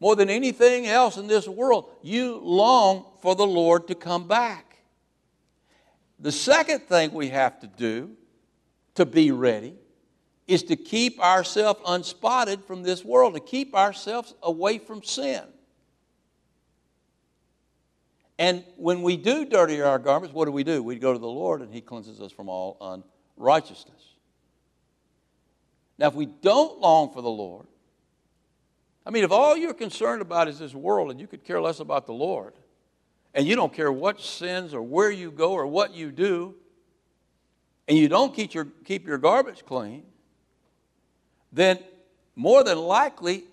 More 0.00 0.16
than 0.16 0.28
anything 0.28 0.88
else 0.88 1.16
in 1.16 1.28
this 1.28 1.46
world, 1.46 1.88
you 2.02 2.40
long 2.42 3.04
for 3.22 3.36
the 3.36 3.46
Lord 3.46 3.86
to 3.86 3.94
come 3.94 4.26
back. 4.26 4.78
The 6.18 6.32
second 6.32 6.80
thing 6.80 7.12
we 7.12 7.28
have 7.28 7.60
to 7.60 7.68
do 7.68 8.10
to 8.96 9.06
be 9.06 9.30
ready 9.30 9.76
is 10.48 10.64
to 10.64 10.74
keep 10.74 11.20
ourselves 11.20 11.78
unspotted 11.86 12.64
from 12.64 12.82
this 12.82 13.04
world, 13.04 13.34
to 13.34 13.40
keep 13.40 13.76
ourselves 13.76 14.34
away 14.42 14.78
from 14.78 15.04
sin. 15.04 15.42
And 18.36 18.64
when 18.76 19.02
we 19.02 19.16
do 19.16 19.44
dirty 19.44 19.80
our 19.80 20.00
garments, 20.00 20.34
what 20.34 20.46
do 20.46 20.50
we 20.50 20.64
do? 20.64 20.82
We 20.82 20.96
go 20.96 21.12
to 21.12 21.18
the 21.20 21.28
Lord 21.28 21.60
and 21.60 21.72
He 21.72 21.80
cleanses 21.80 22.20
us 22.20 22.32
from 22.32 22.48
all 22.48 22.76
unrighteousness. 22.80 23.19
Now, 25.98 26.08
if 26.08 26.14
we 26.14 26.26
don't 26.26 26.80
long 26.80 27.12
for 27.12 27.22
the 27.22 27.30
Lord, 27.30 27.66
I 29.04 29.10
mean, 29.10 29.24
if 29.24 29.32
all 29.32 29.56
you're 29.56 29.74
concerned 29.74 30.22
about 30.22 30.46
is 30.46 30.58
this 30.58 30.74
world 30.74 31.10
and 31.10 31.20
you 31.20 31.26
could 31.26 31.44
care 31.44 31.60
less 31.60 31.80
about 31.80 32.06
the 32.06 32.12
Lord, 32.12 32.52
and 33.34 33.46
you 33.46 33.56
don't 33.56 33.72
care 33.72 33.90
what 33.90 34.20
sins 34.20 34.74
or 34.74 34.82
where 34.82 35.10
you 35.10 35.30
go 35.30 35.52
or 35.52 35.66
what 35.66 35.94
you 35.94 36.10
do, 36.10 36.54
and 37.88 37.96
you 37.96 38.08
don't 38.08 38.34
keep 38.34 38.54
your, 38.54 38.66
keep 38.84 39.06
your 39.06 39.18
garbage 39.18 39.64
clean, 39.64 40.04
then 41.52 41.78
more 42.36 42.62
than 42.62 42.78
likely 42.78 43.44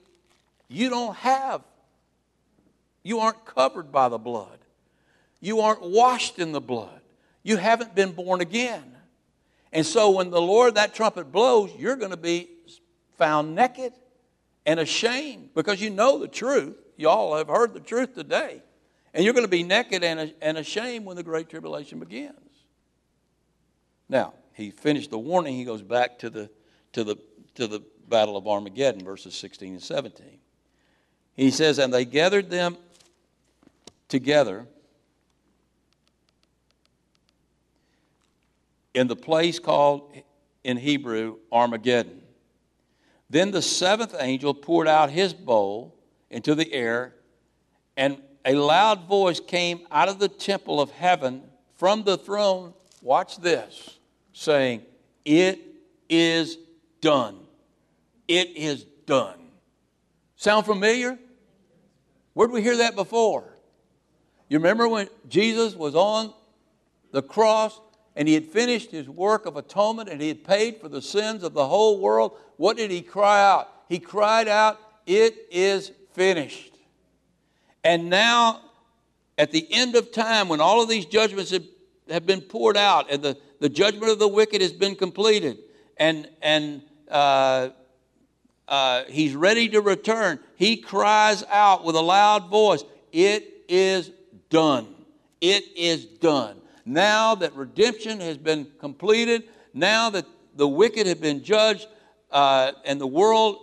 you 0.68 0.90
don't 0.90 1.16
have, 1.18 1.62
you 3.04 3.20
aren't 3.20 3.46
covered 3.46 3.92
by 3.92 4.10
the 4.10 4.18
blood. 4.18 4.60
You 5.40 5.62
aren't 5.62 5.82
washed 5.82 6.40
in 6.40 6.52
the 6.52 6.62
blood. 6.62 7.02
You 7.44 7.58
haven't 7.58 7.96
been 7.96 8.12
born 8.12 8.42
again. 8.42 8.97
And 9.78 9.86
so 9.86 10.10
when 10.10 10.32
the 10.32 10.42
Lord, 10.42 10.74
that 10.74 10.96
trumpet 10.96 11.32
blows, 11.32 11.70
you're 11.78 11.98
going 11.98 12.10
to 12.10 12.18
be 12.18 12.50
found 13.20 13.54
naked 13.54 13.94
and 14.66 14.80
ashamed 14.80 15.52
because 15.54 15.80
you 15.80 15.92
know 15.92 16.18
the 16.18 16.28
truth. 16.28 16.76
Y'all 16.96 17.38
have 17.38 17.48
heard 17.48 17.76
the 17.76 17.80
truth 17.80 18.16
today. 18.16 18.64
And 19.14 19.24
you're 19.24 19.36
going 19.36 19.46
to 19.46 19.52
be 19.52 19.62
naked 19.62 20.04
and, 20.04 20.34
and 20.42 20.58
ashamed 20.58 21.06
when 21.06 21.16
the 21.16 21.22
Great 21.22 21.48
Tribulation 21.48 22.00
begins. 22.00 22.34
Now, 24.10 24.34
he 24.56 24.72
finished 24.72 25.12
the 25.12 25.20
warning. 25.20 25.54
He 25.54 25.64
goes 25.64 25.84
back 25.84 26.18
to 26.20 26.32
the, 26.32 26.50
to 26.94 27.04
the, 27.04 27.18
to 27.54 27.68
the 27.68 27.82
battle 28.10 28.36
of 28.36 28.48
Armageddon, 28.48 29.06
verses 29.06 29.36
16 29.36 29.74
and 29.74 29.84
17. 29.84 30.26
He 31.36 31.52
says, 31.52 31.78
And 31.78 31.94
they 31.94 32.04
gathered 32.04 32.50
them 32.50 32.78
together 34.08 34.66
in 38.98 39.06
the 39.06 39.16
place 39.16 39.60
called 39.60 40.12
in 40.64 40.76
Hebrew 40.76 41.38
Armageddon. 41.52 42.24
Then 43.30 43.52
the 43.52 43.62
seventh 43.62 44.16
angel 44.20 44.56
poured 44.56 44.88
out 44.88 45.12
his 45.12 45.36
bowl 45.36 45.96
into 46.32 46.56
the 46.56 46.74
air, 46.74 47.14
and 47.96 48.20
a 48.44 48.56
loud 48.56 49.08
voice 49.08 49.40
came 49.40 49.86
out 49.92 50.10
of 50.10 50.18
the 50.18 50.28
temple 50.28 50.82
of 50.82 50.90
heaven 50.90 51.44
from 51.76 52.06
the 52.06 52.18
throne. 52.18 52.74
Watch 53.04 53.38
this, 53.38 54.00
saying, 54.34 54.82
It 55.24 55.60
is 56.10 56.58
done. 57.00 57.38
It 58.28 58.58
is 58.58 58.84
done. 59.06 59.52
Sound 60.38 60.66
familiar? 60.66 61.20
Where 62.34 62.48
did 62.48 62.54
we 62.54 62.64
hear 62.64 62.78
that 62.78 62.96
before? 62.96 63.44
You 64.50 64.58
remember 64.58 64.88
when 64.88 65.08
Jesus 65.30 65.76
was 65.76 65.94
on 65.94 66.34
the 67.12 67.22
cross 67.22 67.80
and 68.18 68.28
he 68.28 68.34
had 68.34 68.48
finished 68.48 68.90
his 68.90 69.08
work 69.08 69.46
of 69.46 69.58
atonement 69.58 70.10
and 70.10 70.20
he 70.20 70.28
had 70.28 70.44
paid 70.44 70.82
for 70.82 70.90
the 70.90 71.04
sins 71.04 71.44
of 71.44 71.54
the 71.54 71.68
whole 71.68 72.02
world? 72.02 72.36
What 72.58 72.76
did 72.76 72.90
he 72.90 73.04
cry 73.04 73.40
out? 73.40 73.70
He 73.88 74.00
cried 74.00 74.48
out, 74.48 74.80
It 75.06 75.36
is 75.52 75.92
finished. 76.14 76.74
And 77.84 78.10
now, 78.10 78.62
at 79.38 79.52
the 79.52 79.72
end 79.72 79.96
of 79.96 80.12
time, 80.12 80.50
when 80.50 80.60
all 80.60 80.82
of 80.82 80.90
these 80.90 81.06
judgments 81.06 81.52
have, 81.52 81.64
have 82.10 82.26
been 82.26 82.42
poured 82.42 82.76
out 82.76 83.06
and 83.12 83.22
the, 83.22 83.38
the 83.60 83.70
judgment 83.70 84.12
of 84.12 84.18
the 84.18 84.28
wicked 84.28 84.62
has 84.62 84.74
been 84.74 84.96
completed, 84.96 85.60
and, 85.98 86.28
and 86.42 86.82
uh, 87.12 87.70
uh, 88.68 89.04
he's 89.10 89.36
ready 89.36 89.70
to 89.70 89.80
return, 89.80 90.40
he 90.56 90.78
cries 90.78 91.44
out 91.52 91.86
with 91.86 91.96
a 91.96 92.02
loud 92.02 92.50
voice, 92.50 92.84
It 93.12 93.64
is 93.70 94.10
done. 94.50 94.88
It 95.40 95.66
is 95.76 96.04
done. 96.04 96.62
Now 96.88 97.36
that 97.36 97.54
redemption 97.56 98.20
has 98.22 98.38
been 98.38 98.68
completed, 98.80 99.44
now 99.74 100.10
that 100.12 100.26
the 100.56 100.68
wicked 100.68 101.06
have 101.06 101.22
been 101.22 101.44
judged 101.44 101.88
uh, 102.32 102.72
and 102.86 103.00
the 103.00 103.08
world 103.08 103.58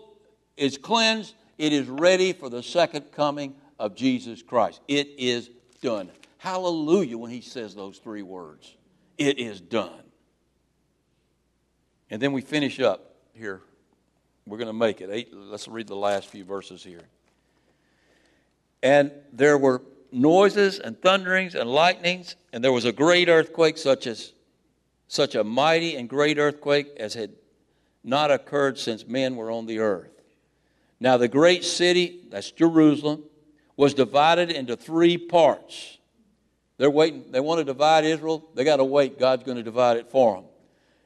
is 0.57 0.79
cleansed, 0.79 1.35
it 1.59 1.73
is 1.73 1.89
ready 1.89 2.33
for 2.33 2.49
the 2.49 2.63
second 2.63 3.13
coming 3.13 3.55
of 3.79 3.95
Jesus 3.95 4.43
Christ. 4.43 4.81
It 4.87 5.09
is 5.19 5.51
done. 5.81 6.11
Hallelujah 6.39 7.19
when 7.19 7.31
he 7.31 7.41
says 7.41 7.75
those 7.75 7.99
three 7.99 8.23
words. 8.23 8.77
It 9.19 9.39
is 9.39 9.61
done. 9.61 10.03
And 12.11 12.21
then 12.21 12.33
we 12.33 12.43
finish 12.43 12.79
up 12.79 13.15
here 13.33 13.63
we're 14.47 14.59
going 14.59 14.69
to 14.69 14.73
make 14.73 15.01
it. 15.01 15.29
Let's 15.33 15.69
read 15.69 15.87
the 15.87 15.97
last 15.97 16.29
few 16.29 16.45
verses 16.45 16.85
here. 16.85 17.03
And 18.83 19.11
there 19.33 19.57
were 19.57 19.81
noises 20.15 20.79
and 20.79 21.01
thunderings 21.01 21.55
and 21.55 21.69
lightnings, 21.69 22.37
and 22.53 22.63
there 22.63 22.73
was 22.73 22.85
a 22.85 22.93
great 22.93 23.29
earthquake, 23.29 23.77
such 23.77 24.07
as 24.07 24.33
such 25.09 25.35
a 25.35 25.45
mighty 25.45 25.97
and 25.97 26.09
great 26.09 26.39
earthquake 26.39 26.89
as 26.99 27.15
had 27.15 27.33
not 28.03 28.31
occurred 28.31 28.79
since 28.79 29.07
men 29.07 29.37
were 29.37 29.51
on 29.51 29.67
the 29.67 29.79
earth. 29.79 30.11
Now 31.01 31.17
the 31.17 31.29
great 31.29 31.65
city, 31.65 32.21
that's 32.31 32.51
Jerusalem, 32.51 33.25
was 33.77 33.95
divided 33.95 34.51
into 34.51 34.77
three 34.77 35.19
parts. 35.19 35.99
They're 36.79 36.91
waiting, 36.91 37.31
they 37.31 37.41
want 37.41 37.59
to 37.59 37.65
divide 37.65 38.05
Israel, 38.05 38.49
they 38.55 38.65
got 38.65 38.77
to 38.77 38.85
wait. 38.85 39.19
God's 39.19 39.45
going 39.45 39.57
to 39.57 39.63
divide 39.63 39.97
it 39.97 40.11
for 40.11 40.37
them. 40.37 40.45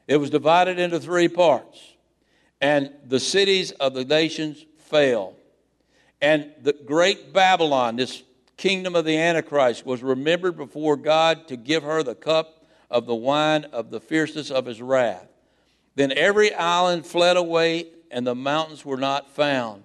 It 0.07 0.17
was 0.17 0.29
divided 0.29 0.79
into 0.79 0.99
three 0.99 1.27
parts 1.27 1.79
and 2.61 2.91
the 3.05 3.19
cities 3.19 3.71
of 3.71 3.93
the 3.93 4.05
nations 4.05 4.65
fell. 4.77 5.35
And 6.21 6.51
the 6.61 6.73
great 6.73 7.31
Babylon, 7.31 7.95
this 7.95 8.23
kingdom 8.59 8.95
of 8.95 9.05
the 9.05 9.17
Antichrist, 9.17 9.85
was 9.85 10.03
remembered 10.03 10.55
before 10.55 10.95
God 10.95 11.47
to 11.47 11.57
give 11.57 11.83
her 11.83 12.03
the 12.03 12.13
cup 12.13 12.65
of 12.91 13.05
the 13.05 13.15
wine 13.15 13.65
of 13.65 13.89
the 13.89 13.99
fierceness 13.99 14.51
of 14.51 14.65
his 14.65 14.81
wrath. 14.81 15.27
Then 15.95 16.11
every 16.11 16.53
island 16.53 17.05
fled 17.05 17.37
away, 17.37 17.87
and 18.11 18.25
the 18.25 18.35
mountains 18.35 18.85
were 18.85 18.97
not 18.97 19.33
found. 19.35 19.83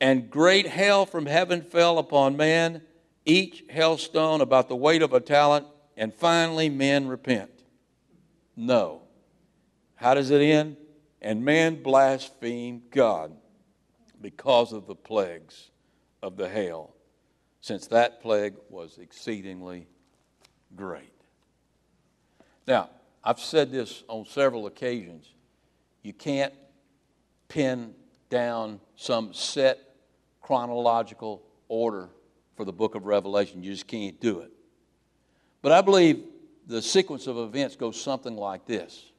And 0.00 0.30
great 0.30 0.66
hail 0.66 1.06
from 1.06 1.26
heaven 1.26 1.62
fell 1.62 1.98
upon 1.98 2.36
man, 2.36 2.82
each 3.24 3.64
hailstone 3.70 4.42
about 4.42 4.68
the 4.68 4.76
weight 4.76 5.00
of 5.00 5.12
a 5.12 5.20
talent, 5.20 5.66
and 5.96 6.12
finally 6.12 6.68
men 6.68 7.08
repent. 7.08 7.50
No. 8.56 9.02
How 9.94 10.12
does 10.12 10.30
it 10.30 10.42
end? 10.42 10.76
and 11.24 11.42
man 11.42 11.82
blasphemed 11.82 12.82
God 12.90 13.32
because 14.20 14.74
of 14.74 14.86
the 14.86 14.94
plagues 14.94 15.70
of 16.22 16.36
the 16.36 16.48
hail. 16.48 16.93
Since 17.64 17.86
that 17.86 18.20
plague 18.20 18.52
was 18.68 18.98
exceedingly 18.98 19.86
great. 20.76 21.14
Now, 22.66 22.90
I've 23.24 23.40
said 23.40 23.72
this 23.72 24.04
on 24.06 24.26
several 24.26 24.66
occasions. 24.66 25.32
You 26.02 26.12
can't 26.12 26.52
pin 27.48 27.94
down 28.28 28.80
some 28.96 29.32
set 29.32 29.78
chronological 30.42 31.42
order 31.68 32.10
for 32.54 32.66
the 32.66 32.72
book 32.72 32.96
of 32.96 33.06
Revelation. 33.06 33.62
You 33.62 33.72
just 33.72 33.86
can't 33.86 34.20
do 34.20 34.40
it. 34.40 34.52
But 35.62 35.72
I 35.72 35.80
believe 35.80 36.22
the 36.66 36.82
sequence 36.82 37.26
of 37.26 37.38
events 37.38 37.76
goes 37.76 37.98
something 37.98 38.36
like 38.36 38.66
this 38.66 39.10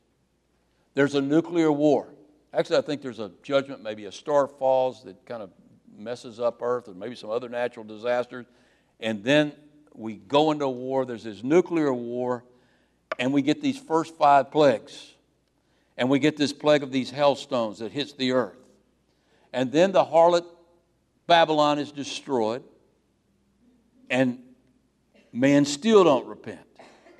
there's 0.94 1.16
a 1.16 1.22
nuclear 1.22 1.72
war. 1.72 2.14
Actually, 2.54 2.78
I 2.78 2.82
think 2.82 3.02
there's 3.02 3.20
a 3.20 3.32
judgment, 3.42 3.82
maybe 3.82 4.06
a 4.06 4.12
star 4.12 4.48
falls 4.48 5.04
that 5.04 5.26
kind 5.26 5.42
of 5.42 5.50
messes 5.98 6.40
up 6.40 6.62
Earth, 6.62 6.88
or 6.88 6.94
maybe 6.94 7.16
some 7.16 7.30
other 7.30 7.50
natural 7.50 7.86
disasters. 7.86 8.46
And 9.00 9.24
then 9.24 9.54
we 9.94 10.16
go 10.16 10.52
into 10.52 10.66
a 10.66 10.70
war. 10.70 11.06
There's 11.06 11.24
this 11.24 11.44
nuclear 11.44 11.94
war, 11.94 12.44
and 13.20 13.34
we 13.34 13.42
get 13.42 13.62
these 13.62 13.78
first 13.78 14.16
five 14.16 14.52
plagues. 14.52 15.14
And 15.98 16.10
we 16.10 16.20
get 16.20 16.36
this 16.36 16.52
plague 16.52 16.84
of 16.84 16.92
these 16.92 17.10
hailstones 17.10 17.80
that 17.80 17.92
hits 17.92 18.14
the 18.14 18.34
earth. 18.34 18.58
And 19.54 19.72
then 19.72 19.94
the 19.94 20.04
harlot 20.04 20.46
Babylon 21.28 21.80
is 21.80 21.92
destroyed, 21.92 22.64
and 24.10 24.40
men 25.34 25.66
still 25.66 26.04
don't 26.04 26.28
repent. 26.28 26.60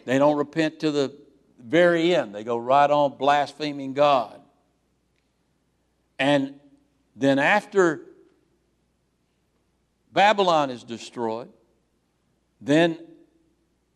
They 0.06 0.20
don't 0.20 0.38
repent 0.38 0.82
to 0.82 0.92
the 0.92 1.16
very 1.60 2.14
end. 2.14 2.36
They 2.36 2.44
go 2.44 2.58
right 2.58 2.90
on 2.90 3.18
blaspheming 3.18 3.94
God. 3.94 4.40
And 6.20 6.60
then 7.16 7.40
after 7.40 8.02
Babylon 10.16 10.70
is 10.70 10.86
destroyed, 10.86 11.50
then 12.62 12.98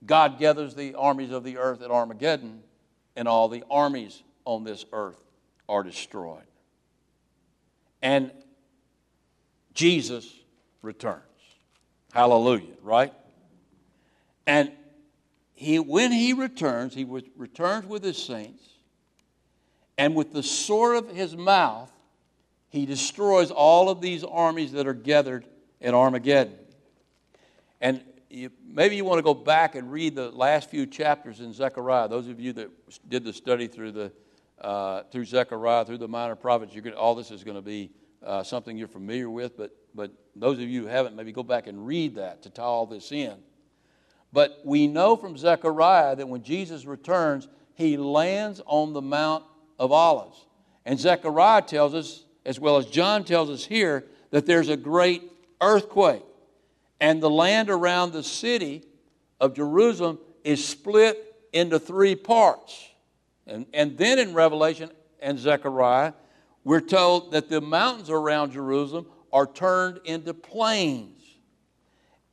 God 0.05 0.37
gathers 0.37 0.75
the 0.75 0.95
armies 0.95 1.31
of 1.31 1.45
the 1.45 1.57
earth 1.57 1.81
at 1.81 1.91
Armageddon, 1.91 2.61
and 3.15 3.25
all 3.25 3.47
the 3.47 3.63
armies 3.71 4.21
on 4.43 4.65
this 4.65 4.83
earth 4.91 5.23
are 5.69 5.81
destroyed. 5.81 6.43
And 8.01 8.31
Jesus 9.73 10.29
returns. 10.81 11.23
Hallelujah, 12.11 12.75
right? 12.81 13.13
And 14.45 14.73
he, 15.53 15.79
when 15.79 16.11
he 16.11 16.33
returns, 16.33 16.93
he 16.93 17.05
returns 17.37 17.85
with 17.85 18.03
his 18.03 18.21
saints, 18.21 18.67
and 19.97 20.15
with 20.15 20.33
the 20.33 20.43
sword 20.43 20.97
of 20.97 21.15
his 21.15 21.37
mouth, 21.37 21.93
he 22.67 22.85
destroys 22.85 23.51
all 23.51 23.89
of 23.89 24.01
these 24.01 24.25
armies 24.25 24.73
that 24.73 24.85
are 24.85 24.93
gathered 24.93 25.45
at 25.81 25.93
Armageddon. 25.93 26.55
And 27.81 28.03
you, 28.29 28.51
maybe 28.63 28.95
you 28.95 29.05
want 29.05 29.19
to 29.19 29.23
go 29.23 29.33
back 29.33 29.75
and 29.75 29.91
read 29.91 30.15
the 30.15 30.29
last 30.31 30.69
few 30.69 30.85
chapters 30.85 31.39
in 31.39 31.53
Zechariah. 31.53 32.07
Those 32.07 32.27
of 32.27 32.39
you 32.39 32.53
that 32.53 32.69
did 33.09 33.23
the 33.23 33.33
study 33.33 33.67
through 33.67 33.91
the 33.91 34.11
uh, 34.61 35.03
through 35.11 35.23
Zechariah, 35.23 35.85
through 35.85 35.99
the 35.99 36.07
minor 36.07 36.35
prophets, 36.35 36.73
going 36.75 36.93
all 36.93 37.15
this 37.15 37.31
is 37.31 37.45
going 37.45 37.55
to 37.55 37.61
be 37.61 37.91
uh, 38.21 38.43
something 38.43 38.77
you're 38.77 38.89
familiar 38.89 39.29
with. 39.29 39.57
But 39.57 39.75
but 39.95 40.11
those 40.35 40.59
of 40.59 40.69
you 40.69 40.81
who 40.81 40.87
haven't, 40.87 41.15
maybe 41.15 41.31
go 41.31 41.43
back 41.43 41.67
and 41.67 41.85
read 41.85 42.15
that 42.15 42.43
to 42.43 42.49
tie 42.49 42.63
all 42.63 42.85
this 42.85 43.11
in. 43.11 43.35
But 44.31 44.61
we 44.63 44.87
know 44.87 45.15
from 45.15 45.37
Zechariah 45.37 46.15
that 46.15 46.27
when 46.27 46.43
Jesus 46.43 46.85
returns, 46.85 47.47
he 47.73 47.97
lands 47.97 48.61
on 48.65 48.93
the 48.93 49.01
Mount 49.01 49.43
of 49.79 49.91
Olives. 49.91 50.45
And 50.85 50.99
Zechariah 50.99 51.63
tells 51.63 51.93
us, 51.93 52.25
as 52.45 52.59
well 52.59 52.77
as 52.77 52.85
John 52.85 53.23
tells 53.23 53.49
us 53.49 53.65
here, 53.65 54.05
that 54.31 54.45
there's 54.45 54.69
a 54.69 54.77
great 54.77 55.23
earthquake. 55.61 56.23
And 56.99 57.21
the 57.21 57.29
land 57.29 57.69
around 57.69 58.11
the 58.11 58.23
city 58.23 58.83
of 59.39 59.53
Jerusalem 59.53 60.19
is 60.43 60.65
split 60.65 61.35
into 61.53 61.79
three 61.79 62.15
parts. 62.15 62.89
And, 63.47 63.65
and 63.73 63.97
then 63.97 64.19
in 64.19 64.33
Revelation 64.33 64.91
and 65.21 65.39
Zechariah, 65.39 66.13
we're 66.63 66.81
told 66.81 67.31
that 67.31 67.49
the 67.49 67.61
mountains 67.61 68.09
around 68.09 68.51
Jerusalem 68.51 69.07
are 69.31 69.47
turned 69.47 69.99
into 70.05 70.33
plains. 70.33 71.23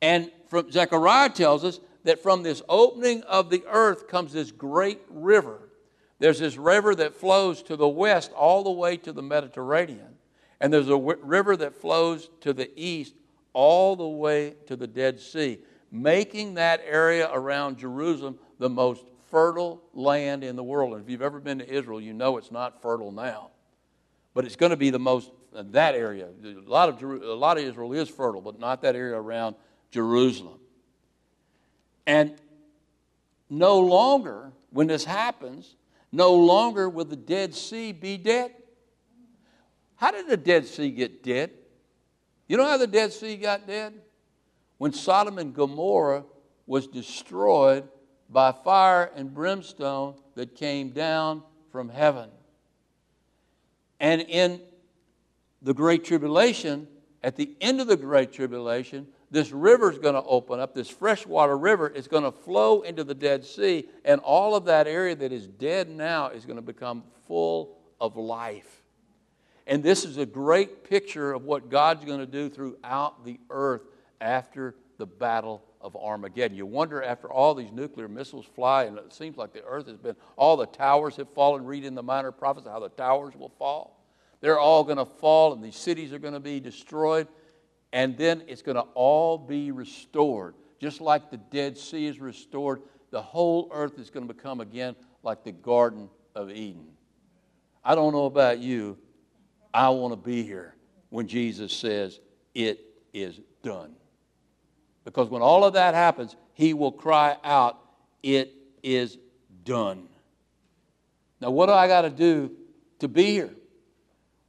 And 0.01 0.31
from 0.49 0.71
Zechariah 0.71 1.29
tells 1.29 1.63
us 1.63 1.79
that 2.03 2.21
from 2.21 2.43
this 2.43 2.61
opening 2.69 3.23
of 3.23 3.49
the 3.49 3.63
earth 3.67 4.07
comes 4.07 4.33
this 4.33 4.51
great 4.51 5.01
river. 5.09 5.69
There's 6.19 6.39
this 6.39 6.57
river 6.57 6.95
that 6.95 7.15
flows 7.15 7.61
to 7.63 7.75
the 7.75 7.87
west 7.87 8.31
all 8.31 8.63
the 8.63 8.71
way 8.71 8.97
to 8.97 9.11
the 9.11 9.21
Mediterranean. 9.21 10.16
And 10.59 10.73
there's 10.73 10.87
a 10.87 10.91
w- 10.91 11.19
river 11.21 11.55
that 11.57 11.75
flows 11.75 12.29
to 12.41 12.53
the 12.53 12.71
east 12.75 13.13
all 13.53 13.95
the 13.95 14.07
way 14.07 14.55
to 14.67 14.75
the 14.75 14.87
Dead 14.87 15.19
Sea, 15.19 15.59
making 15.91 16.55
that 16.55 16.81
area 16.85 17.29
around 17.31 17.77
Jerusalem 17.77 18.37
the 18.59 18.69
most 18.69 19.05
fertile 19.29 19.81
land 19.93 20.43
in 20.43 20.55
the 20.55 20.63
world. 20.63 20.93
And 20.93 21.03
if 21.03 21.09
you've 21.09 21.21
ever 21.21 21.39
been 21.39 21.59
to 21.59 21.69
Israel, 21.69 22.01
you 22.01 22.13
know 22.13 22.37
it's 22.37 22.51
not 22.51 22.81
fertile 22.81 23.11
now. 23.11 23.51
But 24.33 24.45
it's 24.45 24.55
going 24.55 24.69
to 24.69 24.77
be 24.77 24.89
the 24.89 24.99
most, 24.99 25.31
that 25.53 25.95
area. 25.95 26.27
A 26.43 26.69
lot, 26.69 26.89
of, 26.89 27.01
a 27.01 27.33
lot 27.33 27.57
of 27.57 27.63
Israel 27.63 27.93
is 27.93 28.09
fertile, 28.09 28.41
but 28.41 28.59
not 28.59 28.81
that 28.83 28.95
area 28.95 29.15
around 29.15 29.55
Jerusalem. 29.91 30.59
And 32.05 32.35
no 33.49 33.79
longer, 33.79 34.51
when 34.69 34.87
this 34.87 35.05
happens, 35.05 35.75
no 36.11 36.33
longer 36.33 36.89
will 36.89 37.05
the 37.05 37.15
Dead 37.15 37.53
Sea 37.53 37.91
be 37.91 38.17
dead. 38.17 38.53
How 39.97 40.11
did 40.11 40.27
the 40.27 40.37
Dead 40.37 40.65
Sea 40.65 40.89
get 40.89 41.23
dead? 41.23 41.51
You 42.47 42.57
know 42.57 42.65
how 42.65 42.77
the 42.77 42.87
Dead 42.87 43.11
Sea 43.11 43.35
got 43.35 43.67
dead? 43.67 43.93
When 44.77 44.93
Sodom 44.93 45.37
and 45.37 45.53
Gomorrah 45.53 46.23
was 46.65 46.87
destroyed 46.87 47.87
by 48.29 48.51
fire 48.51 49.11
and 49.15 49.33
brimstone 49.33 50.15
that 50.35 50.55
came 50.55 50.91
down 50.91 51.41
from 51.71 51.89
heaven. 51.89 52.29
And 53.99 54.21
in 54.21 54.61
the 55.61 55.73
Great 55.73 56.03
Tribulation, 56.03 56.87
at 57.23 57.35
the 57.35 57.55
end 57.59 57.81
of 57.81 57.87
the 57.87 57.97
Great 57.97 58.31
Tribulation, 58.31 59.07
this 59.31 59.51
river 59.51 59.91
is 59.91 59.97
going 59.97 60.13
to 60.13 60.23
open 60.23 60.59
up. 60.59 60.75
This 60.75 60.89
freshwater 60.89 61.57
river 61.57 61.89
is 61.89 62.07
going 62.07 62.23
to 62.23 62.31
flow 62.31 62.81
into 62.81 63.03
the 63.03 63.15
Dead 63.15 63.43
Sea, 63.43 63.89
and 64.05 64.21
all 64.21 64.55
of 64.55 64.65
that 64.65 64.87
area 64.87 65.15
that 65.15 65.31
is 65.31 65.47
dead 65.47 65.89
now 65.89 66.29
is 66.29 66.45
going 66.45 66.57
to 66.57 66.61
become 66.61 67.03
full 67.27 67.77
of 67.99 68.15
life. 68.15 68.76
And 69.67 69.83
this 69.83 70.03
is 70.03 70.17
a 70.17 70.25
great 70.25 70.83
picture 70.83 71.33
of 71.33 71.43
what 71.43 71.69
God's 71.69 72.03
going 72.05 72.19
to 72.19 72.25
do 72.25 72.49
throughout 72.49 73.23
the 73.23 73.39
earth 73.51 73.83
after 74.19 74.75
the 74.97 75.05
battle 75.05 75.63
of 75.79 75.95
Armageddon. 75.95 76.57
You 76.57 76.65
wonder 76.65 77.03
after 77.03 77.31
all 77.31 77.53
these 77.53 77.71
nuclear 77.71 78.07
missiles 78.07 78.45
fly, 78.55 78.85
and 78.85 78.97
it 78.97 79.13
seems 79.13 79.37
like 79.37 79.53
the 79.53 79.63
earth 79.63 79.87
has 79.87 79.97
been, 79.97 80.15
all 80.35 80.57
the 80.57 80.65
towers 80.65 81.17
have 81.17 81.29
fallen. 81.33 81.65
Read 81.65 81.85
in 81.85 81.93
the 81.93 82.01
minor 82.01 82.31
prophets 82.31 82.65
how 82.65 82.79
the 82.79 82.89
towers 82.89 83.35
will 83.35 83.51
fall. 83.59 84.03
They're 84.41 84.59
all 84.59 84.83
going 84.83 84.97
to 84.97 85.05
fall, 85.05 85.53
and 85.53 85.63
these 85.63 85.75
cities 85.75 86.13
are 86.13 86.19
going 86.19 86.33
to 86.33 86.39
be 86.39 86.59
destroyed 86.59 87.27
and 87.93 88.17
then 88.17 88.43
it's 88.47 88.61
going 88.61 88.75
to 88.75 88.85
all 88.93 89.37
be 89.37 89.71
restored. 89.71 90.55
Just 90.79 91.01
like 91.01 91.31
the 91.31 91.37
Dead 91.37 91.77
Sea 91.77 92.05
is 92.05 92.19
restored, 92.19 92.81
the 93.11 93.21
whole 93.21 93.69
earth 93.71 93.97
is 93.97 94.09
going 94.09 94.27
to 94.27 94.33
become 94.33 94.61
again 94.61 94.95
like 95.23 95.43
the 95.43 95.51
Garden 95.51 96.09
of 96.35 96.51
Eden. 96.51 96.85
I 97.83 97.95
don't 97.95 98.13
know 98.13 98.25
about 98.25 98.59
you. 98.59 98.97
I 99.77 99.89
want 99.89 100.11
to 100.11 100.17
be 100.17 100.41
here 100.41 100.73
when 101.11 101.27
Jesus 101.27 101.71
says, 101.71 102.19
It 102.55 102.79
is 103.13 103.39
done. 103.61 103.93
Because 105.05 105.29
when 105.29 105.43
all 105.43 105.63
of 105.63 105.73
that 105.73 105.93
happens, 105.93 106.35
he 106.55 106.73
will 106.73 106.91
cry 106.91 107.37
out, 107.43 107.77
It 108.23 108.55
is 108.81 109.19
done. 109.63 110.09
Now, 111.39 111.51
what 111.51 111.67
do 111.67 111.73
I 111.73 111.87
got 111.87 112.01
to 112.01 112.09
do 112.09 112.53
to 112.97 113.07
be 113.07 113.25
here? 113.25 113.53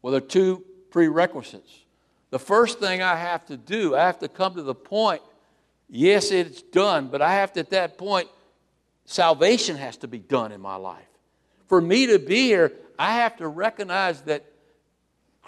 Well, 0.01 0.13
there 0.13 0.23
are 0.23 0.27
two 0.27 0.65
prerequisites. 0.91 1.85
The 2.31 2.39
first 2.39 2.79
thing 2.79 3.03
I 3.03 3.17
have 3.17 3.45
to 3.47 3.59
do, 3.59 3.95
I 3.95 4.07
have 4.07 4.21
to 4.21 4.29
come 4.29 4.55
to 4.55 4.63
the 4.63 4.75
point, 4.75 5.21
yes, 5.91 6.31
it's 6.31 6.63
done, 6.63 7.09
but 7.09 7.21
I 7.21 7.35
have 7.35 7.53
to, 7.53 7.61
at 7.61 7.69
that 7.71 7.99
point, 7.99 8.29
salvation 9.05 9.77
has 9.77 9.99
to 9.99 10.09
be 10.09 10.21
done 10.21 10.53
in 10.53 10.63
my 10.63 10.77
life. 10.77 11.05
For 11.67 11.83
me 11.83 12.07
to 12.07 12.19
be 12.19 12.47
here, 12.47 12.73
I 12.99 13.17
have 13.17 13.37
to 13.37 13.49
recognize 13.49 14.23
that 14.23 14.47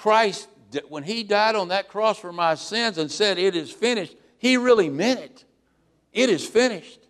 Christ, 0.00 0.48
when 0.88 1.02
He 1.02 1.22
died 1.22 1.56
on 1.56 1.68
that 1.68 1.88
cross 1.88 2.18
for 2.18 2.32
my 2.32 2.54
sins 2.54 2.96
and 2.96 3.10
said, 3.10 3.38
It 3.38 3.54
is 3.54 3.70
finished, 3.70 4.16
He 4.38 4.56
really 4.56 4.88
meant 4.88 5.20
it. 5.20 5.44
It 6.10 6.30
is 6.30 6.46
finished. 6.46 7.00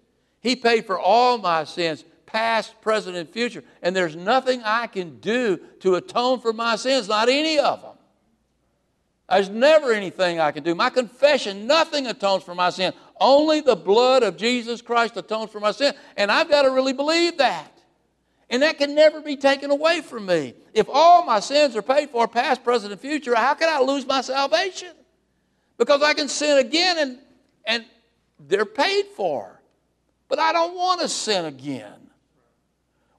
He 0.41 0.57
paid 0.57 0.87
for 0.87 0.99
all 0.99 1.39
my 1.39 1.63
sins, 1.63 2.05
past, 2.27 2.81
present, 2.81 3.17
and 3.17 3.29
future. 3.29 3.63
And 3.81 3.95
there's 3.95 4.17
nothing 4.17 4.63
I 4.65 4.89
can 4.89 5.21
do 5.21 5.61
to 5.81 5.95
atone 5.95 6.41
for 6.41 6.53
my 6.53 6.75
sins, 6.75 7.09
not 7.09 7.29
any 7.29 7.61
of 7.61 7.81
them. 7.81 7.95
There's 9.29 9.49
never 9.49 9.93
anything 9.93 10.41
I 10.41 10.51
can 10.51 10.65
do. 10.65 10.75
My 10.75 10.91
confession, 10.91 11.69
nothing 11.69 12.09
atones 12.09 12.43
for 12.43 12.57
my 12.57 12.71
sin. 12.71 12.93
Only 13.21 13.61
the 13.61 13.77
blood 13.77 14.25
of 14.25 14.37
Jesus 14.37 14.83
Christ 14.83 15.17
atones 15.17 15.51
for 15.51 15.61
my 15.61 15.71
sin. 15.71 15.95
And 16.17 16.33
I've 16.33 16.51
got 16.51 16.63
to 16.63 16.71
really 16.71 16.93
believe 16.93 17.39
that. 17.39 17.80
And 18.51 18.63
that 18.63 18.79
can 18.79 18.97
never 18.97 19.21
be 19.21 19.37
taken 19.37 19.71
away 19.71 20.01
from 20.01 20.27
me. 20.27 20.55
If 20.75 20.89
all 20.93 21.25
my 21.25 21.39
sins 21.39 21.77
are 21.77 21.83
paid 21.83 22.11
for, 22.11 22.27
past, 22.27 22.65
present, 22.65 22.93
and 22.93 23.01
future, 23.01 23.35
how 23.37 23.55
can 23.55 23.69
I 23.69 23.81
lose 23.81 24.05
my 24.05 24.21
salvation? 24.21 24.91
Because 25.79 26.03
I 26.03 26.15
can 26.15 26.29
sin 26.29 26.59
again 26.59 26.99
and, 26.99 27.19
and 27.65 27.85
they're 28.41 28.67
paid 28.67 29.07
for. 29.17 29.61
But 30.29 30.41
I 30.41 30.53
don't 30.53 30.77
want 30.77 31.01
to 31.01 31.09
sin 31.09 31.45
again. 31.45 32.11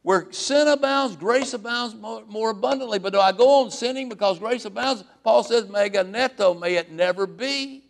Where 0.02 0.32
sin 0.32 0.68
abounds, 0.68 1.16
grace 1.16 1.54
abounds 1.54 1.96
more, 1.96 2.24
more, 2.28 2.50
abundantly. 2.50 3.00
But 3.00 3.14
do 3.14 3.20
I 3.20 3.32
go 3.32 3.64
on 3.64 3.72
sinning 3.72 4.10
because 4.10 4.40
grace 4.40 4.66
abounds? 4.66 5.04
Paul 5.24 5.44
says, 5.44 5.70
me 5.70 5.90
genoito, 5.90 6.60
may 6.60 6.76
it 6.76 6.92
never 6.92 7.26
be. 7.26 7.84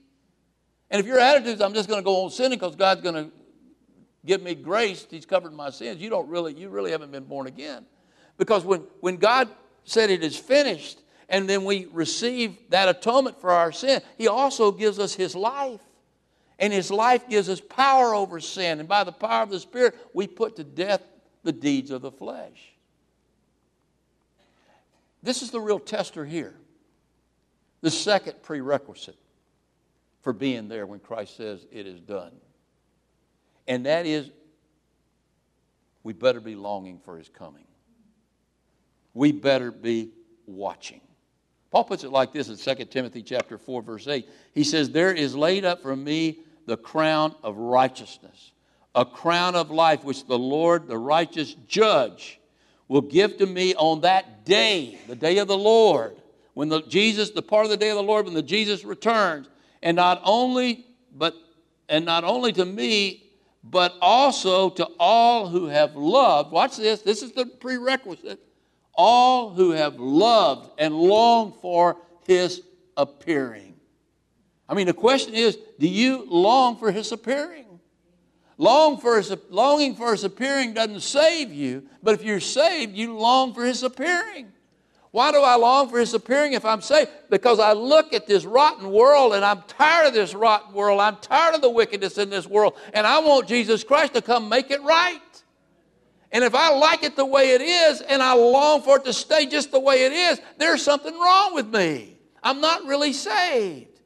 And 0.89 0.99
if 0.99 1.07
your 1.07 1.19
attitude 1.19 1.55
is, 1.55 1.61
I'm 1.61 1.73
just 1.73 1.87
going 1.87 2.01
to 2.01 2.05
go 2.05 2.23
on 2.23 2.29
sinning 2.29 2.59
because 2.59 2.75
God's 2.75 3.01
going 3.01 3.15
to 3.15 3.31
give 4.25 4.41
me 4.41 4.55
grace, 4.55 5.05
He's 5.09 5.25
covered 5.25 5.53
my 5.53 5.69
sins, 5.69 6.01
you 6.01 6.09
don't 6.09 6.27
really, 6.27 6.53
you 6.53 6.69
really 6.69 6.91
haven't 6.91 7.11
been 7.11 7.25
born 7.25 7.47
again. 7.47 7.85
Because 8.37 8.63
when, 8.65 8.81
when 8.99 9.17
God 9.17 9.49
said 9.83 10.09
it 10.09 10.23
is 10.23 10.37
finished, 10.37 10.99
and 11.29 11.49
then 11.49 11.63
we 11.63 11.87
receive 11.91 12.57
that 12.69 12.89
atonement 12.89 13.39
for 13.39 13.51
our 13.51 13.71
sin, 13.71 14.01
He 14.17 14.27
also 14.27 14.71
gives 14.71 14.99
us 14.99 15.13
His 15.13 15.35
life. 15.35 15.81
And 16.59 16.71
His 16.71 16.91
life 16.91 17.27
gives 17.27 17.49
us 17.49 17.61
power 17.61 18.13
over 18.13 18.39
sin. 18.39 18.79
And 18.79 18.87
by 18.87 19.03
the 19.03 19.11
power 19.11 19.43
of 19.43 19.49
the 19.49 19.59
Spirit, 19.59 19.95
we 20.13 20.27
put 20.27 20.57
to 20.57 20.63
death 20.63 21.01
the 21.43 21.53
deeds 21.53 21.89
of 21.89 22.01
the 22.01 22.11
flesh. 22.11 22.73
This 25.23 25.41
is 25.41 25.51
the 25.51 25.59
real 25.59 25.79
tester 25.79 26.25
here. 26.25 26.55
The 27.81 27.91
second 27.91 28.43
prerequisite 28.43 29.17
for 30.21 30.33
being 30.33 30.67
there 30.67 30.85
when 30.85 30.99
Christ 30.99 31.37
says 31.37 31.65
it 31.71 31.87
is 31.87 31.99
done. 31.99 32.31
And 33.71 33.85
that 33.85 34.05
is, 34.05 34.29
we 36.03 36.11
better 36.11 36.41
be 36.41 36.55
longing 36.55 36.99
for 37.05 37.17
his 37.17 37.29
coming. 37.29 37.63
We 39.13 39.31
better 39.31 39.71
be 39.71 40.11
watching. 40.45 40.99
Paul 41.71 41.85
puts 41.85 42.03
it 42.03 42.11
like 42.11 42.33
this 42.33 42.49
in 42.49 42.57
2 42.57 42.83
Timothy 42.87 43.23
chapter 43.23 43.57
4 43.57 43.81
verse 43.81 44.09
8. 44.09 44.27
He 44.53 44.65
says, 44.65 44.89
"There 44.89 45.13
is 45.13 45.37
laid 45.37 45.63
up 45.63 45.81
for 45.81 45.95
me 45.95 46.39
the 46.65 46.75
crown 46.75 47.33
of 47.43 47.55
righteousness, 47.55 48.51
a 48.93 49.05
crown 49.05 49.55
of 49.55 49.71
life 49.71 50.03
which 50.03 50.25
the 50.25 50.37
Lord, 50.37 50.89
the 50.89 50.97
righteous 50.97 51.55
judge, 51.69 52.41
will 52.89 52.99
give 52.99 53.37
to 53.37 53.45
me 53.45 53.73
on 53.75 54.01
that 54.01 54.43
day, 54.43 54.99
the 55.07 55.15
day 55.15 55.37
of 55.37 55.47
the 55.47 55.57
Lord, 55.57 56.17
when 56.55 56.67
the 56.67 56.81
Jesus, 56.81 57.29
the 57.29 57.41
part 57.41 57.63
of 57.63 57.71
the 57.71 57.77
day 57.77 57.89
of 57.89 57.95
the 57.95 58.03
Lord 58.03 58.25
when 58.25 58.33
the 58.33 58.43
Jesus 58.43 58.83
returns, 58.83 59.47
and 59.81 59.95
not 59.95 60.21
only 60.25 60.85
but 61.13 61.35
and 61.87 62.03
not 62.03 62.25
only 62.25 62.51
to 62.51 62.65
me 62.65 63.29
but 63.63 63.95
also 64.01 64.69
to 64.71 64.87
all 64.99 65.47
who 65.47 65.67
have 65.67 65.95
loved. 65.95 66.51
Watch 66.51 66.77
this, 66.77 67.01
this 67.01 67.21
is 67.21 67.31
the 67.31 67.45
prerequisite. 67.45 68.39
All 68.93 69.51
who 69.51 69.71
have 69.71 69.99
loved 69.99 70.71
and 70.77 70.93
longed 70.93 71.55
for 71.61 71.97
his 72.27 72.61
appearing. 72.97 73.75
I 74.67 74.73
mean, 74.73 74.87
the 74.87 74.93
question 74.93 75.33
is 75.33 75.57
do 75.79 75.87
you 75.87 76.25
long 76.27 76.77
for 76.77 76.91
his 76.91 77.11
appearing? 77.11 77.65
Long 78.57 78.99
for 78.99 79.17
his, 79.17 79.35
longing 79.49 79.95
for 79.95 80.11
his 80.11 80.23
appearing 80.23 80.73
doesn't 80.73 81.01
save 81.01 81.51
you, 81.51 81.83
but 82.03 82.13
if 82.13 82.23
you're 82.23 82.39
saved, 82.39 82.95
you 82.95 83.17
long 83.17 83.53
for 83.53 83.65
his 83.65 83.81
appearing. 83.81 84.51
Why 85.11 85.33
do 85.33 85.41
I 85.41 85.55
long 85.55 85.89
for 85.89 85.99
his 85.99 86.13
appearing 86.13 86.53
if 86.53 86.63
I'm 86.63 86.81
saved? 86.81 87.11
Because 87.29 87.59
I 87.59 87.73
look 87.73 88.13
at 88.13 88.27
this 88.27 88.45
rotten 88.45 88.91
world 88.91 89.33
and 89.33 89.43
I'm 89.43 89.61
tired 89.63 90.07
of 90.07 90.13
this 90.13 90.33
rotten 90.33 90.73
world. 90.73 91.01
I'm 91.01 91.17
tired 91.17 91.53
of 91.53 91.61
the 91.61 91.69
wickedness 91.69 92.17
in 92.17 92.29
this 92.29 92.47
world. 92.47 92.75
And 92.93 93.05
I 93.05 93.19
want 93.19 93.47
Jesus 93.47 93.83
Christ 93.83 94.13
to 94.13 94.21
come 94.21 94.47
make 94.47 94.71
it 94.71 94.81
right. 94.83 95.19
And 96.31 96.45
if 96.45 96.55
I 96.55 96.73
like 96.73 97.03
it 97.03 97.17
the 97.17 97.25
way 97.25 97.51
it 97.51 97.61
is 97.61 97.99
and 97.99 98.23
I 98.23 98.33
long 98.33 98.81
for 98.83 98.97
it 98.97 99.05
to 99.05 99.11
stay 99.11 99.47
just 99.47 99.71
the 99.71 99.81
way 99.81 100.05
it 100.05 100.13
is, 100.13 100.39
there's 100.57 100.81
something 100.81 101.13
wrong 101.13 101.53
with 101.53 101.67
me. 101.67 102.17
I'm 102.41 102.61
not 102.61 102.85
really 102.85 103.11
saved. 103.11 103.99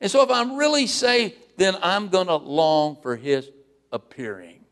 And 0.00 0.08
so 0.08 0.22
if 0.22 0.30
I'm 0.30 0.56
really 0.56 0.86
saved, 0.86 1.34
then 1.56 1.76
I'm 1.82 2.08
going 2.08 2.28
to 2.28 2.36
long 2.36 2.98
for 3.02 3.16
his 3.16 3.50
appearing. 3.90 4.64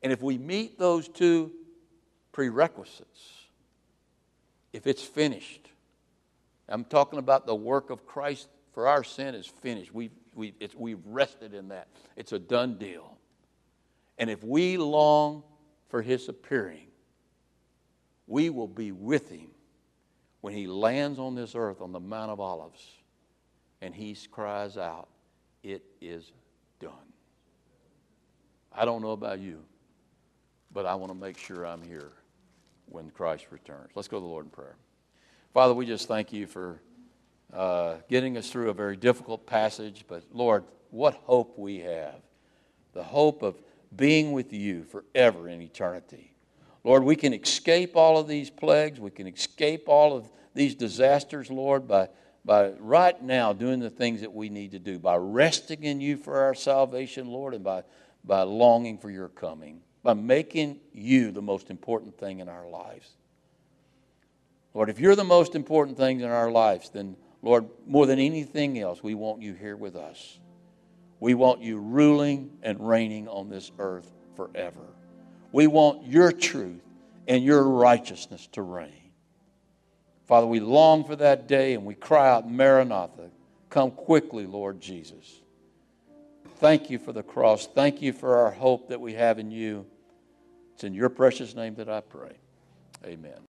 And 0.00 0.12
if 0.12 0.22
we 0.22 0.38
meet 0.38 0.78
those 0.78 1.08
two 1.08 1.50
prerequisites, 2.30 3.31
if 4.72 4.86
it's 4.86 5.02
finished. 5.02 5.68
I'm 6.68 6.84
talking 6.84 7.18
about 7.18 7.46
the 7.46 7.54
work 7.54 7.90
of 7.90 8.06
Christ 8.06 8.48
for 8.72 8.88
our 8.88 9.04
sin 9.04 9.34
is 9.34 9.46
finished. 9.46 9.92
We've, 9.92 10.12
we, 10.34 10.54
we've 10.76 11.04
rested 11.06 11.54
in 11.54 11.68
that. 11.68 11.88
It's 12.16 12.32
a 12.32 12.38
done 12.38 12.78
deal. 12.78 13.18
And 14.18 14.30
if 14.30 14.42
we 14.42 14.76
long 14.76 15.42
for 15.88 16.00
his 16.00 16.28
appearing, 16.28 16.86
we 18.26 18.48
will 18.50 18.68
be 18.68 18.92
with 18.92 19.28
him 19.30 19.48
when 20.40 20.54
he 20.54 20.66
lands 20.66 21.18
on 21.18 21.34
this 21.34 21.54
earth 21.54 21.82
on 21.82 21.92
the 21.92 22.00
Mount 22.00 22.30
of 22.30 22.40
Olives 22.40 22.82
and 23.82 23.94
he 23.94 24.16
cries 24.30 24.76
out, 24.78 25.08
It 25.62 25.82
is 26.00 26.32
done. 26.80 26.92
I 28.72 28.84
don't 28.86 29.02
know 29.02 29.10
about 29.10 29.40
you, 29.40 29.62
but 30.72 30.86
I 30.86 30.94
want 30.94 31.12
to 31.12 31.18
make 31.18 31.36
sure 31.36 31.66
I'm 31.66 31.82
here 31.82 32.12
when 32.92 33.10
Christ 33.10 33.46
returns. 33.50 33.90
Let's 33.94 34.08
go 34.08 34.18
to 34.18 34.20
the 34.20 34.26
Lord 34.26 34.46
in 34.46 34.50
prayer. 34.50 34.76
Father, 35.54 35.74
we 35.74 35.86
just 35.86 36.08
thank 36.08 36.32
you 36.32 36.46
for 36.46 36.80
uh, 37.52 37.96
getting 38.08 38.36
us 38.36 38.50
through 38.50 38.70
a 38.70 38.74
very 38.74 38.96
difficult 38.96 39.46
passage, 39.46 40.04
but 40.08 40.24
Lord, 40.32 40.64
what 40.90 41.14
hope 41.14 41.58
we 41.58 41.80
have. 41.80 42.20
The 42.92 43.02
hope 43.02 43.42
of 43.42 43.60
being 43.94 44.32
with 44.32 44.52
you 44.52 44.84
forever 44.84 45.48
in 45.48 45.60
eternity. 45.60 46.34
Lord, 46.84 47.04
we 47.04 47.16
can 47.16 47.32
escape 47.32 47.96
all 47.96 48.18
of 48.18 48.28
these 48.28 48.50
plagues. 48.50 48.98
We 48.98 49.10
can 49.10 49.26
escape 49.26 49.88
all 49.88 50.16
of 50.16 50.30
these 50.54 50.74
disasters, 50.74 51.50
Lord, 51.50 51.86
by, 51.86 52.08
by 52.44 52.70
right 52.78 53.22
now 53.22 53.52
doing 53.52 53.80
the 53.80 53.90
things 53.90 54.20
that 54.20 54.32
we 54.32 54.48
need 54.48 54.72
to 54.72 54.78
do, 54.78 54.98
by 54.98 55.16
resting 55.16 55.84
in 55.84 56.00
you 56.00 56.16
for 56.16 56.40
our 56.40 56.54
salvation, 56.54 57.28
Lord, 57.28 57.54
and 57.54 57.62
by, 57.64 57.84
by 58.24 58.42
longing 58.42 58.98
for 58.98 59.10
your 59.10 59.28
coming 59.28 59.82
by 60.02 60.14
making 60.14 60.80
you 60.92 61.30
the 61.30 61.42
most 61.42 61.70
important 61.70 62.18
thing 62.18 62.40
in 62.40 62.48
our 62.48 62.68
lives. 62.68 63.08
Lord, 64.74 64.88
if 64.88 64.98
you're 64.98 65.16
the 65.16 65.24
most 65.24 65.54
important 65.54 65.96
thing 65.96 66.20
in 66.20 66.30
our 66.30 66.50
lives, 66.50 66.90
then, 66.90 67.16
Lord, 67.42 67.66
more 67.86 68.06
than 68.06 68.18
anything 68.18 68.78
else, 68.78 69.02
we 69.02 69.14
want 69.14 69.42
you 69.42 69.54
here 69.54 69.76
with 69.76 69.96
us. 69.96 70.38
We 71.20 71.34
want 71.34 71.60
you 71.60 71.78
ruling 71.78 72.50
and 72.62 72.88
reigning 72.88 73.28
on 73.28 73.48
this 73.48 73.70
earth 73.78 74.10
forever. 74.34 74.80
We 75.52 75.66
want 75.66 76.06
your 76.06 76.32
truth 76.32 76.82
and 77.28 77.44
your 77.44 77.62
righteousness 77.62 78.48
to 78.52 78.62
reign. 78.62 79.10
Father, 80.26 80.46
we 80.46 80.60
long 80.60 81.04
for 81.04 81.14
that 81.16 81.46
day 81.46 81.74
and 81.74 81.84
we 81.84 81.94
cry 81.94 82.30
out, 82.30 82.50
Maranatha, 82.50 83.30
come 83.68 83.90
quickly, 83.90 84.46
Lord 84.46 84.80
Jesus. 84.80 85.41
Thank 86.62 86.90
you 86.90 87.00
for 87.00 87.12
the 87.12 87.24
cross. 87.24 87.66
Thank 87.66 88.02
you 88.02 88.12
for 88.12 88.36
our 88.36 88.52
hope 88.52 88.90
that 88.90 89.00
we 89.00 89.14
have 89.14 89.40
in 89.40 89.50
you. 89.50 89.84
It's 90.74 90.84
in 90.84 90.94
your 90.94 91.08
precious 91.08 91.56
name 91.56 91.74
that 91.74 91.88
I 91.88 92.02
pray. 92.02 92.36
Amen. 93.04 93.32